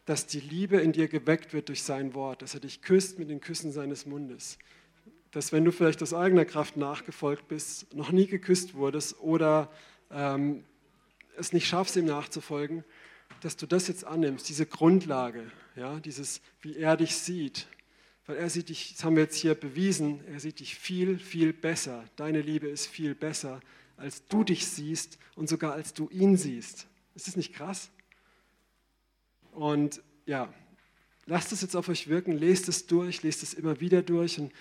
dass 0.07 0.26
die 0.26 0.40
Liebe 0.40 0.78
in 0.78 0.92
dir 0.92 1.09
geweckt 1.09 1.53
wird 1.53 1.68
durch 1.68 1.82
sein 1.82 2.14
Wort, 2.14 2.42
dass 2.42 2.55
er 2.55 2.61
dich 2.61 2.80
küsst 2.80 3.18
mit 3.18 3.28
den 3.28 3.40
Küssen 3.40 3.70
seines 3.70 4.07
Mundes. 4.07 4.59
Dass 5.30 5.53
wenn 5.53 5.64
du 5.64 5.72
vielleicht 5.72 6.03
aus 6.03 6.14
eigener 6.14 6.44
Kraft 6.44 6.76
nachgefolgt 6.76 7.48
bist, 7.48 7.94
noch 7.94 8.12
nie 8.12 8.26
geküsst 8.26 8.74
wurdest 8.74 9.20
oder 9.20 9.70
ähm, 10.11 10.64
es 11.36 11.53
nicht 11.53 11.68
schaffst, 11.68 11.96
ihm 11.96 12.07
nachzufolgen, 12.07 12.82
dass 13.42 13.57
du 13.57 13.66
das 13.66 13.88
jetzt 13.88 14.05
annimmst, 14.05 14.48
diese 14.48 14.66
Grundlage, 14.66 15.51
ja, 15.76 16.01
dieses, 16.01 16.40
wie 16.61 16.76
er 16.76 16.96
dich 16.96 17.14
sieht. 17.14 17.68
Weil 18.31 18.37
er 18.37 18.49
sieht 18.49 18.68
dich, 18.68 18.95
das 18.95 19.03
haben 19.03 19.16
wir 19.16 19.24
jetzt 19.24 19.35
hier 19.35 19.57
bewiesen, 19.57 20.20
er 20.28 20.39
sieht 20.39 20.61
dich 20.61 20.76
viel, 20.76 21.18
viel 21.18 21.53
besser. 21.53 22.05
Deine 22.14 22.41
Liebe 22.41 22.68
ist 22.68 22.87
viel 22.87 23.16
besser, 23.16 23.61
als 23.97 24.24
du 24.28 24.45
dich 24.45 24.68
siehst 24.68 25.18
und 25.35 25.49
sogar 25.49 25.72
als 25.72 25.95
du 25.95 26.09
ihn 26.11 26.37
siehst. 26.37 26.87
Ist 27.16 27.26
das 27.26 27.35
nicht 27.35 27.53
krass? 27.53 27.91
Und 29.51 30.01
ja, 30.26 30.55
lasst 31.26 31.51
es 31.51 31.61
jetzt 31.61 31.74
auf 31.74 31.89
euch 31.89 32.07
wirken, 32.07 32.31
lest 32.31 32.68
es 32.68 32.87
durch, 32.87 33.24
lest 33.24 33.43
es 33.43 33.53
immer 33.53 33.81
wieder 33.81 34.01
durch 34.01 34.39
und 34.39 34.53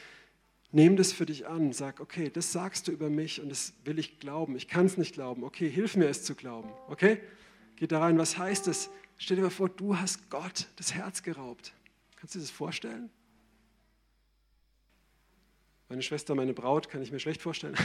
nehmt 0.72 1.00
es 1.00 1.14
für 1.14 1.28
dich 1.28 1.46
an. 1.46 1.72
Sag, 1.72 2.00
okay, 2.00 2.32
das 2.34 2.52
sagst 2.52 2.88
du 2.88 2.92
über 2.92 3.12
mich 3.12 3.40
und 3.40 3.50
das 3.50 3.74
will 3.86 4.00
ich 4.00 4.20
glauben. 4.20 4.56
Ich 4.56 4.68
kann 4.68 4.88
es 4.88 4.98
nicht 4.98 5.14
glauben. 5.14 5.44
Okay, 5.44 5.70
hilf 5.70 5.96
mir 5.96 6.08
es 6.08 6.24
zu 6.24 6.34
glauben. 6.34 6.72
Okay? 6.88 7.20
geht 7.76 7.92
da 7.92 8.00
rein, 8.00 8.18
was 8.18 8.36
heißt 8.36 8.68
es? 8.68 8.90
Stell 9.20 9.38
dir 9.38 9.44
mal 9.44 9.52
vor, 9.52 9.70
du 9.70 9.96
hast 9.96 10.32
Gott 10.32 10.66
das 10.78 10.96
Herz 10.96 11.22
geraubt. 11.22 11.72
Kannst 12.16 12.34
du 12.34 12.40
dir 12.40 12.46
das 12.46 12.52
vorstellen? 12.52 13.12
Meine 15.90 16.04
Schwester, 16.04 16.36
meine 16.36 16.54
Braut, 16.54 16.88
kann 16.88 17.02
ich 17.02 17.12
mir 17.12 17.20
schlecht 17.20 17.42
vorstellen. 17.42 17.76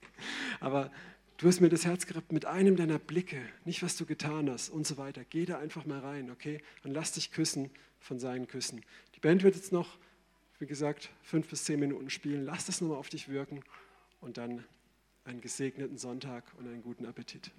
Aber 0.60 0.90
du 1.36 1.46
hast 1.46 1.60
mir 1.60 1.68
das 1.68 1.84
Herz 1.84 2.04
gerippt 2.04 2.32
mit 2.32 2.46
einem 2.46 2.74
deiner 2.74 2.98
Blicke, 2.98 3.40
nicht 3.64 3.82
was 3.84 3.96
du 3.96 4.06
getan 4.06 4.50
hast 4.50 4.70
und 4.70 4.86
so 4.86 4.96
weiter. 4.96 5.22
Geh 5.24 5.46
da 5.46 5.58
einfach 5.58 5.86
mal 5.86 6.00
rein, 6.00 6.30
okay? 6.30 6.60
Und 6.82 6.92
lass 6.92 7.12
dich 7.12 7.30
küssen 7.30 7.70
von 8.00 8.18
seinen 8.18 8.48
Küssen. 8.48 8.84
Die 9.14 9.20
Band 9.20 9.44
wird 9.44 9.54
jetzt 9.54 9.70
noch, 9.70 9.98
wie 10.58 10.66
gesagt, 10.66 11.10
fünf 11.22 11.48
bis 11.48 11.64
zehn 11.64 11.78
Minuten 11.78 12.10
spielen. 12.10 12.44
Lass 12.44 12.66
das 12.66 12.80
nochmal 12.80 12.98
auf 12.98 13.08
dich 13.08 13.28
wirken 13.28 13.62
und 14.20 14.36
dann 14.36 14.64
einen 15.24 15.40
gesegneten 15.40 15.96
Sonntag 15.96 16.44
und 16.58 16.66
einen 16.66 16.82
guten 16.82 17.06
Appetit. 17.06 17.52